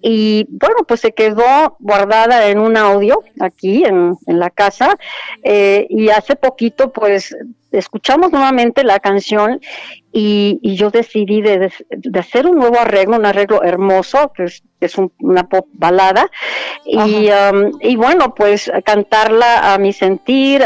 Y 0.01 0.45
bueno, 0.49 0.83
pues 0.87 0.99
se 0.99 1.13
quedó 1.13 1.77
guardada 1.79 2.47
en 2.47 2.59
un 2.59 2.75
audio 2.75 3.23
aquí 3.39 3.85
en, 3.85 4.17
en 4.27 4.39
la 4.39 4.49
casa. 4.49 4.97
Eh, 5.43 5.87
y 5.89 6.09
hace 6.09 6.35
poquito, 6.35 6.91
pues 6.91 7.35
escuchamos 7.73 8.31
nuevamente 8.31 8.83
la 8.83 8.99
canción 8.99 9.59
y, 10.15 10.59
yo 10.75 10.91
decidí 10.91 11.41
de, 11.41 11.71
hacer 12.19 12.45
un 12.45 12.57
nuevo 12.57 12.79
arreglo, 12.79 13.17
un 13.17 13.25
arreglo 13.25 13.63
hermoso, 13.63 14.31
que 14.35 14.43
es, 14.43 14.63
es 14.79 14.95
una 15.19 15.49
pop 15.49 15.65
balada, 15.73 16.29
y, 16.85 17.29
um, 17.31 17.71
y, 17.81 17.95
bueno, 17.95 18.35
pues 18.35 18.71
cantarla 18.85 19.73
a 19.73 19.79
mi 19.79 19.91
sentir, 19.91 20.63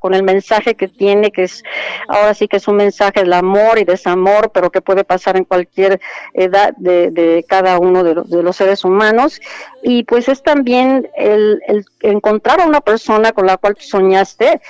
con 0.00 0.14
el 0.14 0.24
mensaje 0.24 0.74
que 0.74 0.88
tiene, 0.88 1.30
que 1.30 1.44
es 1.44 1.62
ahora 2.08 2.34
sí 2.34 2.48
que 2.48 2.56
es 2.56 2.66
un 2.66 2.76
mensaje 2.76 3.05
de 3.10 3.34
amor 3.34 3.78
y 3.78 3.84
desamor, 3.84 4.50
pero 4.52 4.70
que 4.70 4.80
puede 4.80 5.04
pasar 5.04 5.36
en 5.36 5.44
cualquier 5.44 6.00
edad 6.34 6.74
de, 6.76 7.44
cada 7.48 7.78
uno 7.78 8.02
de, 8.02 8.14
de, 8.24 8.42
los 8.42 8.56
seres 8.56 8.84
humanos, 8.84 9.40
y 9.82 10.04
pues 10.04 10.28
es 10.28 10.42
también 10.42 11.08
el, 11.16 11.60
el 11.66 11.84
encontrar 12.00 12.60
a 12.60 12.66
una 12.66 12.80
persona 12.80 13.32
con 13.32 13.46
la 13.46 13.56
cual 13.56 13.76
soñaste, 13.78 14.60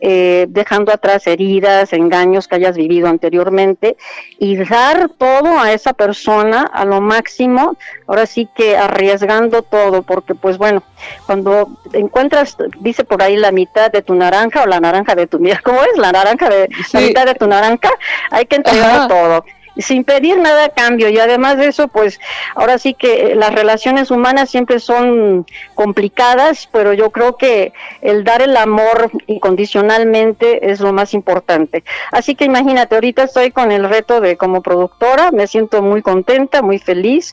eh, 0.00 0.46
dejando 0.48 0.92
atrás 0.92 1.26
heridas, 1.26 1.92
engaños 1.92 2.48
que 2.48 2.56
hayas 2.56 2.76
vivido 2.76 3.08
anteriormente 3.08 3.96
y 4.38 4.56
dar 4.56 5.08
todo 5.08 5.58
a 5.58 5.72
esa 5.72 5.94
persona 5.94 6.62
a 6.62 6.84
lo 6.84 7.00
máximo, 7.00 7.76
ahora 8.06 8.26
sí 8.26 8.48
que 8.54 8.76
arriesgando 8.76 9.62
todo, 9.62 10.02
porque 10.02 10.34
pues 10.34 10.58
bueno, 10.58 10.82
cuando 11.24 11.68
encuentras, 11.92 12.56
dice 12.80 13.04
por 13.04 13.22
ahí 13.22 13.36
la 13.36 13.52
mitad 13.52 13.90
de 13.90 14.02
tu 14.02 14.14
naranja 14.14 14.62
o 14.62 14.66
la 14.66 14.80
naranja 14.80 15.14
de 15.14 15.26
tu, 15.26 15.38
mira, 15.38 15.60
¿cómo 15.64 15.82
es? 15.82 15.96
La 15.96 16.12
naranja 16.12 16.48
de, 16.48 16.68
la 16.92 17.00
mitad 17.00 17.24
de 17.24 17.34
tu 17.34 17.46
naranja, 17.46 17.90
hay 18.30 18.44
que 18.44 18.56
entregar 18.56 19.08
todo 19.08 19.44
sin 19.78 20.04
pedir 20.04 20.38
nada 20.38 20.66
a 20.66 20.68
cambio. 20.70 21.08
Y 21.08 21.18
además 21.18 21.58
de 21.58 21.68
eso, 21.68 21.88
pues 21.88 22.20
ahora 22.54 22.78
sí 22.78 22.94
que 22.94 23.34
las 23.34 23.54
relaciones 23.54 24.10
humanas 24.10 24.50
siempre 24.50 24.80
son 24.80 25.46
complicadas, 25.74 26.68
pero 26.72 26.92
yo 26.92 27.10
creo 27.10 27.36
que 27.36 27.72
el 28.00 28.24
dar 28.24 28.42
el 28.42 28.56
amor 28.56 29.10
incondicionalmente 29.26 30.70
es 30.70 30.80
lo 30.80 30.92
más 30.92 31.14
importante. 31.14 31.84
Así 32.12 32.34
que 32.34 32.44
imagínate, 32.44 32.94
ahorita 32.94 33.24
estoy 33.24 33.50
con 33.50 33.72
el 33.72 33.88
reto 33.88 34.20
de 34.20 34.36
como 34.36 34.62
productora, 34.62 35.30
me 35.30 35.46
siento 35.46 35.82
muy 35.82 36.02
contenta, 36.02 36.62
muy 36.62 36.78
feliz, 36.78 37.32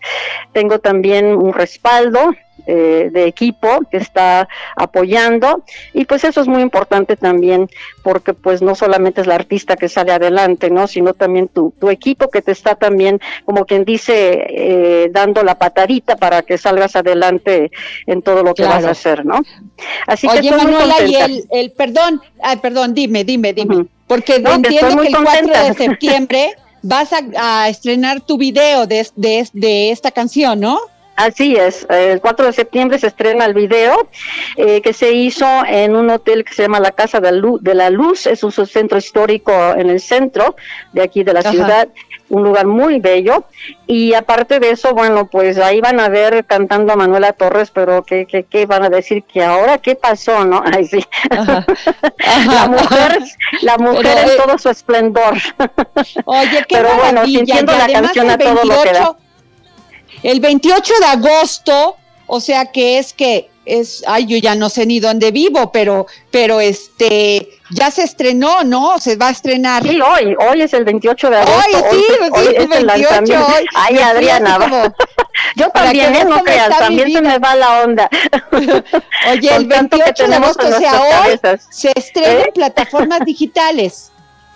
tengo 0.52 0.80
también 0.80 1.26
un 1.36 1.54
respaldo, 1.54 2.34
eh, 2.66 3.10
de 3.12 3.26
equipo 3.26 3.80
que 3.92 3.98
está 3.98 4.48
apoyando 4.76 5.64
y 5.94 6.06
pues 6.06 6.24
eso 6.24 6.42
es 6.42 6.48
muy 6.48 6.62
importante 6.62 7.18
también 7.18 7.70
porque 8.04 8.34
pues 8.34 8.62
no 8.62 8.76
solamente 8.76 9.22
es 9.22 9.28
la 9.28 9.36
artista 9.36 9.76
que 9.76 9.90
sale 9.90 10.12
adelante, 10.12 10.70
¿no? 10.70 10.88
Sino 10.88 11.14
también 11.14 11.48
tu, 11.48 11.74
tu 11.80 11.90
equipo 11.90 12.30
que 12.30 12.42
te 12.42 12.52
está 12.52 12.76
también, 12.76 13.20
como 13.46 13.66
quien 13.66 13.86
dice, 13.86 14.46
eh, 14.50 15.10
dando 15.12 15.44
la 15.44 15.58
patadita 15.58 16.16
para 16.16 16.42
que 16.42 16.58
salgas 16.58 16.96
adelante 16.96 17.72
en 18.06 18.22
todo 18.22 18.44
lo 18.44 18.54
que 18.54 18.64
vas 18.64 18.86
a 18.86 18.92
hacer, 18.92 19.26
¿no? 19.26 19.42
Así 20.08 20.28
que 20.28 20.40
estoy 20.40 20.52
Manuela, 20.52 20.96
y 21.06 21.16
el, 21.16 21.44
el, 21.52 21.72
perdón, 21.72 22.22
ay, 22.42 22.58
perdón, 22.58 22.94
dime, 22.94 23.24
dime, 23.24 23.54
dime, 23.54 23.86
porque 24.08 24.36
entiendo 24.36 25.02
que, 25.02 25.08
el 25.08 25.16
4 25.24 25.48
de 25.48 25.74
septiembre 25.78 26.56
vas 26.82 27.12
a, 27.14 27.22
a, 27.38 27.70
estrenar 27.70 28.22
tu 28.22 28.38
video 28.38 28.86
de, 28.88 29.08
de, 29.16 29.48
de 29.54 29.92
esta 29.92 30.12
canción, 30.12 30.60
¿no? 30.60 30.80
Así 31.16 31.56
es, 31.56 31.86
el 31.90 32.22
4 32.22 32.48
de 32.48 32.54
septiembre 32.54 32.98
se 32.98 33.08
estrena 33.08 33.46
el 33.46 33.54
video 33.54 34.08
eh, 34.58 34.82
que 34.82 34.94
se 34.94 35.12
hizo 35.12 35.46
en 35.68 35.96
un 35.96 36.10
hotel 36.10 36.44
que 36.44 36.54
se 36.54 36.64
llama 36.64 36.80
la 36.80 36.92
Casa 36.92 37.20
de 37.20 37.74
la 37.76 37.90
Luz, 37.92 38.26
es 38.26 38.44
un 38.44 38.52
centro 38.52 38.98
histórico 38.98 39.52
en 39.76 39.92
el 39.92 40.00
centro 40.00 40.56
de 40.92 41.04
aquí 41.04 41.24
de 41.24 41.34
la 41.34 41.44
ciudad, 41.44 41.88
un 42.30 42.44
lugar 42.44 42.66
muy 42.66 43.00
bello. 43.00 43.46
Y 43.86 44.16
aparte 44.16 44.60
de 44.60 44.72
eso, 44.72 44.94
bueno, 44.94 45.28
pues 45.28 45.60
ahí 45.60 45.82
van 45.82 46.00
a 46.00 46.10
ver 46.10 46.46
cantando 46.46 46.94
a 46.94 46.96
Manuela 46.96 47.34
Torres, 47.34 47.70
pero 47.70 48.04
¿qué, 48.04 48.26
qué, 48.26 48.44
qué 48.44 48.66
van 48.66 48.84
a 48.84 48.90
decir? 48.90 49.24
Que 49.24 49.44
ahora, 49.44 49.78
¿qué 49.78 49.96
pasó? 49.96 50.44
¿No? 50.46 50.64
Ay, 50.74 50.88
sí. 50.88 51.06
la 51.30 52.68
mujer, 52.68 53.20
la 53.62 53.78
mujer 53.78 54.18
en 54.18 54.30
eh, 54.30 54.38
todo 54.44 54.58
su 54.58 54.70
esplendor. 54.70 55.34
Oye, 56.26 56.66
qué 56.68 56.76
pero 56.78 56.90
bueno, 56.96 57.24
sintiendo 57.26 57.72
la 57.72 57.88
canción 57.88 58.30
a 58.32 58.38
todo 58.38 58.64
lo 58.64 58.82
que 58.82 58.94
da 58.94 59.16
el 60.24 60.40
28 60.40 60.94
de 61.00 61.06
agosto, 61.06 61.98
o 62.28 62.40
sea 62.40 62.66
que 62.66 62.98
es 62.98 63.14
que 63.14 63.50
es, 63.66 64.04
ay, 64.08 64.26
yo 64.26 64.38
ya 64.38 64.56
no 64.56 64.70
sé 64.70 64.86
ni 64.86 65.00
dónde 65.00 65.32
vivo, 65.32 65.72
pero, 65.72 66.06
pero 66.32 66.60
este, 66.60 67.50
ya 67.72 67.92
se 67.92 68.04
estrenó, 68.04 68.64
¿no? 68.64 69.00
Se 69.00 69.16
va 69.16 69.28
a 69.28 69.32
estrenar. 69.32 69.84
Sí, 69.84 70.00
hoy, 70.02 70.36
hoy 70.40 70.62
es 70.62 70.74
el 70.74 70.84
28 70.84 71.30
de 71.30 71.38
agosto. 71.38 71.62
Hoy, 71.62 71.84
sí, 71.92 72.06
hoy, 72.32 72.46
sí, 72.46 72.56
el 72.56 72.68
28. 72.68 73.46
Hoy. 73.46 73.66
Ay, 73.76 73.98
Adriana, 74.00 74.58
yo 75.56 75.70
también, 75.70 76.14
no 76.28 76.44
creas, 76.44 76.78
también 76.78 77.12
se 77.12 77.22
me 77.22 77.40
va 77.40 77.56
la 77.56 77.84
onda. 77.84 78.10
Oye, 79.32 79.56
el 79.56 79.66
28 79.66 80.28
de 80.28 80.36
agosto, 80.36 80.68
o 80.68 80.80
sea, 80.80 81.02
hoy 81.02 81.40
se 81.70 81.92
estrena 81.96 82.32
en 82.32 82.48
¿Eh? 82.48 82.52
plataformas 82.54 83.22
digitales. 83.26 84.13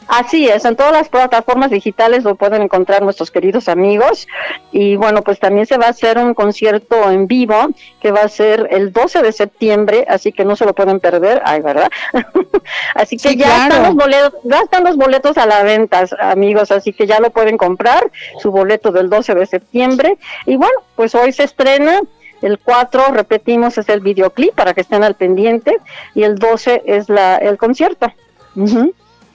Así 0.07 0.47
es, 0.47 0.63
en 0.65 0.75
todas 0.75 0.93
las 0.93 1.09
plataformas 1.09 1.69
digitales 1.69 2.23
lo 2.23 2.35
pueden 2.35 2.61
encontrar 2.61 3.01
nuestros 3.01 3.29
queridos 3.29 3.67
amigos. 3.67 4.27
Y 4.71 4.95
bueno, 4.95 5.21
pues 5.21 5.39
también 5.39 5.65
se 5.65 5.77
va 5.77 5.87
a 5.87 5.89
hacer 5.89 6.17
un 6.17 6.33
concierto 6.33 7.11
en 7.11 7.27
vivo 7.27 7.67
que 7.99 8.11
va 8.11 8.21
a 8.21 8.29
ser 8.29 8.67
el 8.71 8.93
12 8.93 9.21
de 9.21 9.31
septiembre, 9.31 10.05
así 10.07 10.31
que 10.31 10.45
no 10.45 10.55
se 10.55 10.65
lo 10.65 10.73
pueden 10.73 10.99
perder. 10.99 11.41
Ay, 11.43 11.61
¿verdad? 11.61 11.89
así 12.95 13.17
que 13.17 13.35
ya, 13.35 13.67
están 13.67 13.83
los 13.83 13.95
boletos, 13.95 14.33
ya 14.43 14.59
están 14.61 14.83
los 14.83 14.95
boletos 14.95 15.37
a 15.37 15.45
la 15.45 15.63
venta, 15.63 16.05
amigos, 16.19 16.71
así 16.71 16.93
que 16.93 17.05
ya 17.05 17.19
lo 17.19 17.31
pueden 17.31 17.57
comprar, 17.57 18.09
su 18.39 18.51
boleto 18.51 18.91
del 18.91 19.09
12 19.09 19.35
de 19.35 19.45
septiembre. 19.45 20.17
Y 20.45 20.55
bueno, 20.55 20.75
pues 20.95 21.15
hoy 21.15 21.33
se 21.33 21.43
estrena 21.43 22.01
el 22.41 22.59
4, 22.59 23.11
repetimos, 23.11 23.77
es 23.77 23.89
el 23.89 23.99
videoclip 23.99 24.53
para 24.53 24.73
que 24.73 24.81
estén 24.81 25.03
al 25.03 25.15
pendiente. 25.15 25.77
Y 26.15 26.23
el 26.23 26.35
12 26.35 26.83
es 26.85 27.09
la, 27.09 27.37
el 27.37 27.57
concierto. 27.57 28.11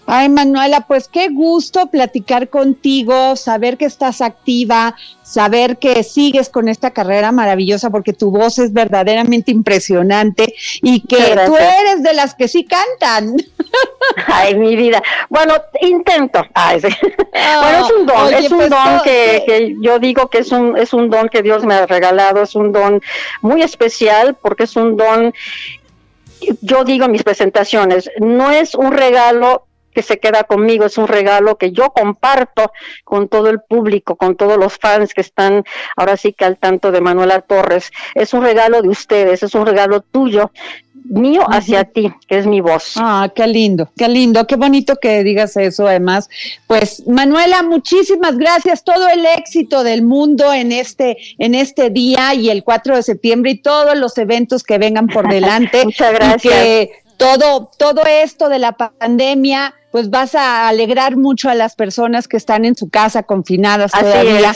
Ay, 0.06 0.28
Manuela, 0.28 0.82
pues 0.82 1.08
qué 1.08 1.28
gusto 1.28 1.86
platicar 1.86 2.48
contigo, 2.48 3.36
saber 3.36 3.78
que 3.78 3.84
estás 3.84 4.20
activa, 4.20 4.96
saber 5.22 5.78
que 5.78 6.02
sigues 6.02 6.48
con 6.48 6.68
esta 6.68 6.90
carrera 6.90 7.30
maravillosa 7.30 7.88
porque 7.88 8.12
tu 8.12 8.30
voz 8.30 8.58
es 8.58 8.72
verdaderamente 8.72 9.52
impresionante 9.52 10.54
y 10.82 11.00
que 11.00 11.36
tú 11.46 11.56
eres 11.56 12.02
de 12.02 12.14
las 12.14 12.34
que 12.34 12.48
sí 12.48 12.64
cantan. 12.64 13.36
Ay, 14.26 14.56
mi 14.56 14.74
vida. 14.74 15.02
Bueno, 15.28 15.54
intento. 15.80 16.44
Ay, 16.52 16.80
sí. 16.80 16.88
bueno, 17.32 17.86
es 17.86 17.92
un 17.92 18.06
don, 18.06 18.34
es 18.34 18.50
un 18.50 18.58
pues 18.58 18.70
don 18.70 19.00
que, 19.04 19.44
que, 19.46 19.76
yo 19.80 19.98
digo 20.00 20.28
que 20.28 20.38
es 20.38 20.50
un, 20.50 20.76
es 20.76 20.92
un 20.92 21.10
don 21.10 21.28
que 21.28 21.42
Dios 21.42 21.64
me 21.64 21.74
ha 21.74 21.86
regalado, 21.86 22.42
es 22.42 22.54
un 22.56 22.72
don 22.72 23.00
muy 23.40 23.62
especial 23.62 24.34
porque 24.34 24.64
es 24.64 24.74
un 24.74 24.96
don 24.96 25.32
yo 26.60 26.84
digo 26.84 27.04
en 27.04 27.12
mis 27.12 27.22
presentaciones, 27.22 28.10
no 28.18 28.50
es 28.50 28.74
un 28.74 28.92
regalo 28.92 29.66
que 29.92 30.02
se 30.02 30.18
queda 30.18 30.44
conmigo, 30.44 30.84
es 30.84 30.98
un 30.98 31.08
regalo 31.08 31.58
que 31.58 31.72
yo 31.72 31.90
comparto 31.90 32.72
con 33.04 33.28
todo 33.28 33.48
el 33.48 33.60
público, 33.60 34.16
con 34.16 34.36
todos 34.36 34.58
los 34.58 34.78
fans 34.78 35.14
que 35.14 35.20
están 35.20 35.64
ahora 35.96 36.16
sí 36.16 36.32
que 36.32 36.44
al 36.44 36.56
tanto 36.56 36.90
de 36.92 37.00
Manuela 37.00 37.40
Torres. 37.40 37.92
Es 38.14 38.34
un 38.34 38.42
regalo 38.42 38.82
de 38.82 38.88
ustedes, 38.88 39.42
es 39.42 39.54
un 39.54 39.66
regalo 39.66 40.00
tuyo, 40.00 40.50
mío 41.04 41.44
hacia 41.48 41.84
ti, 41.84 42.12
que 42.26 42.38
es 42.38 42.46
mi 42.46 42.60
voz. 42.60 42.94
Ah, 42.96 43.30
qué 43.34 43.46
lindo, 43.46 43.90
qué 43.96 44.08
lindo, 44.08 44.46
qué 44.46 44.56
bonito 44.56 44.96
que 44.96 45.22
digas 45.24 45.56
eso 45.56 45.86
además. 45.86 46.28
Pues 46.66 47.06
Manuela, 47.06 47.62
muchísimas 47.62 48.36
gracias, 48.36 48.84
todo 48.84 49.08
el 49.08 49.24
éxito 49.26 49.84
del 49.84 50.02
mundo 50.02 50.52
en 50.52 50.72
este 50.72 51.16
en 51.38 51.54
este 51.54 51.90
día 51.90 52.34
y 52.34 52.50
el 52.50 52.64
4 52.64 52.96
de 52.96 53.02
septiembre 53.02 53.52
y 53.52 53.58
todos 53.58 53.96
los 53.96 54.16
eventos 54.18 54.62
que 54.62 54.78
vengan 54.78 55.08
por 55.08 55.28
delante. 55.32 55.84
Muchas 55.84 56.12
gracias. 56.12 56.54
que 56.54 56.90
todo 57.16 57.70
todo 57.78 58.02
esto 58.06 58.48
de 58.48 58.58
la 58.58 58.72
pandemia 58.72 59.74
pues 59.92 60.10
vas 60.10 60.34
a 60.34 60.68
alegrar 60.68 61.16
mucho 61.16 61.48
a 61.50 61.54
las 61.54 61.76
personas 61.76 62.26
que 62.26 62.38
están 62.38 62.64
en 62.64 62.74
su 62.74 62.88
casa 62.88 63.22
confinadas 63.22 63.92
todavía. 63.92 64.52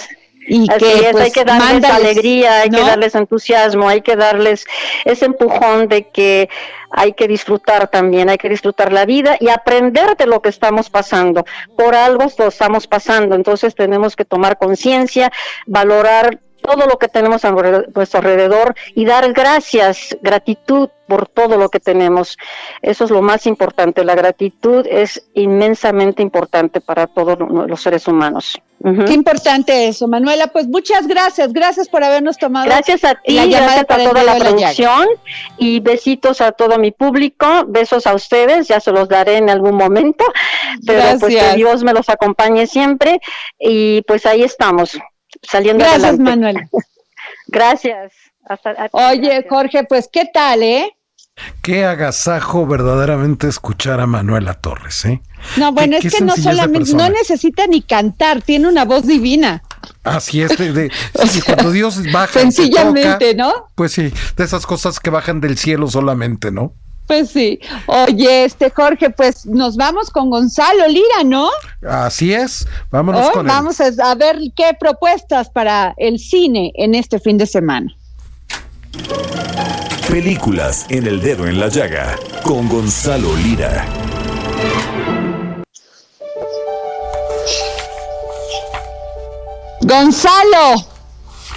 Y 0.48 0.68
que, 0.68 1.08
pues, 1.10 1.24
hay 1.24 1.30
que 1.32 1.44
darles 1.44 1.84
alegría, 1.84 2.60
hay 2.60 2.70
que 2.70 2.80
darles 2.80 3.16
entusiasmo, 3.16 3.88
hay 3.88 4.00
que 4.00 4.14
darles 4.14 4.64
ese 5.04 5.26
empujón 5.26 5.88
de 5.88 6.08
que 6.08 6.48
hay 6.90 7.14
que 7.14 7.26
disfrutar 7.26 7.88
también, 7.88 8.30
hay 8.30 8.38
que 8.38 8.48
disfrutar 8.48 8.92
la 8.92 9.04
vida 9.06 9.36
y 9.40 9.48
aprender 9.48 10.16
de 10.16 10.26
lo 10.26 10.40
que 10.40 10.48
estamos 10.48 10.88
pasando. 10.88 11.44
Por 11.76 11.96
algo 11.96 12.26
lo 12.38 12.46
estamos 12.46 12.86
pasando, 12.86 13.34
entonces 13.34 13.74
tenemos 13.74 14.14
que 14.14 14.24
tomar 14.24 14.56
conciencia, 14.56 15.32
valorar 15.66 16.38
todo 16.66 16.86
lo 16.86 16.98
que 16.98 17.08
tenemos 17.08 17.44
a 17.44 17.52
nuestro 17.52 18.18
alrededor 18.18 18.74
y 18.94 19.04
dar 19.04 19.32
gracias, 19.32 20.16
gratitud 20.20 20.88
por 21.06 21.28
todo 21.28 21.56
lo 21.56 21.68
que 21.68 21.78
tenemos. 21.78 22.36
Eso 22.82 23.04
es 23.04 23.10
lo 23.10 23.22
más 23.22 23.46
importante. 23.46 24.04
La 24.04 24.16
gratitud 24.16 24.84
es 24.90 25.28
inmensamente 25.34 26.22
importante 26.22 26.80
para 26.80 27.06
todos 27.06 27.38
los 27.38 27.80
seres 27.80 28.08
humanos. 28.08 28.60
Qué 28.82 29.14
importante 29.14 29.88
eso, 29.88 30.06
Manuela. 30.06 30.48
Pues 30.48 30.68
muchas 30.68 31.06
gracias, 31.06 31.52
gracias 31.52 31.88
por 31.88 32.04
habernos 32.04 32.36
tomado. 32.36 32.66
Gracias 32.66 33.04
a 33.04 33.14
ti, 33.14 33.34
gracias 33.34 33.78
a 33.78 33.84
toda 33.84 34.22
la 34.22 34.36
producción 34.36 35.08
y 35.56 35.80
besitos 35.80 36.40
a 36.40 36.52
todo 36.52 36.78
mi 36.78 36.90
público, 36.90 37.64
besos 37.66 38.06
a 38.06 38.14
ustedes, 38.14 38.68
ya 38.68 38.78
se 38.80 38.92
los 38.92 39.08
daré 39.08 39.38
en 39.38 39.50
algún 39.50 39.76
momento, 39.76 40.24
pero 40.86 41.18
pues 41.18 41.34
que 41.34 41.56
Dios 41.56 41.82
me 41.84 41.94
los 41.94 42.08
acompañe 42.08 42.66
siempre 42.66 43.20
y 43.58 44.02
pues 44.02 44.26
ahí 44.26 44.42
estamos 44.42 44.98
saliendo 45.42 45.84
Gracias, 45.84 46.18
Manuel. 46.18 46.68
gracias. 47.48 48.12
Oye, 48.92 49.44
Jorge, 49.48 49.84
pues 49.84 50.08
qué 50.12 50.24
tal, 50.32 50.62
¿eh? 50.62 50.96
Qué 51.62 51.84
agasajo 51.84 52.66
verdaderamente 52.66 53.48
escuchar 53.48 54.00
a 54.00 54.06
Manuela 54.06 54.54
Torres, 54.54 55.04
¿eh? 55.04 55.20
No, 55.58 55.72
bueno, 55.72 55.96
es 55.96 56.14
que 56.14 56.24
no 56.24 56.34
solamente, 56.34 56.94
no 56.94 57.10
necesita 57.10 57.66
ni 57.66 57.82
cantar, 57.82 58.40
tiene 58.40 58.68
una 58.68 58.84
voz 58.84 59.06
divina. 59.06 59.62
Así 60.02 60.40
es, 60.40 60.56
de, 60.56 60.90
cuando 61.44 61.72
Dios 61.72 62.00
baja. 62.10 62.40
Sencillamente, 62.40 63.34
¿no? 63.34 63.52
Pues 63.74 63.92
sí, 63.92 64.12
de 64.36 64.44
esas 64.44 64.64
cosas 64.66 64.98
que 64.98 65.10
bajan 65.10 65.40
del 65.40 65.58
cielo 65.58 65.88
solamente, 65.88 66.50
¿no? 66.50 66.74
Pues 67.06 67.30
sí. 67.30 67.60
Oye, 67.86 68.44
este 68.44 68.70
Jorge, 68.70 69.10
pues 69.10 69.46
nos 69.46 69.76
vamos 69.76 70.10
con 70.10 70.30
Gonzalo 70.30 70.88
Lira, 70.88 71.24
¿no? 71.24 71.48
Así 71.88 72.32
es. 72.32 72.66
Vámonos 72.90 73.30
con 73.30 73.46
Vamos 73.46 73.80
a 73.80 74.14
ver 74.14 74.38
qué 74.56 74.76
propuestas 74.78 75.48
para 75.50 75.94
el 75.96 76.18
cine 76.18 76.72
en 76.74 76.94
este 76.94 77.20
fin 77.20 77.38
de 77.38 77.46
semana. 77.46 77.94
Películas 80.08 80.86
en 80.88 81.06
el 81.06 81.20
dedo 81.20 81.46
en 81.46 81.60
la 81.60 81.68
llaga 81.68 82.16
con 82.42 82.68
Gonzalo 82.68 83.36
Lira. 83.36 83.84
Gonzalo. 89.82 90.95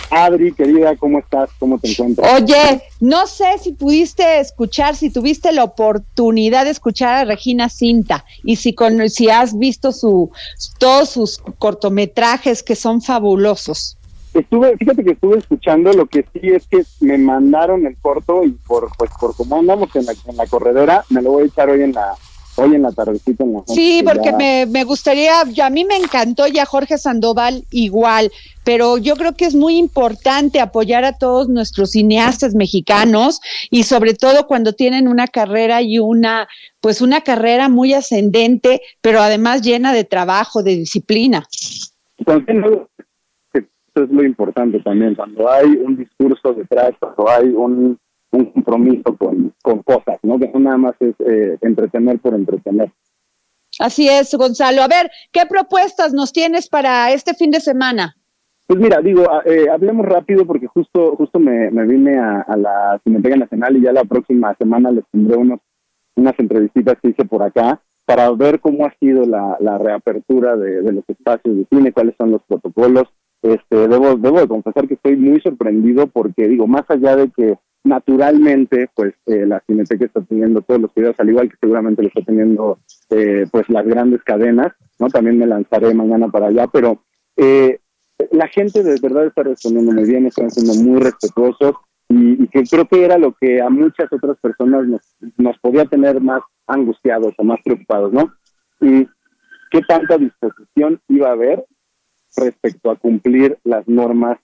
Adri, 0.10 0.52
querida, 0.54 0.96
¿cómo 0.96 1.20
estás? 1.20 1.50
¿Cómo 1.60 1.78
te 1.80 1.92
encuentras? 1.92 2.42
Oye, 2.42 2.82
no 3.00 3.28
sé 3.28 3.58
si 3.62 3.74
pudiste 3.74 4.40
escuchar, 4.40 4.96
si 4.96 5.10
tuviste 5.10 5.52
la 5.52 5.64
oportunidad 5.64 6.66
de 6.66 6.72
escuchar 6.72 7.16
a 7.16 7.26
Regina 7.26 7.70
Cinta 7.70 8.26
y 8.44 8.56
si, 8.56 8.74
con, 8.74 9.10
si 9.10 9.30
has 9.30 9.58
visto 9.58 9.92
su, 9.92 10.32
todos 10.80 11.10
sus 11.10 11.38
cortometrajes 11.60 12.64
que 12.64 12.76
son 12.76 13.02
fabulosos. 13.02 13.98
Estuve, 14.34 14.78
fíjate 14.78 15.04
que 15.04 15.12
estuve 15.12 15.40
escuchando, 15.40 15.92
lo 15.94 16.06
que 16.06 16.24
sí 16.34 16.50
es 16.50 16.68
que 16.68 16.84
me 17.00 17.18
mandaron 17.18 17.86
el 17.88 17.98
corto 17.98 18.44
y 18.44 18.52
por 18.52 18.90
pues 18.98 19.10
por 19.20 19.36
como 19.36 19.58
andamos 19.58 19.96
en 19.96 20.06
la, 20.06 20.14
en 20.28 20.38
la 20.38 20.46
corredora, 20.46 21.04
me 21.10 21.22
lo 21.22 21.32
voy 21.32 21.44
a 21.44 21.48
echar 21.48 21.70
hoy 21.70 21.82
en 21.82 21.94
la 21.94 22.16
hoy 22.60 22.76
en 22.76 22.82
la 22.84 22.92
tardecita 22.92 23.44
en 23.44 23.54
la 23.54 23.64
Sí, 23.68 24.02
porque 24.06 24.32
me, 24.34 24.66
me, 24.66 24.84
gustaría, 24.84 25.42
a 25.42 25.70
mí 25.70 25.86
me 25.86 25.96
encantó 25.96 26.48
ya 26.48 26.66
Jorge 26.66 26.98
Sandoval 26.98 27.64
igual, 27.72 28.32
pero 28.64 28.98
yo 28.98 29.16
creo 29.16 29.34
que 29.34 29.46
es 29.46 29.56
muy 29.56 29.78
importante 29.78 30.60
apoyar 30.60 31.06
a 31.06 31.18
todos 31.18 31.50
nuestros 31.50 31.92
cineastas 31.92 32.56
mexicanos 32.56 33.42
y 33.70 33.84
sobre 33.84 34.14
todo 34.14 34.48
cuando 34.48 34.74
tienen 34.74 35.08
una 35.08 35.28
carrera 35.28 35.82
y 35.82 36.00
una, 36.00 36.48
pues 36.82 37.02
una 37.02 37.22
carrera 37.22 37.70
muy 37.70 37.94
ascendente, 37.94 38.82
pero 39.02 39.22
además 39.22 39.62
llena 39.62 39.94
de 39.94 40.04
trabajo, 40.04 40.64
de 40.64 40.76
disciplina. 40.76 41.48
Eso 42.20 44.04
es 44.04 44.10
muy 44.12 44.26
importante 44.26 44.80
también, 44.82 45.16
cuando 45.16 45.50
hay 45.50 45.68
un 45.68 45.98
discurso 45.98 46.54
detrás, 46.54 46.92
cuando 47.00 47.30
hay 47.30 47.48
un 47.50 48.00
un 48.32 48.46
compromiso 48.52 49.16
con, 49.18 49.54
con 49.62 49.82
cosas, 49.84 50.20
¿no? 50.24 50.38
Que 50.40 50.50
no 50.54 50.60
nada 50.60 50.78
más 50.78 50.96
es 51.00 51.16
eh, 51.20 51.58
entretener 51.62 52.20
por 52.20 52.34
entretener. 52.34 52.92
Así 53.80 54.08
es, 54.10 54.34
Gonzalo. 54.36 54.82
A 54.82 54.88
ver, 54.88 55.10
¿qué 55.32 55.46
propuestas 55.48 56.14
nos 56.14 56.34
tienes 56.34 56.70
para 56.70 57.12
este 57.12 57.34
fin 57.34 57.52
de 57.52 57.60
semana? 57.60 58.16
Pues 58.68 58.80
mira, 58.80 59.02
digo, 59.02 59.26
eh, 59.46 59.68
hablemos 59.72 60.06
rápido 60.06 60.46
porque 60.46 60.68
justo 60.68 61.16
justo 61.16 61.40
me, 61.40 61.72
me 61.72 61.88
vine 61.88 62.20
a, 62.20 62.46
la 62.56 63.00
Cineteca 63.04 63.36
Nacional 63.36 63.76
y 63.78 63.82
ya 63.82 63.92
la 63.92 64.04
próxima 64.04 64.54
semana 64.56 64.92
les 64.92 65.04
tendré 65.12 65.38
unos, 65.38 65.60
unas 66.16 66.38
entrevistas 66.38 66.98
que 67.02 67.10
hice 67.10 67.26
por 67.26 67.42
acá 67.42 67.82
para 68.06 68.30
ver 68.32 68.60
cómo 68.60 68.86
ha 68.86 68.94
sido 69.00 69.26
la, 69.26 69.58
la 69.60 69.78
reapertura 69.80 70.56
de, 70.56 70.82
de, 70.82 70.92
los 70.92 71.04
espacios 71.08 71.58
de 71.58 71.66
cine, 71.72 71.92
cuáles 71.92 72.16
son 72.18 72.32
los 72.32 72.44
protocolos. 72.44 73.08
Este, 73.42 73.88
debo, 73.88 74.16
debo 74.18 74.40
de 74.40 74.48
confesar 74.48 74.88
que 74.88 74.96
estoy 74.96 75.16
muy 75.16 75.40
sorprendido 75.42 76.08
porque, 76.08 76.48
digo, 76.48 76.68
más 76.68 76.84
allá 76.90 77.16
de 77.16 77.30
que 77.30 77.58
naturalmente, 77.84 78.90
pues 78.94 79.14
eh, 79.26 79.46
la 79.46 79.62
Cineteca 79.66 80.06
está 80.06 80.22
teniendo 80.22 80.62
todos 80.62 80.82
los 80.82 80.94
videos, 80.94 81.16
al 81.20 81.30
igual 81.30 81.50
que 81.50 81.58
seguramente 81.60 82.02
lo 82.02 82.08
está 82.10 82.22
teniendo 82.22 82.80
eh, 83.10 83.46
pues 83.52 83.70
las 83.70 83.86
grandes 83.86 84.24
cadenas, 84.24 84.74
¿no? 85.00 85.08
También 85.08 85.38
me 85.38 85.48
lanzaré 85.48 85.94
mañana 85.94 86.28
para 86.28 86.48
allá, 86.48 86.68
pero 86.68 87.04
eh, 87.38 87.80
la 88.32 88.48
gente 88.48 88.84
de 88.84 89.00
verdad 89.02 89.28
está 89.28 89.44
respondiendo 89.44 90.02
bien, 90.04 90.26
están 90.26 90.52
siendo 90.52 90.74
muy 90.84 91.00
respetuosos 91.00 91.76
y, 92.10 92.48
que 92.48 92.64
creo 92.64 92.86
que 92.86 93.06
era 93.06 93.18
lo 93.18 93.34
que 93.34 93.62
a 93.62 93.70
muchas 93.70 94.12
otras 94.12 94.38
personas 94.40 94.86
nos, 94.86 95.02
nos 95.38 95.58
podía 95.60 95.86
tener 95.86 96.20
más 96.20 96.42
angustiados 96.68 97.34
o 97.38 97.44
más 97.44 97.60
preocupados, 97.64 98.12
¿no? 98.12 98.34
Y 98.82 99.08
qué 99.72 99.82
tanta 99.88 100.18
disposición 100.18 101.00
iba 101.08 101.30
a 101.30 101.34
haber 101.34 101.66
respecto 102.36 102.92
a 102.92 102.96
cumplir 102.96 103.58
las 103.64 103.88
normas 103.88 104.38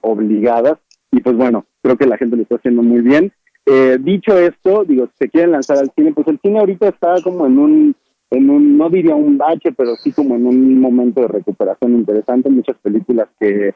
obligadas 0.00 0.78
y 1.12 1.20
pues 1.20 1.36
bueno, 1.36 1.66
creo 1.82 1.96
que 1.96 2.06
la 2.06 2.16
gente 2.18 2.36
lo 2.36 2.42
está 2.42 2.56
haciendo 2.56 2.82
muy 2.82 3.00
bien. 3.00 3.32
Eh, 3.64 3.98
dicho 4.00 4.38
esto, 4.38 4.84
digo, 4.84 5.06
si 5.06 5.24
se 5.24 5.28
quieren 5.28 5.52
lanzar 5.52 5.78
al 5.78 5.90
cine, 5.96 6.12
pues 6.12 6.28
el 6.28 6.38
cine 6.40 6.60
ahorita 6.60 6.88
está 6.88 7.16
como 7.22 7.46
en 7.46 7.58
un, 7.58 7.96
en 8.30 8.50
un, 8.50 8.78
no 8.78 8.88
diría 8.90 9.14
un 9.14 9.38
bache, 9.38 9.72
pero 9.72 9.96
sí 9.96 10.12
como 10.12 10.36
en 10.36 10.46
un 10.46 10.80
momento 10.80 11.20
de 11.22 11.28
recuperación 11.28 11.96
interesante. 11.96 12.48
Muchas 12.48 12.76
películas 12.78 13.28
que 13.40 13.74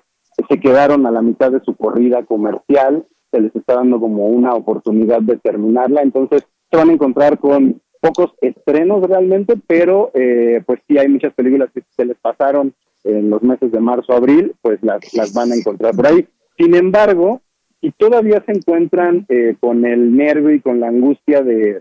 se 0.48 0.60
quedaron 0.60 1.06
a 1.06 1.10
la 1.10 1.22
mitad 1.22 1.50
de 1.50 1.60
su 1.60 1.74
corrida 1.74 2.24
comercial, 2.24 3.04
se 3.30 3.40
les 3.40 3.54
está 3.54 3.74
dando 3.74 4.00
como 4.00 4.28
una 4.28 4.54
oportunidad 4.54 5.22
de 5.22 5.36
terminarla. 5.38 6.02
Entonces, 6.02 6.46
se 6.70 6.76
van 6.76 6.90
a 6.90 6.92
encontrar 6.92 7.38
con 7.38 7.80
pocos 8.00 8.32
estrenos 8.40 9.02
realmente, 9.06 9.54
pero 9.66 10.10
eh, 10.14 10.62
pues 10.66 10.80
sí 10.86 10.98
hay 10.98 11.08
muchas 11.08 11.34
películas 11.34 11.70
que 11.74 11.82
se 11.96 12.04
les 12.04 12.16
pasaron 12.18 12.74
en 13.04 13.30
los 13.30 13.42
meses 13.42 13.72
de 13.72 13.80
marzo, 13.80 14.12
abril, 14.12 14.54
pues 14.62 14.78
las, 14.82 15.00
las 15.14 15.32
van 15.34 15.52
a 15.52 15.56
encontrar 15.56 15.94
por 15.94 16.06
ahí. 16.06 16.26
Sin 16.60 16.74
embargo, 16.74 17.40
y 17.80 17.90
todavía 17.92 18.42
se 18.44 18.52
encuentran 18.52 19.24
eh, 19.30 19.56
con 19.60 19.86
el 19.86 20.14
nervio 20.14 20.54
y 20.54 20.60
con 20.60 20.78
la 20.78 20.88
angustia 20.88 21.40
de, 21.40 21.80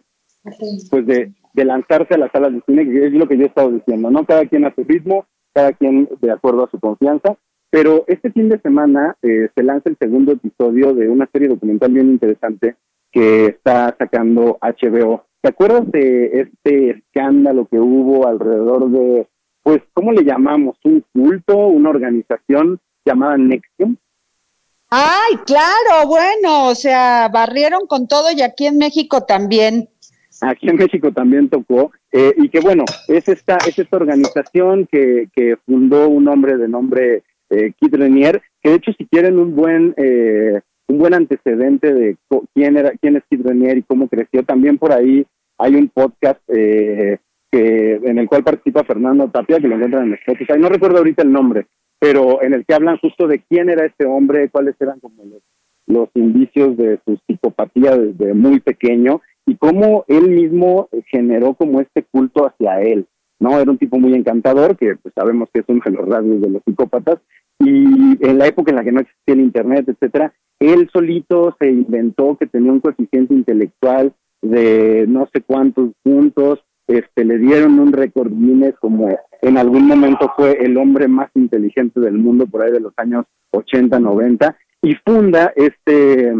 pues 0.90 1.06
de, 1.06 1.34
lanzarse 1.54 2.14
a 2.14 2.18
las 2.18 2.32
salas 2.32 2.54
de 2.54 2.62
cine, 2.66 2.86
que 2.86 3.08
es 3.08 3.12
lo 3.12 3.28
que 3.28 3.36
yo 3.36 3.44
he 3.44 3.48
estado 3.48 3.72
diciendo, 3.72 4.10
¿no? 4.10 4.26
Cada 4.26 4.46
quien 4.46 4.64
a 4.64 4.74
su 4.74 4.86
ritmo, 4.86 5.26
cada 5.54 5.74
quien 5.74 6.08
de 6.22 6.32
acuerdo 6.32 6.64
a 6.64 6.72
su 6.72 6.80
confianza. 6.80 7.36
Pero 7.70 8.06
este 8.08 8.32
fin 8.32 8.48
de 8.48 8.62
semana 8.62 9.18
eh, 9.22 9.50
se 9.54 9.64
lanza 9.64 9.90
el 9.90 9.98
segundo 10.00 10.32
episodio 10.32 10.94
de 10.94 11.10
una 11.10 11.28
serie 11.34 11.50
documental 11.50 11.92
bien 11.92 12.08
interesante 12.12 12.78
que 13.12 13.48
está 13.48 13.94
sacando 14.00 14.58
HBO. 14.62 15.26
¿Te 15.42 15.50
acuerdas 15.50 15.92
de 15.92 16.40
este 16.40 16.92
escándalo 16.92 17.68
que 17.70 17.80
hubo 17.80 18.26
alrededor 18.26 18.90
de, 18.90 19.28
pues, 19.62 19.82
¿cómo 19.92 20.14
le 20.14 20.24
llamamos? 20.24 20.78
Un 20.86 21.04
culto, 21.14 21.58
una 21.58 21.90
organización 21.90 22.80
llamada 23.06 23.38
Nexium, 23.38 23.98
Ay, 24.90 25.36
claro, 25.46 26.08
bueno, 26.08 26.68
o 26.70 26.76
sea, 26.76 27.30
barrieron 27.32 27.86
con 27.88 28.08
todo 28.08 28.32
y 28.36 28.42
aquí 28.42 28.66
en 28.66 28.78
México 28.78 29.22
también. 29.22 29.90
Aquí 30.42 30.70
en 30.70 30.78
México 30.78 31.12
también 31.12 31.50
tocó, 31.50 31.92
eh, 32.12 32.34
y 32.38 32.50
que 32.50 32.60
bueno, 32.62 32.86
es 33.08 33.28
esta, 33.28 33.58
es 33.68 33.78
esta 33.78 33.98
organización 33.98 34.88
que, 34.90 35.28
que 35.36 35.58
fundó 35.66 36.08
un 36.08 36.28
hombre 36.28 36.58
de 36.58 36.68
nombre 36.68 37.24
eh, 37.50 37.74
Kit 37.80 37.94
Renier, 37.94 38.42
que 38.62 38.70
de 38.70 38.76
hecho 38.76 38.92
si 38.98 39.06
quieren 39.06 39.38
un 39.38 39.56
buen 39.56 39.94
eh, 39.98 40.62
un 40.88 40.98
buen 40.98 41.14
antecedente 41.14 41.94
de 41.94 42.18
quién 42.54 42.78
era 42.78 42.92
quién 43.02 43.16
es 43.18 43.24
Kit 43.30 43.46
Renier 43.46 43.78
y 43.78 43.84
cómo 43.84 44.08
creció, 44.08 44.44
también 44.44 44.78
por 44.78 44.92
ahí 44.92 45.26
hay 45.58 45.76
un 45.76 45.90
podcast 45.90 46.40
eh, 46.48 47.20
que 47.52 48.00
en 48.04 48.18
el 48.20 48.28
cual 48.28 48.44
participa 48.44 48.84
Fernando 48.84 49.30
Tapia, 49.30 49.60
que 49.60 49.68
lo 49.68 49.76
encuentran 49.76 50.08
en 50.08 50.14
Spotify, 50.14 50.54
no 50.58 50.70
recuerdo 50.70 51.00
ahorita 51.00 51.24
el 51.24 51.32
nombre, 51.32 51.66
pero 52.00 52.42
en 52.42 52.54
el 52.54 52.66
que 52.66 52.74
hablan 52.74 52.98
justo 52.98 53.28
de 53.28 53.40
quién 53.40 53.70
era 53.70 53.86
este 53.86 54.06
hombre, 54.06 54.50
cuáles 54.50 54.76
eran 54.80 55.00
como 55.00 55.24
los, 55.88 56.10
indicios 56.14 56.78
de 56.78 57.00
su 57.06 57.18
psicopatía 57.26 57.98
desde 57.98 58.34
muy 58.34 58.60
pequeño 58.60 59.22
y 59.46 59.56
cómo 59.56 60.06
él 60.08 60.30
mismo 60.30 60.88
generó 61.08 61.56
como 61.56 61.82
este 61.82 62.04
culto 62.04 62.46
hacia 62.46 62.82
él, 62.82 63.08
¿no? 63.40 63.60
Era 63.60 63.72
un 63.72 63.78
tipo 63.78 63.98
muy 63.98 64.14
encantador, 64.14 64.78
que 64.78 64.96
pues 64.96 65.14
sabemos 65.16 65.50
que 65.52 65.62
es 65.62 65.66
uno 65.68 65.82
de 65.84 65.92
los 65.92 66.08
rasgos 66.08 66.42
de 66.42 66.50
los 66.50 66.64
psicópatas, 66.64 67.20
y 67.60 68.24
en 68.26 68.38
la 68.38 68.48
época 68.48 68.72
en 68.72 68.78
la 68.78 68.84
que 68.84 68.92
no 68.92 69.02
existía 69.02 69.34
el 69.34 69.42
internet, 69.42 69.90
etcétera, 69.90 70.34
él 70.60 70.90
solito 70.94 71.56
se 71.60 71.70
inventó 71.70 72.38
que 72.38 72.48
tenía 72.48 72.72
un 72.72 72.82
coeficiente 72.82 73.34
intelectual 73.34 74.14
de 74.42 75.06
no 75.08 75.28
sé 75.34 75.42
cuántos 75.42 75.92
puntos, 76.04 76.60
este, 76.90 77.24
le 77.24 77.38
dieron 77.38 77.80
un 77.80 77.94
récord 77.94 78.32
Guinness 78.32 78.76
como 78.80 79.16
en 79.44 79.58
algún 79.60 79.86
momento 79.86 80.34
fue 80.36 80.54
el 80.60 80.76
hombre 80.76 81.08
más 81.08 81.30
inteligente 81.36 82.00
del 82.00 82.16
mundo 82.16 82.48
por 82.48 82.64
ahí 82.64 82.72
de 82.72 82.80
los 82.80 82.94
años 82.98 83.26
80, 83.52 84.00
90 84.00 84.58
y 84.82 84.96
funda 85.06 85.54
este 85.56 86.34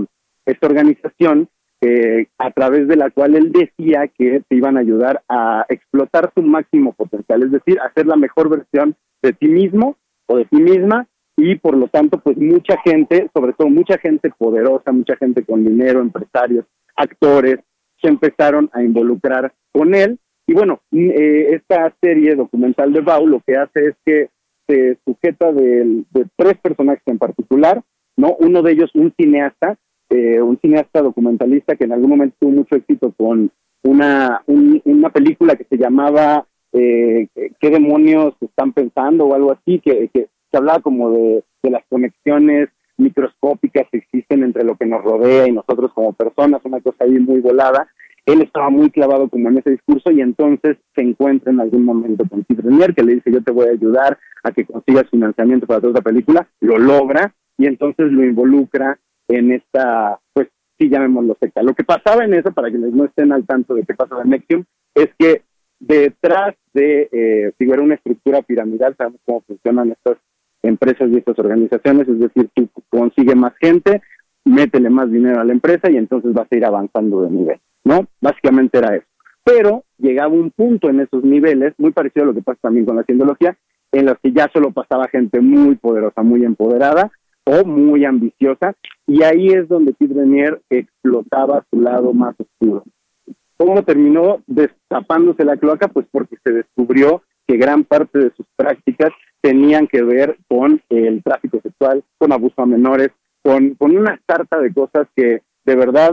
esta 0.48 0.68
organización 0.68 1.50
eh, 1.82 2.26
a 2.40 2.50
través 2.50 2.88
de 2.88 2.96
la 2.96 3.12
cual 3.12 3.36
él 3.36 3.52
decía 3.52 4.08
que 4.08 4.42
te 4.50 4.56
iban 4.56 4.76
a 4.76 4.80
ayudar 4.80 5.22
a 5.30 5.68
explotar 5.70 6.32
su 6.34 6.42
máximo 6.42 6.94
potencial, 6.94 7.44
es 7.44 7.52
decir, 7.52 7.80
hacer 7.82 8.08
la 8.08 8.16
mejor 8.16 8.50
versión 8.50 8.96
de 9.22 9.34
ti 9.34 9.48
mismo 9.48 9.98
o 10.26 10.38
de 10.38 10.46
ti 10.46 10.58
misma 10.58 11.08
y 11.38 11.58
por 11.58 11.78
lo 11.78 11.90
tanto 11.90 12.20
pues 12.20 12.38
mucha 12.38 12.76
gente, 12.84 13.30
sobre 13.36 13.54
todo 13.54 13.70
mucha 13.70 14.00
gente 14.00 14.32
poderosa, 14.36 14.92
mucha 14.92 15.16
gente 15.16 15.46
con 15.46 15.64
dinero, 15.64 16.02
empresarios, 16.02 16.66
actores, 16.96 17.60
se 18.02 18.08
empezaron 18.08 18.68
a 18.74 18.82
involucrar 18.82 19.54
con 19.72 19.94
él 19.94 20.20
y 20.50 20.54
bueno, 20.54 20.80
eh, 20.92 21.50
esta 21.52 21.94
serie 22.02 22.34
documental 22.34 22.92
de 22.92 23.02
Bau 23.02 23.28
lo 23.28 23.40
que 23.46 23.56
hace 23.56 23.90
es 23.90 23.96
que 24.04 24.30
se 24.68 24.98
sujeta 25.06 25.52
de, 25.52 26.06
tres 26.36 26.58
personajes 26.58 27.04
en 27.06 27.20
particular, 27.20 27.84
¿no? 28.18 28.36
Uno 28.40 28.64
de 28.64 28.72
ellos 28.72 28.90
un 28.96 29.14
cineasta, 29.16 29.78
eh, 30.10 30.42
un 30.42 30.58
cineasta 30.60 31.04
documentalista 31.04 31.76
que 31.76 31.84
en 31.84 31.92
algún 31.92 32.10
momento 32.10 32.36
tuvo 32.40 32.50
mucho 32.50 32.78
éxito 32.78 33.14
con 33.16 33.52
una, 33.84 34.42
una 34.48 35.10
película 35.12 35.56
que 35.56 35.66
se 35.66 35.78
llamaba 35.78 36.48
eh, 36.74 37.28
¿Qué 37.60 37.70
demonios 37.70 38.34
están 38.42 38.74
pensando? 38.74 39.28
o 39.28 39.36
algo 39.36 39.52
así, 39.52 39.80
que, 39.80 40.10
que, 40.12 40.30
hablaba 40.52 40.80
como 40.80 41.12
de 41.12 41.44
las 41.62 41.84
conexiones 41.90 42.70
microscópicas 42.98 43.86
que 43.92 44.00
existen 44.00 44.44
entre 44.44 44.64
lo 44.64 44.76
que 44.78 44.88
nos 44.88 45.04
rodea 45.04 45.48
y 45.48 45.52
nosotros 45.52 45.94
como 45.94 46.14
personas, 46.14 46.62
una 46.64 46.82
cosa 46.82 47.04
ahí 47.04 47.20
muy 47.20 47.40
volada 47.40 47.88
él 48.34 48.42
estaba 48.42 48.70
muy 48.70 48.90
clavado 48.90 49.30
como 49.30 49.50
en 49.50 49.58
ese 49.58 49.72
discurso 49.72 50.12
y 50.12 50.22
entonces 50.22 50.78
se 50.96 51.02
encuentra 51.02 51.52
en 51.52 51.60
algún 51.60 51.86
momento 51.86 52.24
con 52.30 52.44
Steve 52.44 52.94
que 52.94 53.04
le 53.04 53.16
dice 53.16 53.32
yo 53.32 53.44
te 53.44 53.52
voy 53.52 53.68
a 53.68 53.72
ayudar 53.72 54.18
a 54.44 54.52
que 54.52 54.66
consigas 54.66 55.10
financiamiento 55.10 55.68
para 55.68 55.82
toda 55.82 55.94
esta 55.94 56.04
película, 56.04 56.48
lo 56.62 56.78
logra 56.78 57.34
y 57.58 57.66
entonces 57.66 58.12
lo 58.12 58.24
involucra 58.24 59.00
en 59.28 59.52
esta, 59.52 60.20
pues 60.34 60.48
sí 60.78 60.90
llamémoslo 60.90 61.36
secta. 61.40 61.62
Lo 61.62 61.74
que 61.74 61.84
pasaba 61.84 62.24
en 62.24 62.34
eso, 62.34 62.52
para 62.52 62.70
quienes 62.70 62.94
no 62.94 63.06
estén 63.06 63.32
al 63.32 63.46
tanto 63.46 63.76
de 63.76 63.84
qué 63.84 63.94
pasa 63.94 64.16
en 64.24 64.30
Nexium, 64.30 64.64
es 64.96 65.10
que 65.18 65.44
detrás 65.80 66.56
de, 66.74 67.10
eh, 67.12 67.80
una 67.80 67.96
estructura 67.96 68.42
piramidal, 68.42 68.96
sabemos 68.98 69.22
cómo 69.26 69.42
funcionan 69.42 69.92
estas 69.92 70.18
empresas 70.64 71.10
y 71.10 71.18
estas 71.18 71.40
organizaciones, 71.40 72.08
es 72.08 72.20
decir, 72.20 72.50
tú 72.54 72.70
consigue 72.90 73.36
más 73.36 73.54
gente, 73.58 74.02
métele 74.46 74.90
más 74.90 75.12
dinero 75.12 75.40
a 75.40 75.46
la 75.46 75.54
empresa 75.54 75.90
y 75.90 75.98
entonces 75.98 76.34
vas 76.34 76.48
a 76.52 76.56
ir 76.56 76.66
avanzando 76.66 77.22
de 77.22 77.32
nivel, 77.32 77.60
¿no? 77.84 78.08
Básicamente 78.22 78.78
era 78.78 78.96
eso. 78.96 79.06
Pero 79.44 79.84
llegaba 79.98 80.34
un 80.34 80.52
punto 80.52 80.90
en 80.90 81.02
esos 81.02 81.24
niveles, 81.24 81.74
muy 81.78 81.92
parecido 81.92 82.24
a 82.24 82.28
lo 82.28 82.34
que 82.34 82.42
pasa 82.42 82.60
también 82.62 82.86
con 82.86 82.96
la 82.96 83.04
cientología, 83.04 83.58
en 83.92 84.06
los 84.06 84.18
que 84.20 84.32
ya 84.32 84.50
solo 84.54 84.72
pasaba 84.72 85.08
gente 85.08 85.42
muy 85.42 85.76
poderosa, 85.76 86.22
muy 86.22 86.44
empoderada 86.44 87.12
o 87.46 87.66
muy 87.66 88.06
ambiciosa, 88.06 88.76
y 89.08 89.24
ahí 89.24 89.48
es 89.48 89.68
donde 89.68 89.94
Pete 89.94 90.14
Renier 90.14 90.62
explotaba 90.70 91.66
su 91.72 91.82
lado 91.82 92.14
más 92.14 92.36
oscuro. 92.40 92.84
¿Cómo 93.58 93.84
terminó 93.84 94.44
destapándose 94.46 95.44
la 95.44 95.58
cloaca? 95.58 95.88
Pues 95.88 96.06
porque 96.12 96.38
se 96.44 96.52
descubrió 96.52 97.24
que 97.48 97.58
gran 97.58 97.84
parte 97.84 98.20
de 98.20 98.32
sus 98.38 98.46
prácticas 98.56 99.10
tenían 99.42 99.88
que 99.88 100.04
ver 100.04 100.38
con 100.48 100.82
el 100.90 101.24
tráfico 101.24 101.60
sexual, 101.62 102.04
con 102.18 102.32
abuso 102.32 102.62
a 102.62 102.66
menores, 102.66 103.10
con, 103.42 103.74
con 103.76 103.98
una 103.98 104.20
carta 104.26 104.60
de 104.60 104.74
cosas 104.74 105.08
que 105.16 105.42
de 105.66 105.76
verdad 105.76 106.12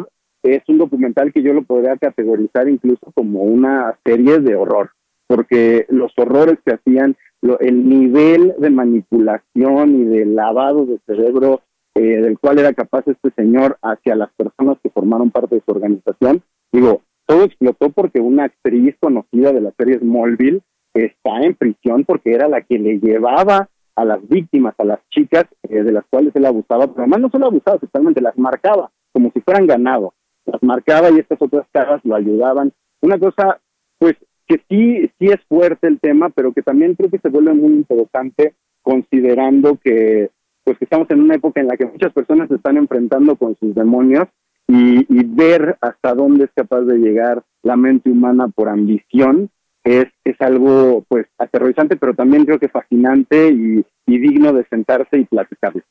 es 0.55 0.63
un 0.69 0.79
documental 0.79 1.33
que 1.33 1.43
yo 1.43 1.53
lo 1.53 1.63
podría 1.63 1.97
categorizar 1.97 2.69
incluso 2.69 3.11
como 3.15 3.43
una 3.43 3.99
serie 4.05 4.39
de 4.39 4.55
horror, 4.55 4.91
porque 5.27 5.87
los 5.89 6.13
horrores 6.17 6.59
que 6.65 6.75
hacían, 6.75 7.17
el 7.61 7.89
nivel 7.89 8.55
de 8.59 8.71
manipulación 8.71 10.01
y 10.01 10.05
de 10.05 10.25
lavado 10.25 10.87
de 10.87 10.99
cerebro 11.07 11.61
eh, 11.95 12.21
del 12.21 12.39
cual 12.39 12.59
era 12.59 12.73
capaz 12.73 13.07
este 13.07 13.31
señor 13.31 13.79
hacia 13.83 14.17
las 14.17 14.31
personas 14.33 14.79
que 14.83 14.91
formaron 14.91 15.31
parte 15.31 15.57
de 15.57 15.63
su 15.65 15.71
organización, 15.71 16.43
digo, 16.73 17.03
todo 17.27 17.45
explotó 17.45 17.91
porque 17.91 18.21
una 18.21 18.45
actriz 18.45 18.97
conocida 19.01 19.53
de 19.53 19.61
la 19.61 19.73
serie 19.73 19.99
Smallville 19.99 20.63
está 20.95 21.41
en 21.41 21.55
prisión 21.55 22.05
porque 22.05 22.33
era 22.33 22.49
la 22.49 22.63
que 22.63 22.79
le 22.79 22.99
llevaba 22.99 23.69
a 23.97 24.05
las 24.05 24.27
víctimas, 24.29 24.75
a 24.79 24.85
las 24.85 25.01
chicas 25.11 25.47
eh, 25.69 25.83
de 25.83 25.93
las 25.93 26.05
cuales 26.11 26.35
él 26.37 26.47
abusaba, 26.47 26.87
pero 26.87 27.03
además 27.03 27.21
no 27.21 27.31
solo 27.31 27.47
abusaba 27.47 27.79
sexualmente, 27.79 28.21
las 28.21 28.37
marcaba 28.39 28.91
como 29.17 29.31
si 29.33 29.41
fueran 29.41 29.67
ganado, 29.67 30.13
las 30.47 30.63
marcaba 30.63 31.11
y 31.11 31.19
estas 31.19 31.41
otras 31.41 31.67
caras 31.73 32.01
lo 32.05 32.15
ayudaban. 32.15 32.73
Una 33.01 33.19
cosa, 33.19 33.61
pues, 33.99 34.17
que 34.47 34.61
sí, 34.69 35.11
sí 35.19 35.27
es 35.27 35.41
fuerte 35.49 35.89
el 35.89 35.99
tema, 36.01 36.31
pero 36.31 36.53
que 36.53 36.63
también 36.63 36.95
creo 36.95 37.11
que 37.11 37.19
se 37.19 37.29
vuelve 37.29 37.53
muy 37.55 37.73
interesante 37.73 38.55
considerando 38.83 39.77
que, 39.77 40.31
pues, 40.65 40.79
que 40.79 40.85
estamos 40.85 41.11
en 41.11 41.21
una 41.21 41.35
época 41.35 41.61
en 41.61 41.69
la 41.69 41.77
que 41.77 41.87
muchas 41.87 42.13
personas 42.13 42.49
se 42.49 42.57
están 42.57 42.77
enfrentando 42.77 43.37
con 43.37 43.57
sus 43.59 43.75
demonios 43.75 44.29
y, 44.69 45.01
y 45.09 45.25
ver 45.25 45.77
hasta 45.81 46.15
dónde 46.15 46.45
es 46.45 46.51
capaz 46.55 46.83
de 46.83 46.99
llegar 46.99 47.43
la 47.63 47.77
mente 47.77 48.11
humana 48.11 48.49
por 48.49 48.69
ambición 48.69 49.51
es, 49.87 50.07
es 50.25 50.41
algo 50.41 51.05
pues 51.09 51.27
aterrorizante, 51.39 51.97
pero 51.97 52.15
también 52.15 52.45
creo 52.45 52.59
que 52.59 52.69
fascinante 52.69 53.49
y, 53.49 53.85
digno 54.07 54.53
de 54.53 54.67
sentarse 54.69 55.19
y 55.19 55.25
platicarlo. 55.25 55.83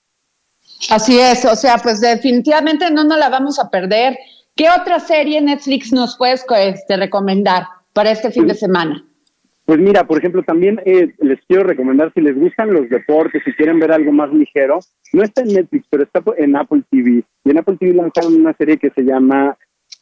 Así 0.89 1.17
es, 1.19 1.45
o 1.45 1.55
sea, 1.55 1.77
pues 1.77 2.01
definitivamente 2.01 2.91
no 2.91 3.03
nos 3.03 3.17
la 3.17 3.29
vamos 3.29 3.59
a 3.59 3.69
perder. 3.69 4.17
¿Qué 4.55 4.67
otra 4.69 5.01
serie 5.01 5.41
Netflix 5.41 5.91
nos 5.91 6.17
puedes 6.17 6.45
este, 6.49 6.95
recomendar 6.95 7.63
para 7.91 8.11
este 8.11 8.31
fin 8.31 8.43
de 8.43 8.53
pues, 8.53 8.59
semana? 8.59 9.05
Pues 9.65 9.79
mira, 9.79 10.07
por 10.07 10.17
ejemplo, 10.17 10.43
también 10.43 10.79
eh, 10.85 11.13
les 11.19 11.39
quiero 11.45 11.63
recomendar, 11.63 12.13
si 12.13 12.21
les 12.21 12.39
gustan 12.39 12.71
los 12.71 12.87
deportes, 12.89 13.43
si 13.43 13.51
quieren 13.51 13.79
ver 13.79 13.91
algo 13.91 14.13
más 14.13 14.31
ligero, 14.31 14.79
no 15.11 15.23
está 15.23 15.41
en 15.41 15.49
Netflix, 15.49 15.85
pero 15.89 16.03
está 16.03 16.23
en 16.37 16.55
Apple 16.55 16.83
TV. 16.89 17.23
Y 17.43 17.49
en 17.49 17.57
Apple 17.57 17.75
TV 17.77 17.95
lanzaron 17.95 18.35
una 18.35 18.53
serie 18.53 18.77
que 18.77 18.91
se 18.91 19.03
llama 19.03 19.57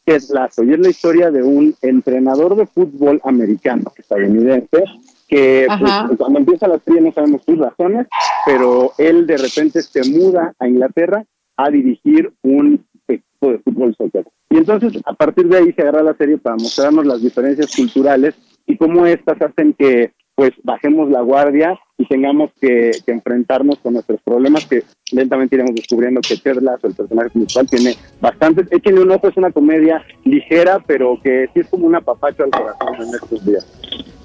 es 0.06 0.30
Lazo, 0.30 0.62
y 0.62 0.72
es 0.72 0.78
la 0.78 0.90
historia 0.90 1.30
de 1.30 1.42
un 1.42 1.74
entrenador 1.80 2.56
de 2.56 2.66
fútbol 2.66 3.20
americano 3.24 3.90
estadounidense 3.96 4.84
que 5.26 5.66
pues, 5.78 6.18
cuando 6.18 6.40
empieza 6.40 6.68
la 6.68 6.78
serie 6.78 7.00
no 7.00 7.10
sabemos 7.12 7.42
sus 7.44 7.58
razones, 7.58 8.06
pero 8.44 8.92
él 8.98 9.26
de 9.26 9.38
repente 9.38 9.80
se 9.80 10.08
muda 10.10 10.52
a 10.58 10.68
Inglaterra 10.68 11.24
a 11.56 11.70
dirigir 11.70 12.32
un 12.42 12.84
equipo 13.08 13.50
de 13.50 13.58
fútbol 13.58 13.94
soccer. 13.96 14.26
Entonces 14.66 15.02
a 15.04 15.12
partir 15.12 15.46
de 15.46 15.58
ahí 15.58 15.72
se 15.72 15.82
agarra 15.82 16.02
la 16.02 16.16
serie 16.16 16.38
para 16.38 16.56
mostrarnos 16.56 17.04
las 17.04 17.20
diferencias 17.20 17.74
culturales 17.76 18.34
y 18.66 18.78
cómo 18.78 19.04
estas 19.04 19.40
hacen 19.42 19.74
que 19.74 20.12
pues 20.34 20.52
bajemos 20.62 21.10
la 21.10 21.20
guardia 21.20 21.78
y 21.98 22.06
tengamos 22.06 22.50
que, 22.60 22.90
enfrentarnos 23.06 23.78
con 23.78 23.92
nuestros 23.92 24.20
problemas 24.22 24.66
que 24.66 24.82
lentamente 25.12 25.54
iremos 25.54 25.74
descubriendo 25.74 26.22
que 26.22 26.38
Ted 26.38 26.60
Lasso, 26.60 26.88
el 26.88 26.94
personaje 26.94 27.30
principal, 27.30 27.68
tiene 27.68 27.94
bastantes. 28.20 28.66
Échenle 28.72 29.02
un 29.02 29.12
ojo, 29.12 29.28
es 29.28 29.36
una 29.36 29.52
comedia 29.52 30.02
ligera, 30.24 30.82
pero 30.86 31.20
que 31.22 31.48
sí 31.52 31.60
es 31.60 31.68
como 31.68 31.86
una 31.86 32.00
papacho 32.00 32.42
al 32.42 32.50
corazón 32.50 33.06
en 33.06 33.14
estos 33.14 33.44
días. 33.44 33.66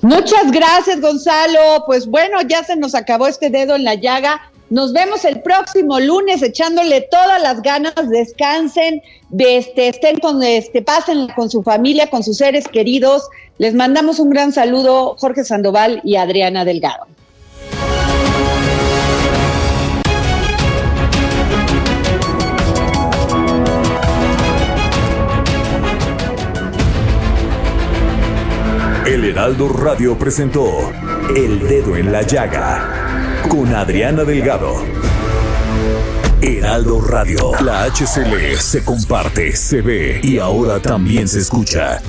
Muchas 0.02 0.52
gracias, 0.52 1.02
Gonzalo. 1.02 1.84
Pues 1.86 2.08
bueno, 2.08 2.42
ya 2.48 2.64
se 2.64 2.78
nos 2.78 2.96
acabó 2.96 3.28
este 3.28 3.50
dedo 3.50 3.76
en 3.76 3.84
la 3.84 3.96
llaga. 3.96 4.42
Nos 4.70 4.93
vemos 4.93 5.26
el 5.26 5.41
próximo 5.41 5.99
lunes 5.99 6.43
echándole 6.43 7.01
todas 7.01 7.41
las 7.41 7.63
ganas, 7.63 7.95
descansen, 8.07 9.01
de 9.30 9.57
este, 9.57 9.88
estén 9.89 10.20
con, 10.20 10.43
este, 10.43 10.84
pasen 10.84 11.28
con 11.36 11.49
su 11.49 11.63
familia, 11.63 12.07
con 12.07 12.24
sus 12.24 12.38
seres 12.38 12.67
queridos. 12.67 13.28
Les 13.57 13.74
mandamos 13.74 14.20
un 14.20 14.30
gran 14.30 14.51
saludo, 14.53 15.15
Jorge 15.17 15.43
Sandoval 15.43 16.01
y 16.03 16.17
Adriana 16.17 16.65
Delgado. 16.65 17.07
El 29.07 29.26
Heraldo 29.26 29.70
Radio 29.70 30.15
presentó 30.15 30.91
El 31.36 31.67
Dedo 31.67 31.95
en 31.95 32.11
la 32.11 32.22
Llaga 32.22 33.09
con 33.50 33.74
Adriana 33.74 34.24
Delgado. 34.24 34.86
Heraldo 36.41 37.02
Radio, 37.02 37.52
la 37.62 37.89
HCL 37.89 38.58
se 38.58 38.86
comparte, 38.86 39.56
se 39.56 39.82
ve 39.82 40.22
y 40.24 40.38
ahora 40.39 40.80
también 40.80 41.28
se 41.28 41.39
escucha. 41.39 42.00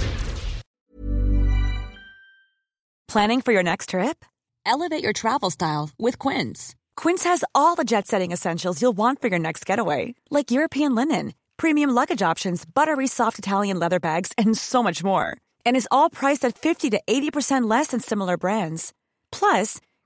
Planning 3.09 3.41
for 3.41 3.53
your 3.53 3.65
next 3.65 3.89
trip? 3.89 4.25
Elevate 4.65 5.03
your 5.03 5.13
travel 5.13 5.51
style 5.51 5.91
with 5.99 6.17
Quince. 6.19 6.77
Quince 6.95 7.25
has 7.25 7.43
all 7.57 7.75
the 7.75 7.83
jet 7.83 8.07
setting 8.07 8.31
essentials 8.31 8.81
you'll 8.81 8.97
want 8.97 9.21
for 9.21 9.27
your 9.29 9.41
next 9.41 9.67
getaway, 9.67 10.15
like 10.31 10.53
European 10.53 10.95
linen, 10.95 11.33
premium 11.57 11.91
luggage 11.91 12.23
options, 12.23 12.65
buttery 12.65 13.09
soft 13.09 13.39
Italian 13.39 13.81
leather 13.81 13.99
bags, 13.99 14.33
and 14.39 14.57
so 14.57 14.81
much 14.81 15.03
more. 15.03 15.37
And 15.67 15.77
is 15.77 15.89
all 15.91 16.09
priced 16.09 16.45
at 16.45 16.57
50 16.57 16.91
to 16.91 17.01
80% 17.05 17.69
less 17.69 17.89
than 17.89 17.99
similar 18.01 18.37
brands. 18.37 18.93
Plus, 19.33 19.81